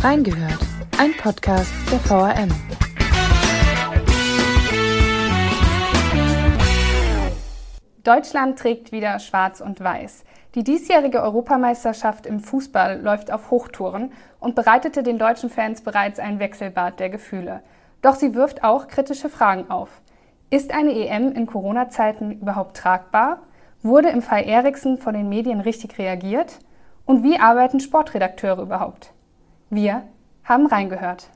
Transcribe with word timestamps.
Reingehört, 0.00 0.60
ein 0.96 1.12
Podcast 1.16 1.72
der 1.90 1.98
VRM. 1.98 2.50
Deutschland 8.04 8.60
trägt 8.60 8.92
wieder 8.92 9.18
Schwarz 9.18 9.60
und 9.60 9.80
Weiß. 9.80 10.24
Die 10.54 10.62
diesjährige 10.62 11.20
Europameisterschaft 11.20 12.26
im 12.26 12.38
Fußball 12.38 13.00
läuft 13.00 13.32
auf 13.32 13.50
Hochtouren 13.50 14.12
und 14.38 14.54
bereitete 14.54 15.02
den 15.02 15.18
deutschen 15.18 15.50
Fans 15.50 15.80
bereits 15.80 16.20
ein 16.20 16.38
Wechselbad 16.38 17.00
der 17.00 17.10
Gefühle. 17.10 17.64
Doch 18.00 18.14
sie 18.14 18.36
wirft 18.36 18.62
auch 18.62 18.86
kritische 18.86 19.28
Fragen 19.28 19.68
auf. 19.68 20.00
Ist 20.48 20.72
eine 20.72 20.92
EM 20.92 21.32
in 21.32 21.46
Corona-Zeiten 21.46 22.30
überhaupt 22.40 22.76
tragbar? 22.76 23.40
Wurde 23.82 24.10
im 24.10 24.22
Fall 24.22 24.44
Eriksen 24.46 24.98
von 24.98 25.14
den 25.14 25.28
Medien 25.28 25.58
richtig 25.58 25.98
reagiert? 25.98 26.60
Und 27.04 27.24
wie 27.24 27.40
arbeiten 27.40 27.80
Sportredakteure 27.80 28.62
überhaupt? 28.62 29.12
Wir 29.70 30.04
haben 30.44 30.66
reingehört. 30.66 31.28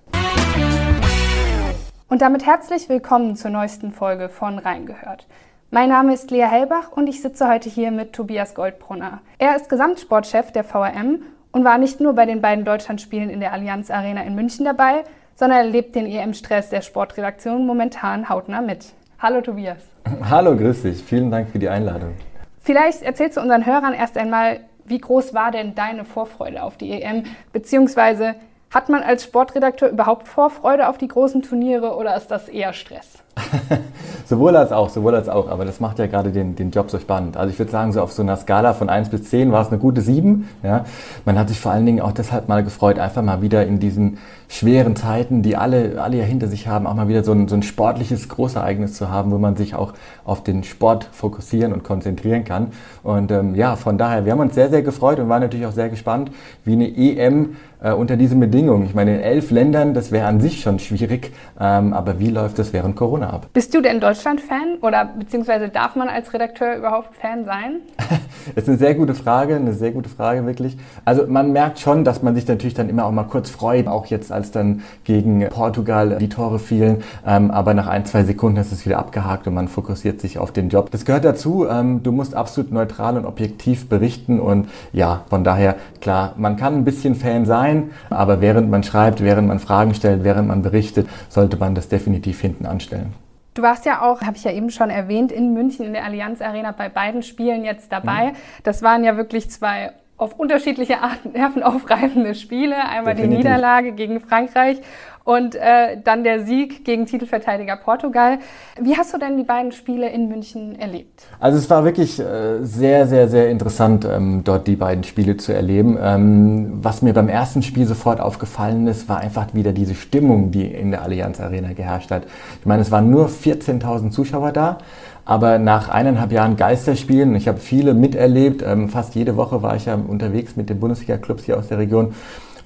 Und 2.09 2.23
damit 2.23 2.47
herzlich 2.47 2.89
willkommen 2.89 3.37
zur 3.37 3.51
neuesten 3.51 3.93
Folge 3.93 4.31
von 4.31 4.59
Reingehört. 4.59 5.27
Mein 5.71 5.91
Name 5.91 6.15
ist 6.15 6.31
Lea 6.31 6.47
Hellbach 6.47 6.93
und 6.93 7.09
ich 7.09 7.21
sitze 7.21 7.47
heute 7.47 7.69
hier 7.69 7.91
mit 7.91 8.15
Tobias 8.15 8.55
Goldbrunner. 8.55 9.21
Er 9.37 9.55
ist 9.55 9.69
Gesamtsportchef 9.69 10.51
der 10.51 10.65
VRM 10.65 11.21
und 11.51 11.65
war 11.65 11.77
nicht 11.77 12.01
nur 12.01 12.15
bei 12.15 12.25
den 12.25 12.41
beiden 12.41 12.65
Deutschlandspielen 12.65 13.29
in 13.29 13.41
der 13.41 13.53
Allianz 13.53 13.91
Arena 13.91 14.23
in 14.23 14.35
München 14.35 14.65
dabei, 14.65 15.05
sondern 15.35 15.59
erlebt 15.59 15.95
den 15.95 16.07
EM-Stress 16.07 16.71
der 16.71 16.81
Sportredaktion 16.81 17.67
momentan 17.67 18.31
hautnah 18.31 18.63
mit. 18.63 18.95
Hallo 19.19 19.43
Tobias. 19.43 19.83
Hallo, 20.31 20.57
grüß 20.57 20.85
dich. 20.85 21.03
Vielen 21.05 21.31
Dank 21.31 21.51
für 21.51 21.59
die 21.59 21.69
Einladung. 21.69 22.15
Vielleicht 22.61 23.03
erzählst 23.03 23.37
du 23.37 23.43
unseren 23.43 23.67
Hörern 23.67 23.93
erst 23.93 24.17
einmal, 24.17 24.61
wie 24.93 24.99
groß 24.99 25.33
war 25.33 25.51
denn 25.51 25.75
deine 25.75 26.05
Vorfreude 26.05 26.63
auf 26.63 26.77
die 26.77 26.93
EM? 26.93 27.25
Beziehungsweise 27.53 28.35
hat 28.71 28.91
man 28.91 29.03
als 29.03 29.25
Sportredakteur 29.25 29.89
überhaupt 29.89 30.29
Vorfreude 30.29 30.89
auf 30.89 30.99
die 30.99 31.09
großen 31.09 31.43
Turniere 31.43 31.97
oder 31.97 32.15
ist 32.15 32.29
das 32.29 32.49
eher 32.49 32.75
Stress? 32.75 33.22
sowohl 34.27 34.57
als 34.57 34.73
auch, 34.73 34.91
sowohl 34.91 35.15
als 35.15 35.29
auch. 35.29 35.49
Aber 35.49 35.65
das 35.65 35.81
macht 35.81 35.99
ja 35.99 36.07
gerade 36.07 36.31
den, 36.31 36.55
den 36.55 36.71
Job 36.71 36.91
so 36.91 36.99
spannend. 36.99 37.37
Also 37.37 37.51
ich 37.53 37.59
würde 37.59 37.73
sagen, 37.73 37.93
so 37.93 38.01
auf 38.01 38.13
so 38.13 38.23
einer 38.23 38.37
Skala 38.37 38.75
von 38.75 38.89
1 38.89 39.09
bis 39.09 39.25
10 39.25 39.53
war 39.53 39.63
es 39.63 39.69
eine 39.69 39.79
gute 39.79 40.01
7. 40.01 40.49
Ja. 40.63 40.85
Man 41.25 41.39
hat 41.39 41.49
sich 41.49 41.61
vor 41.61 41.73
allen 41.73 41.87
Dingen 41.87 42.01
auch 42.01 42.13
deshalb 42.13 42.49
mal 42.49 42.63
gefreut, 42.63 42.99
einfach 42.99 43.23
mal 43.23 43.43
wieder 43.43 43.67
in 43.67 43.79
diesen 43.79 44.19
schweren 44.49 44.97
Zeiten, 44.97 45.43
die 45.43 45.57
alle, 45.57 46.03
alle 46.03 46.19
ja 46.19 46.25
hinter 46.25 46.47
sich 46.47 46.69
haben, 46.69 46.87
auch 46.87 46.95
mal 46.95 47.09
wieder 47.09 47.25
so 47.25 47.33
ein, 47.33 47.49
so 47.49 47.55
ein 47.55 47.63
sportliches 47.63 48.29
Großereignis 48.29 48.95
zu 48.95 49.11
haben, 49.11 49.31
wo 49.31 49.39
man 49.39 49.57
sich 49.57 49.75
auch 49.75 49.95
auf 50.25 50.43
den 50.45 50.63
Sport 50.63 51.09
fokussieren 51.11 51.73
und 51.73 51.85
konzentrieren 51.85 52.45
kann. 52.45 52.69
Und 53.03 53.31
ähm, 53.31 53.55
ja, 53.55 53.77
von 53.77 53.97
daher, 53.97 54.27
wir 54.27 54.33
haben 54.33 54.41
uns 54.41 54.55
sehr, 54.55 54.69
sehr 54.69 54.83
gefreut 54.83 55.19
und 55.19 55.29
waren 55.31 55.41
natürlich 55.41 55.67
auch 55.67 55.73
sehr 55.73 55.89
gespannt, 55.89 56.31
wie 56.65 56.73
eine 56.73 56.89
EM 56.95 57.57
äh, 57.83 57.93
unter 57.93 58.17
diesen 58.17 58.41
Bedingungen. 58.41 58.85
Ich 58.85 58.95
meine, 58.95 59.17
in 59.17 59.21
elf 59.23 59.51
Ländern, 59.51 59.95
das 59.95 60.13
wäre 60.13 60.27
an 60.27 60.41
sich 60.41 60.61
schon 60.61 60.79
schwierig, 60.79 61.33
ähm, 61.59 61.93
aber 61.93 62.19
wie 62.19 62.29
läuft 62.29 62.59
das 62.59 62.73
während 62.75 62.95
Corona 62.95 63.22
ab? 63.31 63.49
Bist 63.53 63.75
du 63.75 63.81
denn 63.81 64.01
Deutschland-Fan 64.01 64.79
oder 64.81 65.05
beziehungsweise 65.05 65.69
darf 65.69 65.97
man 65.97 66.09
als 66.09 66.33
Redakteur 66.33 66.77
überhaupt 66.77 67.15
Fan 67.17 67.45
sein? 67.45 67.81
das 68.55 68.65
ist 68.65 68.69
eine 68.69 68.79
sehr 68.79 68.95
gute 68.95 69.15
Frage, 69.15 69.57
eine 69.57 69.73
sehr 69.73 69.93
gute 69.93 70.09
Frage 70.09 70.45
wirklich. 70.47 70.77
Also 71.05 71.27
man 71.27 71.53
merkt 71.53 71.79
schon, 71.79 72.05
dass 72.05 72.23
man 72.23 72.35
sich 72.35 72.47
natürlich 72.49 72.75
dann 72.75 72.89
immer 72.89 73.05
auch 73.05 73.13
mal 73.13 73.25
kurz 73.25 73.51
freut, 73.51 73.87
auch 73.87 74.07
jetzt 74.07 74.33
als 74.33 74.51
dann 74.51 74.83
gegen 75.05 75.49
Portugal 75.49 76.19
die 76.19 76.29
Tore 76.29 76.59
fielen, 76.59 77.03
ähm, 77.27 77.51
aber 77.51 77.75
nach 77.75 77.87
ein, 77.87 78.05
zwei 78.05 78.25
Sekunden 78.25 78.59
ist 78.59 78.73
es 78.73 78.85
wieder 78.87 78.99
abgehakt 78.99 79.47
und 79.47 79.55
man 79.55 79.69
fokussiert 79.69 80.21
sich 80.21 80.39
auf 80.39 80.53
den 80.53 80.69
Job. 80.69 80.91
Das 80.91 81.05
gehört 81.05 81.25
dazu, 81.25 81.67
ähm, 81.69 82.03
du 82.03 82.13
musst 82.13 82.35
absolut 82.35 82.73
neutral 82.73 83.17
und 83.17 83.27
objektiv 83.27 83.89
berichten 83.89 84.41
und 84.41 84.69
ja, 84.93 85.25
von 85.29 85.45
daher 85.45 85.77
klar, 86.01 86.35
man 86.37 86.57
kann 86.57 86.75
ein 86.75 86.85
bisschen 86.85 87.15
Fan 87.15 87.47
sein, 87.47 87.91
aber 88.11 88.41
während 88.41 88.71
man 88.71 88.83
schreibt, 88.83 89.23
während 89.23 89.49
man 89.49 89.59
Fragen 89.59 89.95
stellt, 89.95 90.25
während 90.25 90.49
man 90.49 90.63
berichtet, 90.63 91.09
sollte 91.29 91.57
man 91.57 91.75
das 91.75 91.89
definitiv 91.89 92.41
hinten 92.41 92.67
anstellen. 92.67 93.12
Du 93.55 93.63
warst 93.63 93.85
ja 93.85 94.03
auch, 94.03 94.23
habe 94.23 94.37
ich 94.37 94.45
ja 94.45 94.53
eben 94.53 94.71
schon 94.71 94.91
erwähnt, 94.91 95.31
in 95.31 95.53
München 95.53 95.85
in 95.85 95.93
der 95.93 96.05
Allianz 96.05 96.41
Arena 96.41 96.73
bei 96.73 96.89
beiden 96.89 97.23
Spielen 97.23 97.65
jetzt 97.65 97.93
dabei. 97.93 98.29
Mhm. 98.31 98.37
Das 98.63 98.83
waren 98.83 99.05
ja 99.05 99.17
wirklich 99.17 99.51
zwei 99.51 99.93
auf 100.23 100.39
unterschiedliche 100.39 101.03
Arten 101.03 101.33
nervenaufreibende 101.33 102.35
Spiele. 102.35 102.77
Einmal 102.77 103.15
Definitiv. 103.15 103.31
die 103.31 103.37
Niederlage 103.37 103.93
gegen 103.93 104.21
Frankreich 104.21 104.79
und 105.25 105.55
äh, 105.55 105.99
dann 106.03 106.25
der 106.25 106.45
Sieg 106.45 106.85
gegen 106.85 107.07
Titelverteidiger 107.07 107.77
Portugal. 107.77 108.39
Wie 108.81 108.97
hast 108.97 109.15
du 109.15 109.19
denn 109.19 109.37
die 109.37 109.45
beiden 109.45 109.73
Spiele 109.73 110.09
in 110.11 110.29
München 110.29 110.79
erlebt? 110.79 111.25
Also 111.39 111.59
es 111.59 111.71
war 111.71 111.85
wirklich 111.85 112.19
äh, 112.19 112.63
sehr, 112.63 113.07
sehr, 113.07 113.29
sehr 113.29 113.49
interessant, 113.51 114.05
ähm, 114.05 114.43
dort 114.45 114.67
die 114.67 114.77
beiden 114.77 115.05
Spiele 115.05 115.37
zu 115.37 115.53
erleben. 115.53 115.99
Ähm, 116.01 116.79
was 116.83 117.03
mir 117.03 117.13
beim 117.13 117.29
ersten 117.29 117.63
Spiel 117.63 117.87
sofort 117.87 118.21
aufgefallen 118.21 118.87
ist, 118.87 119.09
war 119.09 119.19
einfach 119.19 119.55
wieder 119.55 119.73
diese 119.73 119.95
Stimmung, 119.95 120.51
die 120.51 120.67
in 120.67 120.91
der 120.91 121.03
Allianz 121.03 121.41
Arena 121.41 121.73
geherrscht 121.73 122.11
hat. 122.11 122.25
Ich 122.61 122.67
meine, 122.67 122.83
es 122.83 122.91
waren 122.91 123.11
nur 123.11 123.29
14.000 123.29 124.11
Zuschauer 124.11 124.53
da. 124.53 124.79
Aber 125.25 125.59
nach 125.59 125.89
eineinhalb 125.89 126.33
Jahren 126.33 126.57
Geisterspielen, 126.57 127.35
ich 127.37 127.47
habe 127.47 127.59
viele 127.59 127.95
miterlebt, 127.95 128.63
ähm, 128.63 128.89
fast 128.89 129.15
jede 129.15 129.37
Woche 129.37 129.63
war 129.63 129.77
ich 129.77 129.87
ja 129.87 129.95
unterwegs 129.95 130.57
mit 130.57 130.69
den 130.69 130.81
Bundesliga-Clubs 130.81 131.45
hier 131.45 131.59
aus 131.59 131.69
der 131.69 131.79
Region. 131.79 132.15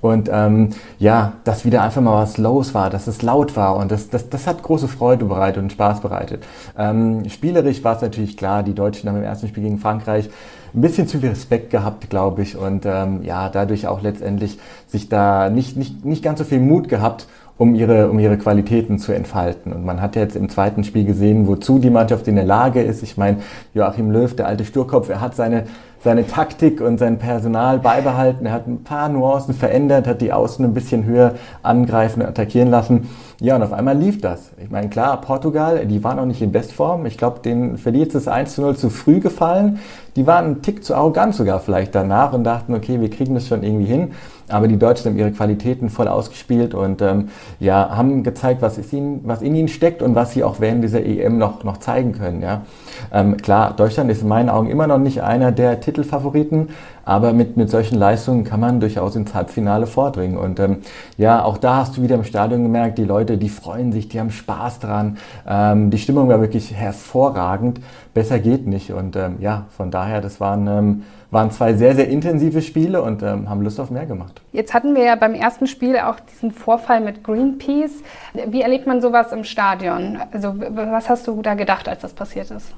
Und 0.00 0.28
ähm, 0.33 0.71
ja, 0.99 1.33
dass 1.44 1.65
wieder 1.65 1.83
einfach 1.83 2.03
mal 2.03 2.22
was 2.22 2.39
los 2.39 2.75
war, 2.75 2.91
dass 2.91 3.06
es 3.06 3.22
laut 3.22 3.56
war 3.56 3.77
und 3.77 3.91
das, 3.91 4.09
das, 4.09 4.28
das 4.28 4.47
hat 4.47 4.62
große 4.62 4.89
Freude 4.89 5.25
bereitet 5.25 5.62
und 5.62 5.72
Spaß 5.72 6.00
bereitet. 6.00 6.44
Ähm, 6.78 7.28
spielerisch 7.28 7.83
war 7.83 7.97
es 7.97 8.03
natürlich 8.03 8.37
klar, 8.37 8.62
die 8.62 8.75
Deutschen 8.75 9.09
haben 9.09 9.17
im 9.17 9.25
ersten 9.25 9.49
Spiel 9.49 9.65
gegen 9.65 9.78
Frankreich 9.78 10.28
ein 10.75 10.81
bisschen 10.81 11.09
zu 11.09 11.19
viel 11.19 11.31
Respekt 11.31 11.71
gehabt, 11.71 12.11
glaube 12.11 12.43
ich, 12.43 12.56
und 12.56 12.84
ähm, 12.84 13.23
ja, 13.23 13.49
dadurch 13.49 13.87
auch 13.87 14.03
letztendlich 14.03 14.59
sich 14.87 15.09
da 15.09 15.49
nicht, 15.49 15.77
nicht, 15.77 16.05
nicht 16.05 16.23
ganz 16.23 16.38
so 16.38 16.44
viel 16.44 16.61
Mut 16.61 16.88
gehabt, 16.88 17.27
um 17.59 17.75
ihre, 17.75 18.11
um 18.11 18.19
ihre 18.19 18.37
Qualitäten 18.37 18.99
zu 18.99 19.12
entfalten. 19.12 19.72
Und 19.72 19.84
man 19.84 20.03
hat 20.03 20.17
jetzt 20.17 20.37
im 20.37 20.49
zweiten 20.49 20.84
Spiel 20.84 21.05
gesehen, 21.05 21.47
wozu 21.47 21.78
die 21.78 21.91
Mannschaft 21.91 22.28
in 22.28 22.37
der 22.37 22.44
Lage 22.44 22.83
ist. 22.83 23.03
Ich 23.03 23.17
meine, 23.17 23.39
Joachim 23.72 24.11
Löw, 24.11 24.34
der 24.34 24.47
alte 24.47 24.65
Sturkopf, 24.65 25.09
er 25.09 25.21
hat 25.21 25.34
seine, 25.34 25.65
seine 26.03 26.27
Taktik 26.27 26.81
und 26.81 26.99
sein 26.99 27.19
Personal 27.19 27.79
beibehalten. 27.79 28.47
Er 28.47 28.53
hat 28.53 28.67
ein 28.67 28.84
paar 28.84 29.09
Nuancen 29.09 29.55
verändert, 29.55 30.07
hat 30.07 30.21
die 30.21 30.33
Außen 30.33 30.65
ein 30.65 30.75
bisschen 30.75 31.05
höher 31.05 31.34
angreifen 31.62 32.23
und 32.23 32.29
attackieren 32.29 32.71
lassen. 32.71 33.09
Ja, 33.39 33.57
und 33.57 33.62
auf 33.62 33.73
einmal 33.73 33.99
lief 33.99 34.21
das. 34.21 34.53
Ich 34.62 34.71
meine, 34.71 34.89
klar, 34.89 35.21
Portugal, 35.21 35.85
die 35.85 36.03
waren 36.03 36.17
noch 36.17 36.25
nicht 36.25 36.41
in 36.41 36.53
Bestform. 36.53 37.05
Ich 37.05 37.19
glaube, 37.19 37.41
denen 37.41 37.77
verliert 37.77 38.15
es 38.15 38.29
1 38.29 38.55
zu 38.55 38.62
0 38.62 38.77
zu 38.77 38.89
früh 38.89 39.21
gefallen. 39.21 39.81
Die 40.17 40.27
waren 40.27 40.45
einen 40.47 40.62
Tick 40.62 40.83
zu 40.83 40.95
arrogant 40.95 41.35
sogar 41.35 41.61
vielleicht 41.61 41.95
danach 41.95 42.33
und 42.33 42.45
dachten, 42.45 42.75
okay, 42.75 42.99
wir 43.01 43.11
kriegen 43.11 43.35
das 43.35 43.47
schon 43.47 43.62
irgendwie 43.62 43.85
hin. 43.85 44.12
Aber 44.49 44.69
die 44.69 44.79
Deutschen 44.79 45.11
haben 45.11 45.19
ihre 45.19 45.33
Qualitäten 45.33 45.91
voll 45.91 46.09
ausgespielt 46.09 46.73
und 46.73 47.03
ähm, 47.03 47.29
ja, 47.59 47.91
haben 47.91 48.23
gezeigt, 48.23 48.62
was, 48.62 48.79
ist 48.79 48.93
ihnen, 48.93 49.21
was 49.25 49.43
in 49.43 49.55
ihnen 49.55 49.69
steckt 49.69 50.03
und 50.03 50.15
was 50.15 50.33
sie 50.33 50.45
auch 50.45 50.61
während 50.61 50.85
dieser 50.85 51.05
EM 51.05 51.37
noch, 51.37 51.65
noch 51.65 51.79
zeigen 51.79 52.12
können. 52.12 52.43
Ja. 52.43 52.62
Ähm, 53.12 53.37
klar, 53.37 53.75
Deutschland 53.77 54.11
ist 54.11 54.23
in 54.23 54.29
meinen 54.29 54.49
Augen 54.49 54.71
immer 54.71 54.87
noch 54.87 54.99
nicht 54.99 55.23
einer 55.23 55.53
der 55.53 55.81
Titelfavoriten, 55.97 56.69
aber 57.06 57.33
mit, 57.33 57.56
mit 57.56 57.71
solchen 57.71 57.99
Leistungen 57.99 58.44
kann 58.44 58.61
man 58.61 58.81
durchaus 58.81 59.15
ins 59.15 59.33
Halbfinale 59.33 59.87
vordringen. 59.87 60.37
Und 60.37 60.59
ähm, 60.61 60.78
ja, 61.17 61.43
auch 61.43 61.56
da 61.56 61.77
hast 61.77 61.97
du 61.97 62.03
wieder 62.03 62.17
im 62.17 62.25
Stadion 62.25 62.65
gemerkt, 62.65 62.99
die 62.99 63.05
Leute, 63.05 63.39
die 63.39 63.49
freuen 63.49 63.93
sich, 63.93 64.09
die 64.09 64.19
haben 64.19 64.31
Spaß 64.31 64.81
dran. 64.81 65.17
Ähm, 65.47 65.91
die 65.91 65.99
Stimmung 65.99 66.28
war 66.28 66.41
wirklich 66.41 66.75
hervorragend. 66.75 67.81
Besser 68.12 68.41
geht 68.41 68.67
nicht. 68.67 68.93
Und 68.93 69.15
ähm, 69.15 69.37
ja, 69.39 69.67
von 69.77 69.93
daher, 69.93 70.21
das 70.21 70.41
waren 70.41 70.67
ähm, 70.67 71.03
waren 71.31 71.50
zwei 71.50 71.75
sehr, 71.75 71.94
sehr 71.94 72.09
intensive 72.09 72.62
Spiele 72.62 73.03
und 73.03 73.23
ähm, 73.23 73.50
haben 73.50 73.62
Lust 73.62 73.81
auf 73.81 73.91
mehr 73.91 74.06
gemacht. 74.06 74.41
Jetzt 74.53 74.75
hatten 74.75 74.94
wir 74.94 75.03
ja 75.03 75.17
beim 75.17 75.34
ersten 75.34 75.67
Spiel 75.67 75.99
auch 75.99 76.21
diesen 76.21 76.53
Vorfall 76.53 77.00
mit 77.00 77.25
Greenpeace. 77.25 78.03
Wie 78.49 78.62
erlebt 78.62 78.87
man 78.87 79.00
sowas 79.00 79.33
im 79.33 79.44
Stadion? 79.44 80.19
Also 80.33 80.55
was 80.56 81.09
hast 81.09 81.27
du 81.27 81.43
da 81.43 81.55
gedacht, 81.55 81.88
als 81.88 82.03
das 82.03 82.12
passiert 82.12 82.50
ist? 82.50 82.73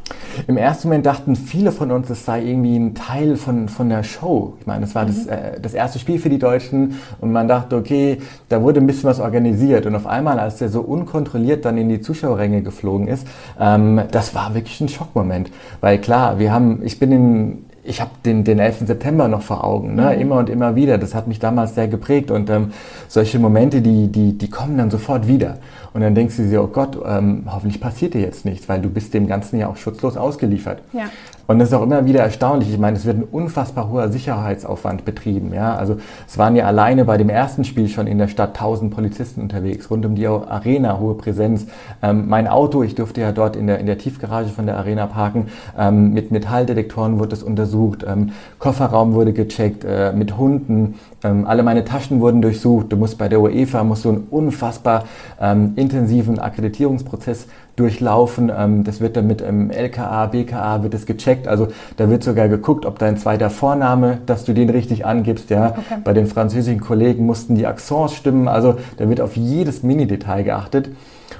Im 0.47 0.57
ersten 0.57 0.89
Moment 0.89 1.07
dachten 1.07 1.37
viele 1.37 1.73
von 1.73 1.91
uns, 1.91 2.09
es 2.11 2.25
sei 2.25 2.43
irgendwie 2.43 2.77
ein 2.77 2.95
Teil 2.95 3.37
von, 3.37 3.69
von 3.69 3.89
der 3.89 4.03
Show. 4.03 4.18
Ich 4.61 4.67
meine, 4.67 4.85
es 4.85 4.95
war 4.95 5.05
mhm. 5.05 5.09
das, 5.09 5.27
äh, 5.27 5.61
das 5.61 5.75
erste 5.75 5.99
Spiel 5.99 6.19
für 6.19 6.29
die 6.29 6.39
Deutschen 6.39 6.99
und 7.21 7.33
man 7.33 7.49
dachte, 7.49 7.77
okay, 7.77 8.19
da 8.49 8.63
wurde 8.63 8.81
ein 8.81 8.87
bisschen 8.87 9.09
was 9.09 9.21
organisiert. 9.21 9.87
Und 9.87 9.95
auf 9.95 10.07
einmal, 10.07 10.39
als 10.39 10.59
der 10.59 10.69
so 10.69 10.81
unkontrolliert 10.81 11.65
dann 11.65 11.79
in 11.79 11.89
die 11.89 12.01
Zuschauerränge 12.01 12.63
geflogen 12.63 13.09
ist, 13.09 13.27
ähm, 13.59 14.03
das 14.11 14.35
war 14.35 14.55
wirklich 14.55 14.81
ein 14.81 14.89
Schockmoment. 14.89 15.51
Weil 15.81 15.99
klar, 15.99 16.39
wir 16.39 16.53
haben, 16.53 16.81
ich 16.85 16.99
bin 16.99 17.13
in 17.13 17.65
ich 17.89 18.03
habe 18.03 18.11
den, 18.25 18.45
den 18.45 18.59
11. 18.59 18.87
September 18.87 19.29
noch 19.29 19.41
vor 19.41 19.65
Augen, 19.65 19.95
ne? 19.95 20.15
Mhm. 20.15 20.21
immer 20.21 20.37
und 20.37 20.51
immer 20.51 20.77
wieder. 20.77 20.99
Das 20.99 21.15
hat 21.15 21.27
mich 21.27 21.39
damals 21.39 21.75
sehr 21.75 21.89
geprägt 21.89 22.31
und 22.31 22.51
ähm, 22.51 22.73
solche 23.09 23.39
Momente, 23.39 23.81
die, 23.81 24.09
die, 24.09 24.37
die 24.37 24.51
kommen 24.51 24.77
dann 24.77 24.91
sofort 24.91 25.27
wieder. 25.27 25.59
Und 25.95 26.03
dann 26.03 26.15
denkst 26.15 26.37
du 26.37 26.43
dir, 26.49 26.63
oh 26.63 26.67
Gott, 26.67 26.99
ähm, 27.07 27.45
hoffentlich 27.51 27.81
passiert 27.81 28.13
dir 28.13 28.21
jetzt 28.21 28.45
nichts, 28.45 28.69
weil 28.69 28.81
du 28.83 28.91
bist 28.91 29.15
dem 29.15 29.27
Ganzen 29.27 29.59
ja 29.59 29.69
auch 29.69 29.77
schutzlos 29.77 30.19
ausgeliefert. 30.19 30.83
Ja. 30.93 31.05
Und 31.49 31.59
das 31.61 31.71
ist 31.71 31.75
auch 31.75 31.83
immer 31.83 32.05
wieder 32.05 32.21
erstaunlich. 32.21 32.71
Ich 32.71 32.79
meine, 32.79 32.99
es 32.99 33.07
wird 33.07 33.17
ein 33.17 33.25
unfassbar 33.25 33.89
hoher 33.89 34.11
Sicherheitsaufwand 34.11 35.07
betrieben. 35.07 35.55
Ja? 35.55 35.77
Also 35.77 35.97
es 36.27 36.37
waren 36.37 36.55
ja 36.55 36.67
alleine 36.67 37.07
bei 37.07 37.17
dem 37.17 37.31
ersten 37.31 37.65
Spiel 37.65 37.89
schon 37.89 38.07
in 38.07 38.19
der 38.19 38.29
Stadt 38.29 38.51
1000 38.51 38.95
Polizisten 38.95 39.41
unterwegs, 39.41 39.91
rund 39.91 40.05
um 40.05 40.15
die 40.15 40.27
Arena, 40.27 40.99
hohe 41.01 41.15
Präsenz. 41.15 41.67
Ähm, 42.03 42.29
mein 42.29 42.49
Auto, 42.49 42.83
ich 42.83 42.95
durfte 42.97 43.23
ja 43.23 43.33
dort 43.33 43.57
in 43.57 43.67
der, 43.67 43.79
in 43.79 43.87
der 43.87 43.97
Tiefgarage 43.97 44.51
von 44.51 44.67
der 44.67 44.77
Arena 44.77 45.07
parken, 45.07 45.47
ähm, 45.79 46.13
mit 46.13 46.31
Metalldetektoren 46.31 47.19
wurde 47.19 47.35
es 47.35 47.43
untersucht, 47.43 48.05
ähm, 48.07 48.33
Kofferraum 48.59 49.15
wurde 49.15 49.33
gecheckt, 49.33 49.87
äh, 49.87 50.13
mit 50.13 50.37
Hunden, 50.37 50.97
ähm, 51.25 51.47
alle 51.47 51.63
meine 51.63 51.87
Taschen 51.87 52.21
wurden 52.21 52.43
durchsucht. 52.43 52.93
Du 52.93 52.99
musst 52.99 53.17
bei 53.17 53.31
der 53.31 53.41
UEFA 53.41 53.85
musst 53.85 54.05
du 54.05 54.11
einen 54.11 54.27
unfassbar 54.31 55.05
ähm, 55.41 55.73
intensiven 55.77 56.39
Akkreditierungsprozess 56.39 57.47
durchlaufen. 57.79 58.51
Ähm, 58.57 58.85
das 58.85 59.01
wird 59.01 59.17
dann 59.17 59.27
mit 59.27 59.43
ähm, 59.43 59.71
LKA, 59.71 60.27
BKA 60.27 60.83
wird 60.83 60.95
es 60.95 61.07
gecheckt. 61.07 61.49
Also 61.49 61.69
da 61.97 62.11
wird 62.11 62.23
sogar 62.23 62.49
geguckt, 62.49 62.87
ob 62.87 62.99
dein 62.99 63.17
zweiter 63.17 63.51
Vorname, 63.51 64.19
dass 64.27 64.45
du 64.45 64.53
den 64.53 64.71
richtig 64.71 65.07
angibst. 65.07 65.51
Ja, 65.51 65.71
okay. 65.71 66.01
bei 66.05 66.13
den 66.13 66.27
französischen 66.27 66.81
Kollegen 66.81 67.27
mussten 67.27 67.55
die 67.55 67.67
Accents 67.67 68.15
stimmen. 68.15 68.49
Also 68.49 68.77
da 68.97 69.09
wird 69.09 69.21
auf 69.21 69.37
jedes 69.37 69.83
Mini-Detail 69.83 70.45
geachtet. 70.45 70.91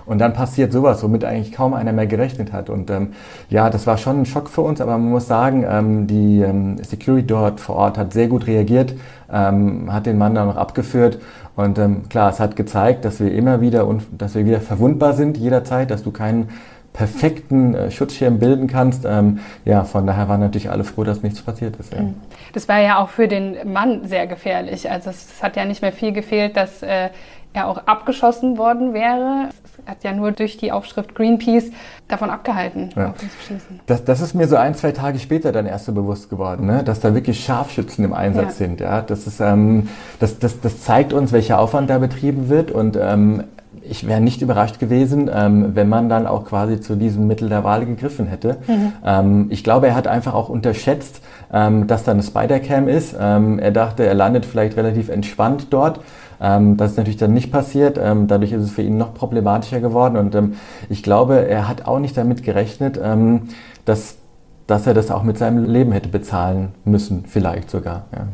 Und 0.09 0.19
dann 0.19 0.33
passiert 0.33 0.73
sowas, 0.73 1.03
womit 1.03 1.25
eigentlich 1.25 1.53
kaum 1.53 1.75
einer 1.75 1.93
mehr 1.93 2.07
gerechnet 2.07 2.53
hat. 2.53 2.71
Und 2.71 2.91
ähm, 2.91 3.13
ja, 3.51 3.69
das 3.69 3.87
war 3.87 3.99
schon 3.99 4.23
ein 4.23 4.27
Schock 4.27 4.49
für 4.49 4.63
uns, 4.63 4.81
aber 4.81 4.93
man 4.93 5.11
muss 5.11 5.27
sagen, 5.27 5.67
ähm, 5.69 6.07
die 6.07 6.41
ähm, 6.41 6.79
Security 6.83 7.27
dort 7.27 7.61
vor 7.61 7.77
Ort 7.77 7.99
hat 7.99 8.15
sehr 8.15 8.29
gut 8.29 8.47
reagiert, 8.47 8.95
ähm, 9.31 9.93
hat 9.93 10.07
den 10.07 10.17
Mann 10.17 10.35
dann 10.35 10.49
noch 10.49 10.57
abgeführt. 10.57 11.19
Und 11.59 11.77
ähm, 11.77 12.09
klar, 12.09 12.31
es 12.31 12.39
hat 12.39 12.55
gezeigt, 12.55 13.05
dass 13.05 13.19
wir 13.19 13.33
immer 13.33 13.61
wieder 13.61 13.85
dass 14.13 14.37
wir 14.37 14.47
wieder 14.47 14.61
verwundbar 14.61 15.15
sind 15.15 15.37
jederzeit, 15.37 15.91
dass 15.91 16.05
du 16.05 16.13
keinen 16.13 16.51
perfekten 16.93 17.75
äh, 17.75 17.91
Schutzschirm 17.91 18.39
bilden 18.39 18.69
kannst. 18.69 19.05
Ähm, 19.05 19.41
ja, 19.65 19.83
von 19.83 20.07
daher 20.07 20.29
waren 20.29 20.39
natürlich 20.39 20.71
alle 20.71 20.85
froh, 20.85 21.03
dass 21.03 21.25
nichts 21.25 21.43
passiert 21.43 21.75
ist. 21.81 21.93
Ja. 21.93 22.03
Mhm. 22.03 22.15
Das 22.53 22.69
war 22.69 22.79
ja 22.79 22.99
auch 22.99 23.09
für 23.09 23.27
den 23.27 23.73
Mann 23.73 24.07
sehr 24.07 24.29
gefährlich. 24.29 24.89
Also 24.89 25.11
es, 25.11 25.33
es 25.33 25.43
hat 25.43 25.57
ja 25.57 25.65
nicht 25.65 25.83
mehr 25.83 25.91
viel 25.91 26.13
gefehlt, 26.13 26.57
dass 26.57 26.81
äh, 26.85 27.09
er 27.53 27.67
auch 27.67 27.79
abgeschossen 27.87 28.57
worden 28.57 28.95
wäre. 28.95 29.49
Hat 29.89 30.05
ja 30.05 30.13
nur 30.13 30.33
durch 30.33 30.59
die 30.59 30.71
Aufschrift 30.71 31.15
Greenpeace 31.15 31.71
davon 32.09 32.29
abgehalten, 32.29 32.91
ja. 32.95 33.09
auf 33.09 33.23
uns 33.23 33.33
zu 33.33 33.47
schießen. 33.47 33.81
Das, 33.87 34.05
das, 34.05 34.21
ist 34.21 34.35
mir 34.35 34.47
so 34.47 34.57
ein, 34.57 34.75
zwei 34.75 34.93
Tage 34.93 35.19
später 35.19 35.51
dann 35.51 35.65
erst 35.65 35.87
so 35.87 35.93
bewusst 35.93 36.29
geworden, 36.29 36.67
ne? 36.67 36.85
dass 36.85 37.01
da 37.01 37.15
wirklich 37.15 37.43
Scharfschützen 37.43 38.05
im 38.05 38.13
Einsatz 38.13 38.59
ja. 38.59 38.67
sind. 38.67 38.81
Ja? 38.81 39.01
Das, 39.01 39.27
ist, 39.27 39.41
ähm, 39.41 39.89
das, 40.21 40.39
das, 40.39 40.61
das 40.61 40.83
zeigt 40.83 41.15
uns, 41.15 41.33
welcher 41.33 41.59
Aufwand 41.59 41.89
da 41.89 41.97
betrieben 41.97 42.51
wird 42.51 42.71
und 42.71 42.99
ähm, 43.01 43.45
ich 43.83 44.07
wäre 44.07 44.21
nicht 44.21 44.43
überrascht 44.43 44.79
gewesen, 44.79 45.31
ähm, 45.33 45.75
wenn 45.75 45.89
man 45.89 46.11
dann 46.11 46.27
auch 46.27 46.45
quasi 46.45 46.81
zu 46.81 46.95
diesem 46.95 47.27
Mittel 47.27 47.49
der 47.49 47.65
Wahl 47.65 47.87
gegriffen 47.87 48.27
hätte. 48.27 48.59
Mhm. 48.67 48.93
Ähm, 49.05 49.47
ich 49.49 49.65
glaube, 49.65 49.89
er 49.89 49.95
hat 49.95 50.07
einfach 50.07 50.35
auch 50.35 50.51
unterschätzt, 50.51 51.23
ähm, 51.53 51.87
dass 51.87 52.05
da 52.05 52.13
eine 52.13 52.23
Spider-Cam 52.23 52.89
ist. 52.89 53.17
Ähm, 53.19 53.59
er 53.59 53.71
dachte, 53.71 54.05
er 54.05 54.15
landet 54.15 54.45
vielleicht 54.45 54.77
relativ 54.77 55.09
entspannt 55.09 55.69
dort. 55.71 56.01
Ähm, 56.41 56.77
das 56.77 56.93
ist 56.93 56.97
natürlich 56.97 57.17
dann 57.17 57.35
nicht 57.35 57.51
passiert. 57.53 57.99
Ähm, 58.03 58.27
dadurch 58.27 58.53
ist 58.53 58.63
es 58.63 58.71
für 58.71 58.83
ihn 58.83 58.97
noch 58.97 59.15
problematischer 59.15 59.81
geworden. 59.81 60.17
Und 60.17 60.35
ähm, 60.35 60.55
ich 60.89 61.03
glaube, 61.03 61.49
er 61.49 61.69
hat 61.69 61.87
auch 61.87 61.99
nicht 61.99 62.17
damit 62.17 62.43
gerechnet, 62.43 62.99
ähm, 63.03 63.49
dass, 63.85 64.19
dass 64.67 64.87
er 64.87 64.95
das 64.95 65.11
auch 65.11 65.23
mit 65.23 65.39
seinem 65.39 65.65
Leben 65.65 65.93
hätte 65.93 66.09
bezahlen 66.09 66.75
müssen, 66.85 67.25
vielleicht 67.27 67.71
sogar. 67.71 68.05
Ja. 68.13 68.27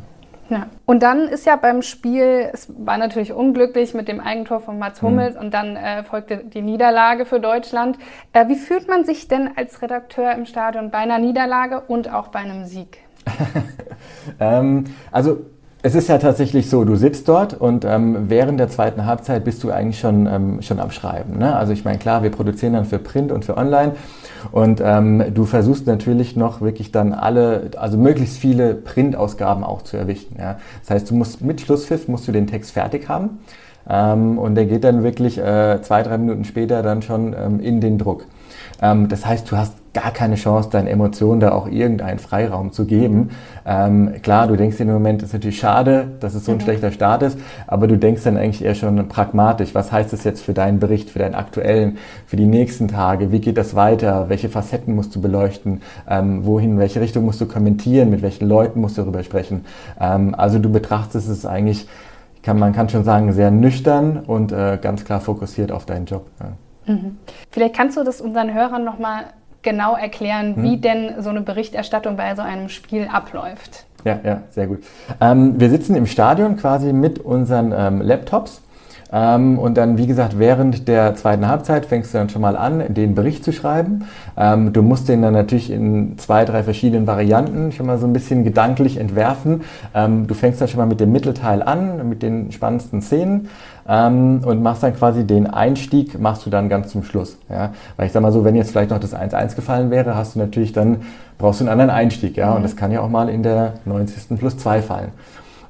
Ja. 0.50 0.66
Und 0.84 1.02
dann 1.02 1.28
ist 1.28 1.46
ja 1.46 1.56
beim 1.56 1.80
Spiel, 1.82 2.50
es 2.52 2.70
war 2.76 2.98
natürlich 2.98 3.32
unglücklich 3.32 3.94
mit 3.94 4.08
dem 4.08 4.20
Eigentor 4.20 4.60
von 4.60 4.78
Mats 4.78 5.00
mhm. 5.00 5.06
Hummels 5.06 5.34
mhm. 5.36 5.40
und 5.40 5.54
dann 5.54 5.76
äh, 5.76 6.04
folgte 6.04 6.38
die 6.44 6.60
Niederlage 6.60 7.24
für 7.24 7.40
Deutschland. 7.40 7.98
Äh, 8.32 8.48
wie 8.48 8.56
fühlt 8.56 8.88
man 8.88 9.04
sich 9.04 9.26
denn 9.26 9.50
als 9.56 9.80
Redakteur 9.80 10.32
im 10.32 10.44
Stadion 10.44 10.90
bei 10.90 10.98
einer 10.98 11.18
Niederlage 11.18 11.80
und 11.88 12.12
auch 12.12 12.28
bei 12.28 12.40
einem 12.40 12.66
Sieg? 12.66 12.98
ähm, 14.40 14.84
also 15.10 15.46
es 15.86 15.94
ist 15.94 16.08
ja 16.08 16.16
tatsächlich 16.16 16.70
so, 16.70 16.84
du 16.84 16.96
sitzt 16.96 17.28
dort 17.28 17.52
und 17.52 17.84
ähm, 17.84 18.30
während 18.30 18.58
der 18.58 18.70
zweiten 18.70 19.04
Halbzeit 19.04 19.44
bist 19.44 19.62
du 19.62 19.70
eigentlich 19.70 19.98
schon, 19.98 20.26
ähm, 20.26 20.62
schon 20.62 20.80
am 20.80 20.90
Schreiben. 20.90 21.36
Ne? 21.36 21.54
Also 21.54 21.74
ich 21.74 21.84
meine, 21.84 21.98
klar, 21.98 22.22
wir 22.22 22.30
produzieren 22.30 22.72
dann 22.72 22.86
für 22.86 22.98
Print 22.98 23.30
und 23.30 23.44
für 23.44 23.58
Online 23.58 23.92
und 24.50 24.80
ähm, 24.82 25.22
du 25.34 25.44
versuchst 25.44 25.86
natürlich 25.86 26.36
noch 26.36 26.62
wirklich 26.62 26.90
dann 26.90 27.12
alle, 27.12 27.72
also 27.76 27.98
möglichst 27.98 28.38
viele 28.38 28.74
Printausgaben 28.74 29.62
auch 29.62 29.82
zu 29.82 29.98
erwischen. 29.98 30.36
Ja? 30.38 30.56
Das 30.80 30.90
heißt, 30.90 31.10
du 31.10 31.16
musst 31.16 31.42
mit 31.42 31.60
Schlusspfiff 31.60 32.08
musst 32.08 32.26
du 32.26 32.32
den 32.32 32.46
Text 32.46 32.70
fertig 32.70 33.10
haben 33.10 33.40
ähm, 33.86 34.38
und 34.38 34.54
der 34.54 34.64
geht 34.64 34.84
dann 34.84 35.02
wirklich 35.02 35.36
äh, 35.36 35.82
zwei, 35.82 36.02
drei 36.02 36.16
Minuten 36.16 36.46
später 36.46 36.82
dann 36.82 37.02
schon 37.02 37.36
ähm, 37.38 37.60
in 37.60 37.82
den 37.82 37.98
Druck. 37.98 38.24
Ähm, 38.80 39.10
das 39.10 39.26
heißt, 39.26 39.50
du 39.50 39.58
hast 39.58 39.74
gar 39.94 40.10
keine 40.10 40.34
Chance, 40.34 40.68
deinen 40.70 40.88
Emotionen 40.88 41.40
da 41.40 41.52
auch 41.52 41.68
irgendeinen 41.68 42.18
Freiraum 42.18 42.72
zu 42.72 42.84
geben. 42.84 43.30
Ähm, 43.64 44.14
klar, 44.22 44.48
du 44.48 44.56
denkst 44.56 44.76
dir 44.76 44.82
im 44.82 44.92
Moment, 44.92 45.22
das 45.22 45.28
ist 45.28 45.34
natürlich 45.34 45.58
schade, 45.58 46.08
dass 46.20 46.34
es 46.34 46.44
so 46.44 46.52
ein 46.52 46.58
mhm. 46.58 46.62
schlechter 46.62 46.90
Start 46.90 47.22
ist, 47.22 47.38
aber 47.66 47.86
du 47.86 47.96
denkst 47.96 48.24
dann 48.24 48.36
eigentlich 48.36 48.64
eher 48.64 48.74
schon 48.74 49.08
pragmatisch. 49.08 49.74
Was 49.74 49.92
heißt 49.92 50.12
das 50.12 50.24
jetzt 50.24 50.42
für 50.42 50.52
deinen 50.52 50.80
Bericht, 50.80 51.10
für 51.10 51.20
deinen 51.20 51.36
aktuellen, 51.36 51.98
für 52.26 52.36
die 52.36 52.46
nächsten 52.46 52.88
Tage? 52.88 53.30
Wie 53.30 53.38
geht 53.38 53.56
das 53.56 53.74
weiter? 53.76 54.28
Welche 54.28 54.48
Facetten 54.48 54.94
musst 54.94 55.14
du 55.14 55.20
beleuchten? 55.20 55.80
Ähm, 56.10 56.44
wohin, 56.44 56.72
in 56.72 56.78
welche 56.78 57.00
Richtung 57.00 57.24
musst 57.24 57.40
du 57.40 57.46
kommentieren? 57.46 58.10
Mit 58.10 58.22
welchen 58.22 58.48
Leuten 58.48 58.80
musst 58.80 58.98
du 58.98 59.02
darüber 59.02 59.22
sprechen? 59.22 59.64
Ähm, 60.00 60.34
also 60.36 60.58
du 60.58 60.70
betrachtest 60.70 61.28
es 61.28 61.46
eigentlich, 61.46 61.86
kann, 62.42 62.58
man 62.58 62.72
kann 62.72 62.88
schon 62.88 63.04
sagen, 63.04 63.32
sehr 63.32 63.52
nüchtern 63.52 64.18
und 64.26 64.50
äh, 64.50 64.76
ganz 64.82 65.04
klar 65.04 65.20
fokussiert 65.20 65.70
auf 65.70 65.86
deinen 65.86 66.06
Job. 66.06 66.26
Ja. 66.40 66.94
Mhm. 66.94 67.16
Vielleicht 67.50 67.74
kannst 67.76 67.96
du 67.96 68.04
das 68.04 68.20
unseren 68.20 68.52
Hörern 68.52 68.84
nochmal 68.84 69.24
genau 69.64 69.96
erklären, 69.96 70.56
hm. 70.56 70.62
wie 70.62 70.76
denn 70.76 71.22
so 71.22 71.30
eine 71.30 71.40
Berichterstattung 71.40 72.16
bei 72.16 72.34
so 72.36 72.42
einem 72.42 72.68
Spiel 72.68 73.08
abläuft. 73.12 73.84
Ja, 74.04 74.20
ja, 74.22 74.42
sehr 74.50 74.66
gut. 74.66 74.84
Ähm, 75.20 75.58
wir 75.58 75.70
sitzen 75.70 75.96
im 75.96 76.06
Stadion 76.06 76.56
quasi 76.56 76.92
mit 76.92 77.18
unseren 77.18 77.72
ähm, 77.76 78.02
Laptops. 78.02 78.60
Ähm, 79.14 79.58
und 79.60 79.76
dann, 79.76 79.96
wie 79.96 80.08
gesagt, 80.08 80.38
während 80.40 80.88
der 80.88 81.14
zweiten 81.14 81.46
Halbzeit 81.46 81.86
fängst 81.86 82.12
du 82.12 82.18
dann 82.18 82.28
schon 82.28 82.42
mal 82.42 82.56
an, 82.56 82.82
den 82.88 83.14
Bericht 83.14 83.44
zu 83.44 83.52
schreiben. 83.52 84.06
Ähm, 84.36 84.72
du 84.72 84.82
musst 84.82 85.08
den 85.08 85.22
dann 85.22 85.34
natürlich 85.34 85.70
in 85.70 86.18
zwei, 86.18 86.44
drei 86.44 86.64
verschiedenen 86.64 87.06
Varianten 87.06 87.70
schon 87.70 87.86
mal 87.86 87.98
so 87.98 88.06
ein 88.06 88.12
bisschen 88.12 88.42
gedanklich 88.42 88.96
entwerfen. 88.96 89.62
Ähm, 89.94 90.26
du 90.26 90.34
fängst 90.34 90.60
dann 90.60 90.68
schon 90.68 90.78
mal 90.78 90.86
mit 90.86 90.98
dem 90.98 91.12
Mittelteil 91.12 91.62
an, 91.62 92.08
mit 92.08 92.22
den 92.22 92.50
spannendsten 92.50 93.02
Szenen 93.02 93.48
ähm, 93.88 94.40
und 94.44 94.62
machst 94.62 94.82
dann 94.82 94.94
quasi 94.94 95.26
den 95.26 95.46
Einstieg, 95.46 96.18
machst 96.18 96.46
du 96.46 96.50
dann 96.50 96.68
ganz 96.68 96.90
zum 96.90 97.04
Schluss. 97.04 97.38
Ja? 97.48 97.72
Weil 97.96 98.06
ich 98.06 98.12
sag 98.12 98.22
mal 98.22 98.32
so, 98.32 98.44
wenn 98.44 98.54
jetzt 98.54 98.70
vielleicht 98.70 98.90
noch 98.90 99.00
das 99.00 99.14
1-1 99.14 99.56
gefallen 99.56 99.90
wäre, 99.90 100.16
hast 100.16 100.34
du 100.34 100.38
natürlich 100.38 100.72
dann, 100.72 101.02
brauchst 101.38 101.60
du 101.60 101.64
einen 101.64 101.72
anderen 101.72 101.90
Einstieg. 101.90 102.36
Ja? 102.36 102.54
Und 102.54 102.62
das 102.62 102.76
kann 102.76 102.92
ja 102.92 103.00
auch 103.00 103.10
mal 103.10 103.28
in 103.28 103.42
der 103.42 103.74
90. 103.84 104.38
plus 104.38 104.56
2 104.58 104.82
fallen. 104.82 105.12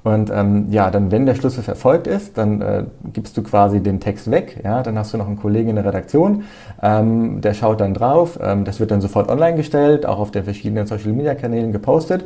Und 0.04 0.30
ähm, 0.30 0.66
ja, 0.70 0.90
dann, 0.90 1.10
wenn 1.10 1.24
der 1.24 1.34
Schlüssel 1.34 1.62
verfolgt 1.62 2.06
ist, 2.06 2.36
dann 2.36 2.60
äh, 2.60 2.84
gibst 3.14 3.38
du 3.38 3.42
quasi 3.42 3.80
den 3.80 4.00
Text 4.00 4.30
weg. 4.30 4.60
Ja, 4.62 4.82
dann 4.82 4.98
hast 4.98 5.14
du 5.14 5.16
noch 5.16 5.26
einen 5.26 5.38
Kollegen 5.38 5.70
in 5.70 5.76
der 5.76 5.86
Redaktion, 5.86 6.44
ähm, 6.82 7.40
der 7.40 7.54
schaut 7.54 7.80
dann 7.80 7.94
drauf. 7.94 8.38
Ähm, 8.40 8.66
das 8.66 8.80
wird 8.80 8.90
dann 8.90 9.00
sofort 9.00 9.30
online 9.30 9.56
gestellt, 9.56 10.04
auch 10.04 10.18
auf 10.18 10.30
den 10.30 10.44
verschiedenen 10.44 10.86
Social 10.86 11.12
Media 11.12 11.34
Kanälen 11.34 11.72
gepostet. 11.72 12.22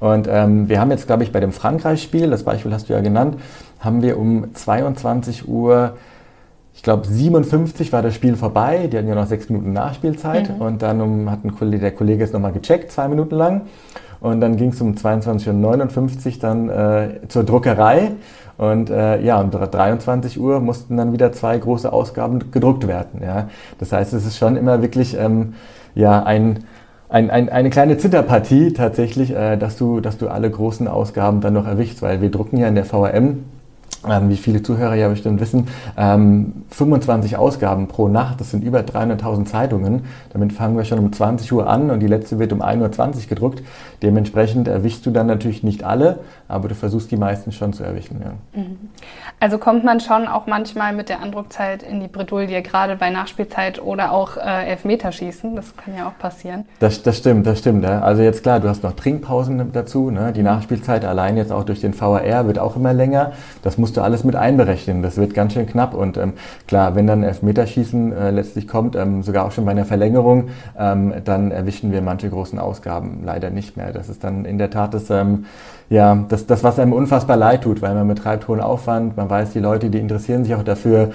Und 0.00 0.28
ähm, 0.30 0.70
wir 0.70 0.80
haben 0.80 0.90
jetzt, 0.90 1.06
glaube 1.06 1.22
ich, 1.22 1.30
bei 1.30 1.40
dem 1.40 1.52
Frankreich-Spiel, 1.52 2.30
das 2.30 2.42
Beispiel 2.42 2.72
hast 2.72 2.88
du 2.88 2.94
ja 2.94 3.02
genannt, 3.02 3.36
haben 3.80 4.02
wir 4.02 4.18
um 4.18 4.54
22 4.54 5.48
Uhr 5.48 5.94
ich 6.80 6.82
glaube, 6.82 7.06
57 7.06 7.92
war 7.92 8.00
das 8.00 8.14
Spiel 8.14 8.36
vorbei. 8.36 8.88
Die 8.90 8.96
hatten 8.96 9.06
ja 9.06 9.14
noch 9.14 9.26
sechs 9.26 9.50
Minuten 9.50 9.74
Nachspielzeit. 9.74 10.56
Mhm. 10.56 10.62
Und 10.62 10.80
dann 10.80 11.02
um, 11.02 11.30
hat 11.30 11.44
ein 11.44 11.54
Kollege, 11.54 11.82
der 11.82 11.92
Kollege 11.92 12.24
es 12.24 12.32
nochmal 12.32 12.52
gecheckt, 12.52 12.90
zwei 12.90 13.06
Minuten 13.06 13.34
lang. 13.34 13.62
Und 14.20 14.40
dann 14.40 14.56
ging 14.56 14.70
es 14.70 14.80
um 14.80 14.94
22.59 14.94 16.26
Uhr 16.26 16.32
dann 16.40 16.68
äh, 16.70 17.08
zur 17.28 17.44
Druckerei. 17.44 18.12
Und 18.56 18.88
äh, 18.88 19.20
ja, 19.22 19.40
um 19.42 19.50
23 19.50 20.40
Uhr 20.40 20.60
mussten 20.60 20.96
dann 20.96 21.12
wieder 21.12 21.32
zwei 21.32 21.58
große 21.58 21.92
Ausgaben 21.92 22.50
gedruckt 22.50 22.88
werden. 22.88 23.20
Ja. 23.22 23.50
Das 23.78 23.92
heißt, 23.92 24.14
es 24.14 24.24
ist 24.24 24.38
schon 24.38 24.56
immer 24.56 24.80
wirklich 24.80 25.14
ähm, 25.18 25.52
ja, 25.94 26.22
ein, 26.22 26.64
ein, 27.10 27.30
ein, 27.30 27.50
eine 27.50 27.68
kleine 27.68 27.98
Zitterpartie 27.98 28.72
tatsächlich, 28.72 29.36
äh, 29.36 29.58
dass, 29.58 29.76
du, 29.76 30.00
dass 30.00 30.16
du 30.16 30.28
alle 30.28 30.50
großen 30.50 30.88
Ausgaben 30.88 31.42
dann 31.42 31.52
noch 31.52 31.66
erwischst, 31.66 32.00
weil 32.00 32.22
wir 32.22 32.30
drucken 32.30 32.56
ja 32.56 32.68
in 32.68 32.74
der 32.74 32.86
VRM 32.86 33.44
wie 34.02 34.36
viele 34.36 34.62
Zuhörer 34.62 34.94
ja 34.94 35.08
bestimmt 35.08 35.40
wissen, 35.40 35.68
ähm, 35.96 36.64
25 36.70 37.36
Ausgaben 37.36 37.86
pro 37.86 38.08
Nacht, 38.08 38.40
das 38.40 38.50
sind 38.50 38.64
über 38.64 38.80
300.000 38.80 39.44
Zeitungen. 39.44 40.04
Damit 40.32 40.52
fangen 40.52 40.76
wir 40.76 40.84
schon 40.84 40.98
um 40.98 41.12
20 41.12 41.52
Uhr 41.52 41.68
an 41.68 41.90
und 41.90 42.00
die 42.00 42.06
letzte 42.06 42.38
wird 42.38 42.52
um 42.52 42.62
1.20 42.62 43.22
Uhr 43.24 43.28
gedruckt. 43.28 43.62
Dementsprechend 44.02 44.68
erwischst 44.68 45.04
du 45.04 45.10
dann 45.10 45.26
natürlich 45.26 45.62
nicht 45.62 45.84
alle, 45.84 46.20
aber 46.48 46.68
du 46.68 46.74
versuchst 46.74 47.10
die 47.10 47.16
meisten 47.16 47.52
schon 47.52 47.72
zu 47.74 47.82
erwischen. 47.82 48.20
Ja. 48.22 48.60
Mhm. 48.60 48.78
Also 49.38 49.58
kommt 49.58 49.84
man 49.84 50.00
schon 50.00 50.26
auch 50.26 50.46
manchmal 50.46 50.94
mit 50.94 51.08
der 51.08 51.20
Andruckzeit 51.20 51.82
in 51.82 52.00
die 52.00 52.08
Bredouille, 52.08 52.62
gerade 52.62 52.96
bei 52.96 53.10
Nachspielzeit 53.10 53.82
oder 53.82 54.12
auch 54.12 54.36
äh, 54.36 54.70
Elfmeterschießen, 54.70 55.56
das 55.56 55.76
kann 55.76 55.96
ja 55.96 56.08
auch 56.08 56.18
passieren. 56.18 56.64
Das, 56.78 57.02
das 57.02 57.18
stimmt, 57.18 57.46
das 57.46 57.58
stimmt. 57.58 57.84
Ja. 57.84 58.00
Also 58.00 58.22
jetzt 58.22 58.42
klar, 58.42 58.60
du 58.60 58.68
hast 58.68 58.82
noch 58.82 58.92
Trinkpausen 58.92 59.72
dazu, 59.72 60.10
ne? 60.10 60.32
die 60.32 60.42
Nachspielzeit 60.42 61.04
allein 61.04 61.36
jetzt 61.36 61.52
auch 61.52 61.64
durch 61.64 61.80
den 61.80 61.98
VAR 61.98 62.46
wird 62.46 62.58
auch 62.58 62.76
immer 62.76 62.92
länger. 62.92 63.32
Das 63.62 63.76
musst 63.80 63.96
du 63.96 64.02
alles 64.02 64.24
mit 64.24 64.36
einberechnen. 64.36 65.02
Das 65.02 65.16
wird 65.16 65.34
ganz 65.34 65.54
schön 65.54 65.66
knapp. 65.66 65.94
Und 65.94 66.16
ähm, 66.16 66.34
klar, 66.68 66.94
wenn 66.94 67.06
dann 67.06 67.22
Elfmeterschießen 67.22 68.12
äh, 68.12 68.30
letztlich 68.30 68.68
kommt, 68.68 68.96
ähm, 68.96 69.22
sogar 69.22 69.46
auch 69.46 69.52
schon 69.52 69.64
bei 69.64 69.72
einer 69.72 69.84
Verlängerung, 69.84 70.50
ähm, 70.78 71.12
dann 71.24 71.50
erwischen 71.50 71.92
wir 71.92 72.02
manche 72.02 72.30
großen 72.30 72.58
Ausgaben 72.58 73.22
leider 73.24 73.50
nicht 73.50 73.76
mehr. 73.76 73.92
Das 73.92 74.08
ist 74.08 74.22
dann 74.22 74.44
in 74.44 74.58
der 74.58 74.70
Tat 74.70 74.94
das, 74.94 75.10
ähm, 75.10 75.46
ja, 75.88 76.24
das, 76.28 76.46
das, 76.46 76.62
was 76.62 76.78
einem 76.78 76.92
unfassbar 76.92 77.36
leid 77.36 77.62
tut, 77.62 77.82
weil 77.82 77.94
man 77.94 78.06
betreibt 78.06 78.46
hohen 78.46 78.60
Aufwand, 78.60 79.16
man 79.16 79.28
weiß, 79.28 79.52
die 79.52 79.60
Leute, 79.60 79.90
die 79.90 79.98
interessieren 79.98 80.44
sich 80.44 80.54
auch 80.54 80.62
dafür. 80.62 81.10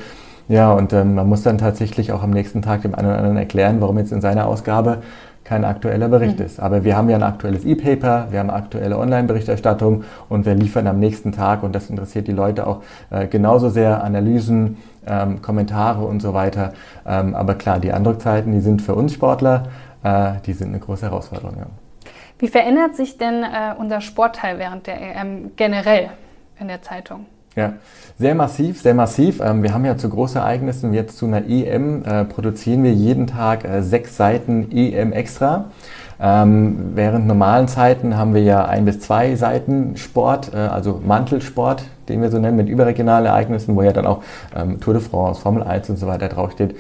Ja, 0.48 0.74
und 0.74 0.94
ähm, 0.94 1.16
man 1.16 1.28
muss 1.28 1.42
dann 1.42 1.58
tatsächlich 1.58 2.12
auch 2.12 2.22
am 2.22 2.30
nächsten 2.30 2.62
Tag 2.62 2.84
dem 2.84 2.94
einen 2.94 3.08
oder 3.08 3.18
anderen 3.18 3.38
erklären, 3.38 3.78
warum 3.82 3.98
jetzt 3.98 4.12
in 4.12 4.22
seiner 4.22 4.48
Ausgabe 4.48 5.00
kein 5.46 5.64
aktueller 5.64 6.10
Bericht 6.10 6.40
mhm. 6.40 6.46
ist. 6.46 6.60
Aber 6.60 6.84
wir 6.84 6.98
haben 6.98 7.10
ja 7.10 7.16
ein 7.16 7.24
aktuelles 7.24 7.64
E-Paper, 7.64 8.28
wir 8.32 8.40
haben 8.40 8.50
aktuelle 8.50 8.98
Online-Berichterstattung 8.98 10.04
und 10.28 10.46
wir 10.46 10.56
liefern 10.56 10.88
am 10.88 11.00
nächsten 11.00 11.32
Tag, 11.32 11.64
und 11.64 11.74
das 11.74 11.90
interessiert 11.90 12.28
die 12.28 12.34
Leute 12.34 12.68
auch 12.68 12.82
äh, 13.12 13.28
genauso 13.28 13.70
sehr, 13.70 14.04
Analysen, 14.04 14.78
ähm, 15.08 15.42
Kommentare 15.42 16.04
und 16.04 16.20
so 16.20 16.34
weiter. 16.34 16.74
Ähm, 17.06 17.36
aber 17.36 17.56
klar, 17.56 17.80
die 17.80 17.94
Andruckzeiten, 17.94 18.52
die 18.52 18.60
sind 18.60 18.82
für 18.82 18.96
uns 18.96 19.14
Sportler, 19.14 19.68
äh, 20.04 20.32
die 20.46 20.54
sind 20.54 20.70
eine 20.70 20.80
große 20.80 21.06
Herausforderung. 21.06 21.56
Ja. 21.58 21.68
Wie 22.40 22.48
verändert 22.48 22.96
sich 22.96 23.18
denn 23.18 23.44
äh, 23.44 23.76
unser 23.78 24.02
Sportteil 24.02 24.58
während 24.58 24.88
der 24.88 25.00
EM 25.00 25.52
generell 25.56 26.10
in 26.60 26.68
der 26.68 26.82
Zeitung? 26.82 27.28
Ja, 27.56 27.74
sehr 28.20 28.36
massiv, 28.36 28.82
sehr 28.82 28.94
massiv. 28.94 29.40
Ähm, 29.40 29.64
wir 29.64 29.74
haben 29.74 29.86
ja 29.86 29.98
zu 29.98 30.10
Großereignissen, 30.10 30.94
jetzt 30.94 31.18
zu 31.18 31.26
einer 31.26 31.48
EM, 31.48 32.04
äh, 32.04 32.26
produzieren 32.26 32.84
wir 32.84 32.94
jeden 32.94 33.28
Tag 33.28 33.64
äh, 33.64 33.82
sechs 33.82 34.18
Seiten 34.18 34.72
EM 34.72 35.14
extra. 35.14 35.66
Ähm, 36.20 36.92
während 36.96 37.28
normalen 37.28 37.68
Zeiten 37.68 38.18
haben 38.18 38.34
wir 38.34 38.42
ja 38.42 38.66
ein 38.66 38.86
bis 38.86 39.00
zwei 39.00 39.36
Seiten 39.36 39.96
Sport, 39.96 40.54
äh, 40.54 40.58
also 40.58 41.02
Mantelsport, 41.06 41.84
den 42.10 42.22
wir 42.22 42.30
so 42.30 42.40
nennen, 42.40 42.58
mit 42.58 42.68
überregionalen 42.68 43.26
Ereignissen, 43.26 43.76
wo 43.76 43.82
ja 43.82 43.94
dann 43.94 44.06
auch 44.06 44.22
ähm, 44.54 44.80
Tour 44.82 44.94
de 44.94 45.04
France, 45.04 45.42
Formel 45.42 45.64
1 45.64 45.90
und 45.90 45.98
so 45.98 46.08
weiter 46.08 46.28
draufsteht. 46.28 46.76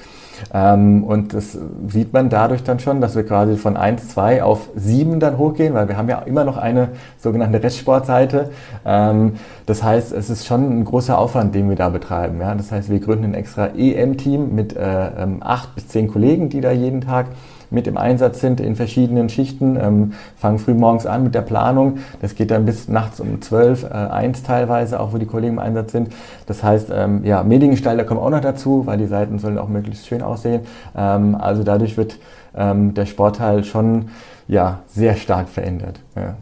Ähm, 0.54 1.04
und 1.04 1.34
das 1.34 1.58
sieht 1.88 2.14
man 2.14 2.30
dadurch 2.30 2.64
dann 2.64 2.80
schon, 2.80 3.02
dass 3.02 3.16
wir 3.16 3.26
quasi 3.26 3.58
von 3.58 3.78
1, 3.78 4.10
2 4.10 4.44
auf 4.44 4.70
7 4.76 5.20
dann 5.20 5.38
hochgehen, 5.38 5.74
weil 5.74 5.88
wir 5.88 5.98
haben 5.98 6.10
ja 6.10 6.20
immer 6.20 6.44
noch 6.44 6.58
eine 6.58 6.90
sogenannte 7.20 7.62
Restsportseite. 7.62 8.52
Ähm, 8.86 9.34
das 9.66 9.84
heißt, 9.84 10.12
es 10.12 10.30
ist 10.30 10.46
schon 10.46 10.80
ein 10.80 10.86
großer 10.86 11.18
Aufwand, 11.18 11.56
den 11.56 11.70
wir 11.70 11.76
da 11.76 11.90
betreiben. 11.90 12.40
Das 12.40 12.72
heißt, 12.72 12.90
wir 12.90 13.00
gründen 13.00 13.26
ein 13.26 13.34
extra 13.34 13.68
EM-Team 13.76 14.54
mit 14.54 14.76
äh, 14.76 14.80
8 14.80 15.20
ähm, 15.20 15.40
bis 15.76 15.88
10 15.88 16.08
Kollegen, 16.08 16.50
die 16.50 16.62
da 16.62 16.72
jeden 16.72 17.02
Tag 17.02 17.28
mit 17.76 17.86
im 17.86 17.98
Einsatz 17.98 18.42
sind 18.42 18.60
in 18.60 18.76
verschiedenen 18.76 19.30
Schichten, 19.30 19.78
ähm, 19.80 20.14
fangen 20.36 20.58
früh 20.58 20.74
morgens 20.74 21.06
an 21.06 21.24
mit 21.24 21.36
der 21.36 21.42
Planung. 21.42 22.00
Das 22.22 22.34
geht 22.34 22.50
dann 22.50 22.66
bis 22.66 22.88
nachts 22.88 23.20
um 23.20 23.42
12, 23.42 23.84
äh, 23.84 23.88
1 23.90 24.42
teilweise, 24.42 25.00
auch 25.00 25.14
wo 25.14 25.20
die 25.20 25.28
Kollegen 25.28 25.54
im 25.54 25.60
Einsatz 25.60 25.92
sind. 25.92 26.12
Das 26.48 26.64
heißt, 26.64 26.90
ähm, 26.92 27.24
ja, 27.24 27.44
Mediengestalter 27.44 28.04
kommen 28.04 28.20
auch 28.20 28.32
noch 28.32 28.42
dazu, 28.42 28.88
weil 28.88 28.98
die 28.98 29.06
Seiten 29.06 29.38
sollen 29.38 29.60
auch 29.60 29.68
möglichst 29.68 30.08
schön 30.08 30.24
aussehen. 30.24 30.62
Ähm, 30.96 31.36
also 31.36 31.64
dadurch 31.64 31.98
wird 31.98 32.18
ähm, 32.56 32.96
der 32.96 33.06
Sportteil 33.06 33.64
schon 33.64 34.10
ja, 34.48 34.80
sehr 34.88 35.16
stark 35.16 35.50
verändert. 35.50 36.00
Ja. 36.16 36.36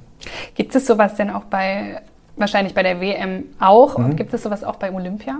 Gibt 0.55 0.75
es 0.75 0.87
sowas 0.87 1.15
denn 1.15 1.29
auch 1.29 1.43
bei 1.43 2.01
Wahrscheinlich 2.35 2.73
bei 2.73 2.81
der 2.81 2.99
WM 2.99 3.43
auch. 3.59 3.97
Mhm. 3.97 4.05
Und 4.05 4.17
gibt 4.17 4.33
es 4.33 4.41
sowas 4.41 4.63
auch 4.63 4.77
bei 4.77 4.91
Olympia? 4.91 5.39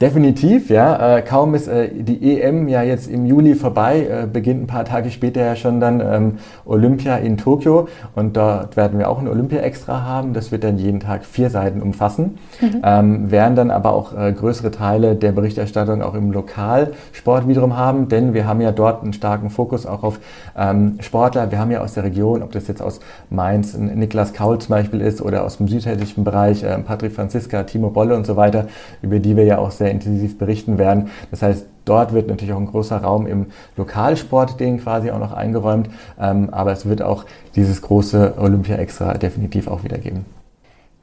Definitiv, 0.00 0.70
ja. 0.70 1.18
Äh, 1.18 1.22
kaum 1.22 1.54
ist 1.54 1.68
äh, 1.68 1.90
die 1.92 2.40
EM 2.40 2.66
ja 2.68 2.82
jetzt 2.82 3.08
im 3.08 3.26
Juli 3.26 3.54
vorbei, 3.54 4.06
äh, 4.06 4.26
beginnt 4.26 4.62
ein 4.62 4.66
paar 4.66 4.86
Tage 4.86 5.10
später 5.10 5.42
ja 5.42 5.54
schon 5.54 5.80
dann 5.80 6.00
ähm, 6.00 6.38
Olympia 6.64 7.16
in 7.18 7.36
Tokio. 7.36 7.88
Und 8.14 8.38
dort 8.38 8.78
werden 8.78 8.98
wir 8.98 9.10
auch 9.10 9.18
ein 9.18 9.28
Olympia-Extra 9.28 10.02
haben. 10.02 10.32
Das 10.32 10.50
wird 10.50 10.64
dann 10.64 10.78
jeden 10.78 11.00
Tag 11.00 11.26
vier 11.26 11.50
Seiten 11.50 11.82
umfassen. 11.82 12.38
Mhm. 12.60 12.82
Ähm, 12.82 13.30
werden 13.30 13.54
dann 13.54 13.70
aber 13.70 13.92
auch 13.92 14.16
äh, 14.16 14.32
größere 14.32 14.70
Teile 14.70 15.16
der 15.16 15.32
Berichterstattung 15.32 16.00
auch 16.00 16.14
im 16.14 16.32
Lokalsport 16.32 17.48
wiederum 17.48 17.76
haben, 17.76 18.08
denn 18.08 18.32
wir 18.32 18.46
haben 18.46 18.62
ja 18.62 18.72
dort 18.72 19.02
einen 19.02 19.12
starken 19.12 19.50
Fokus 19.50 19.84
auch 19.84 20.02
auf 20.02 20.18
ähm, 20.56 20.96
Sportler. 21.00 21.50
Wir 21.50 21.58
haben 21.58 21.70
ja 21.70 21.82
aus 21.82 21.92
der 21.92 22.04
Region, 22.04 22.42
ob 22.42 22.52
das 22.52 22.66
jetzt 22.66 22.80
aus 22.80 23.00
Mainz 23.28 23.76
Niklas 23.76 24.32
Kaul 24.32 24.58
zum 24.58 24.70
Beispiel 24.70 25.02
ist 25.02 25.20
oder 25.20 25.44
aus 25.44 25.58
dem 25.58 25.68
südhessischen 25.68 26.24
Bereich, 26.24 26.29
Bereich, 26.30 26.62
äh, 26.62 26.78
Patrick 26.78 27.12
Franziska, 27.12 27.64
Timo 27.64 27.90
Bolle 27.90 28.14
und 28.16 28.26
so 28.26 28.36
weiter, 28.36 28.68
über 29.02 29.18
die 29.18 29.36
wir 29.36 29.44
ja 29.44 29.58
auch 29.58 29.72
sehr 29.72 29.90
intensiv 29.90 30.38
berichten 30.38 30.78
werden. 30.78 31.10
Das 31.30 31.42
heißt, 31.42 31.66
dort 31.84 32.14
wird 32.14 32.28
natürlich 32.28 32.54
auch 32.54 32.60
ein 32.60 32.66
großer 32.66 32.98
Raum 32.98 33.26
im 33.26 33.46
Lokalsport 33.76 34.60
den 34.60 34.80
quasi 34.80 35.10
auch 35.10 35.18
noch 35.18 35.32
eingeräumt, 35.32 35.90
ähm, 36.20 36.48
aber 36.52 36.72
es 36.72 36.86
wird 36.86 37.02
auch 37.02 37.24
dieses 37.56 37.82
große 37.82 38.34
Olympia-Extra 38.38 39.14
definitiv 39.14 39.66
auch 39.66 39.82
wieder 39.82 39.98
geben. 39.98 40.24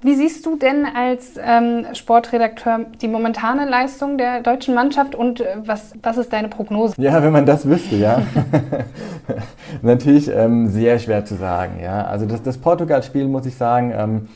Wie 0.02 0.14
siehst 0.14 0.46
du 0.46 0.56
denn 0.58 0.86
als 0.86 1.40
ähm, 1.44 1.88
Sportredakteur 1.94 2.86
die 3.02 3.08
momentane 3.08 3.68
Leistung 3.68 4.20
der 4.20 4.42
deutschen 4.42 4.76
Mannschaft 4.76 5.16
und 5.16 5.42
äh, 5.42 5.56
was, 5.66 5.94
was 6.04 6.18
ist 6.18 6.32
deine 6.32 6.50
Prognose? 6.50 6.94
Ja, 7.00 7.24
wenn 7.24 7.34
man 7.34 7.48
das 7.48 7.68
wüsste, 7.68 7.96
ja. 7.96 8.22
Natürlich 9.82 10.30
ähm, 10.30 10.68
sehr 10.68 11.00
schwer 11.00 11.26
zu 11.26 11.34
sagen, 11.34 11.80
ja. 11.82 12.06
Also 12.06 12.28
das, 12.28 12.44
das 12.44 12.60
Portugal-Spiel, 12.60 13.28
muss 13.28 13.48
ich 13.48 13.56
sagen, 13.56 13.92
ähm, 13.98 14.28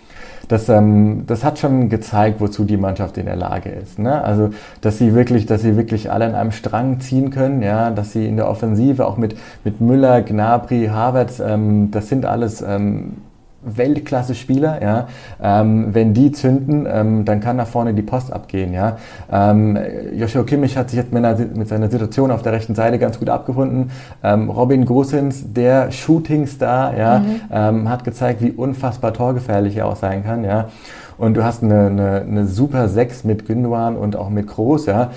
das, 0.52 0.68
ähm, 0.68 1.24
das 1.28 1.44
hat 1.44 1.60
schon 1.60 1.88
gezeigt, 1.88 2.42
wozu 2.42 2.66
die 2.66 2.76
Mannschaft 2.76 3.18
in 3.18 3.26
der 3.26 3.38
Lage 3.38 3.70
ist. 3.70 4.00
Ne? 4.00 4.22
Also, 4.22 4.50
dass 4.82 4.98
sie 4.98 5.14
wirklich, 5.14 5.46
dass 5.46 5.62
sie 5.62 5.78
wirklich 5.78 6.12
alle 6.12 6.26
an 6.26 6.36
einem 6.36 6.52
Strang 6.52 7.00
ziehen 7.00 7.30
können, 7.30 7.62
ja, 7.62 7.90
dass 7.90 8.12
sie 8.12 8.28
in 8.28 8.36
der 8.36 8.50
Offensive 8.50 9.06
auch 9.06 9.18
mit, 9.18 9.38
mit 9.64 9.80
Müller, 9.80 10.22
Gnabry, 10.22 10.90
Havertz, 10.92 11.40
ähm, 11.40 11.92
das 11.92 12.10
sind 12.10 12.26
alles 12.26 12.62
ähm, 12.62 13.14
Weltklasse-Spieler, 13.64 14.82
ja. 14.82 15.08
Ähm, 15.42 15.94
wenn 15.94 16.14
die 16.14 16.32
zünden, 16.32 16.88
ähm, 16.92 17.26
dann 17.26 17.40
kann 17.40 17.58
nach 17.58 17.68
vorne 17.68 17.94
die 17.94 18.02
Post 18.02 18.34
abgehen, 18.34 18.74
ja. 18.74 18.98
Ähm, 19.32 19.78
Joshua 20.14 20.44
Kimmich 20.44 20.78
hat 20.78 20.90
sich 20.90 20.98
jetzt 20.98 21.14
mit, 21.14 21.24
einer, 21.24 21.38
mit, 21.38 21.68
seiner 21.68 21.90
Situation 21.90 22.32
auf 22.32 22.42
der 22.42 22.54
rechten 22.54 22.76
Seite 22.76 23.00
ganz 23.00 23.20
gut 23.20 23.30
abgefunden. 23.30 23.92
Ähm, 24.24 24.50
Robin 24.50 24.86
Gosens, 24.86 25.54
der 25.54 25.92
Shootingstar, 25.92 26.98
ja, 26.98 27.20
mhm. 27.20 27.42
Ähm, 27.52 27.90
hat 27.90 28.04
gezeigt, 28.04 28.42
wie 28.42 28.52
unfassbar 28.52 29.14
torgefährlich 29.14 29.78
er 29.78 29.88
auch 29.88 29.96
sein 29.96 30.24
kann, 30.24 30.44
ja. 30.44 30.70
Und 31.18 31.36
du 31.36 31.44
hast 31.44 31.62
eine, 31.62 31.88
eine, 31.88 32.22
eine 32.22 32.46
super 32.48 32.90
Sechs 32.90 33.24
mit 33.24 33.46
Gündogan 33.46 33.96
und 33.96 34.16
auch 34.16 34.30
mit 34.30 34.48
Groß, 34.48 34.88
ja. 34.88 35.12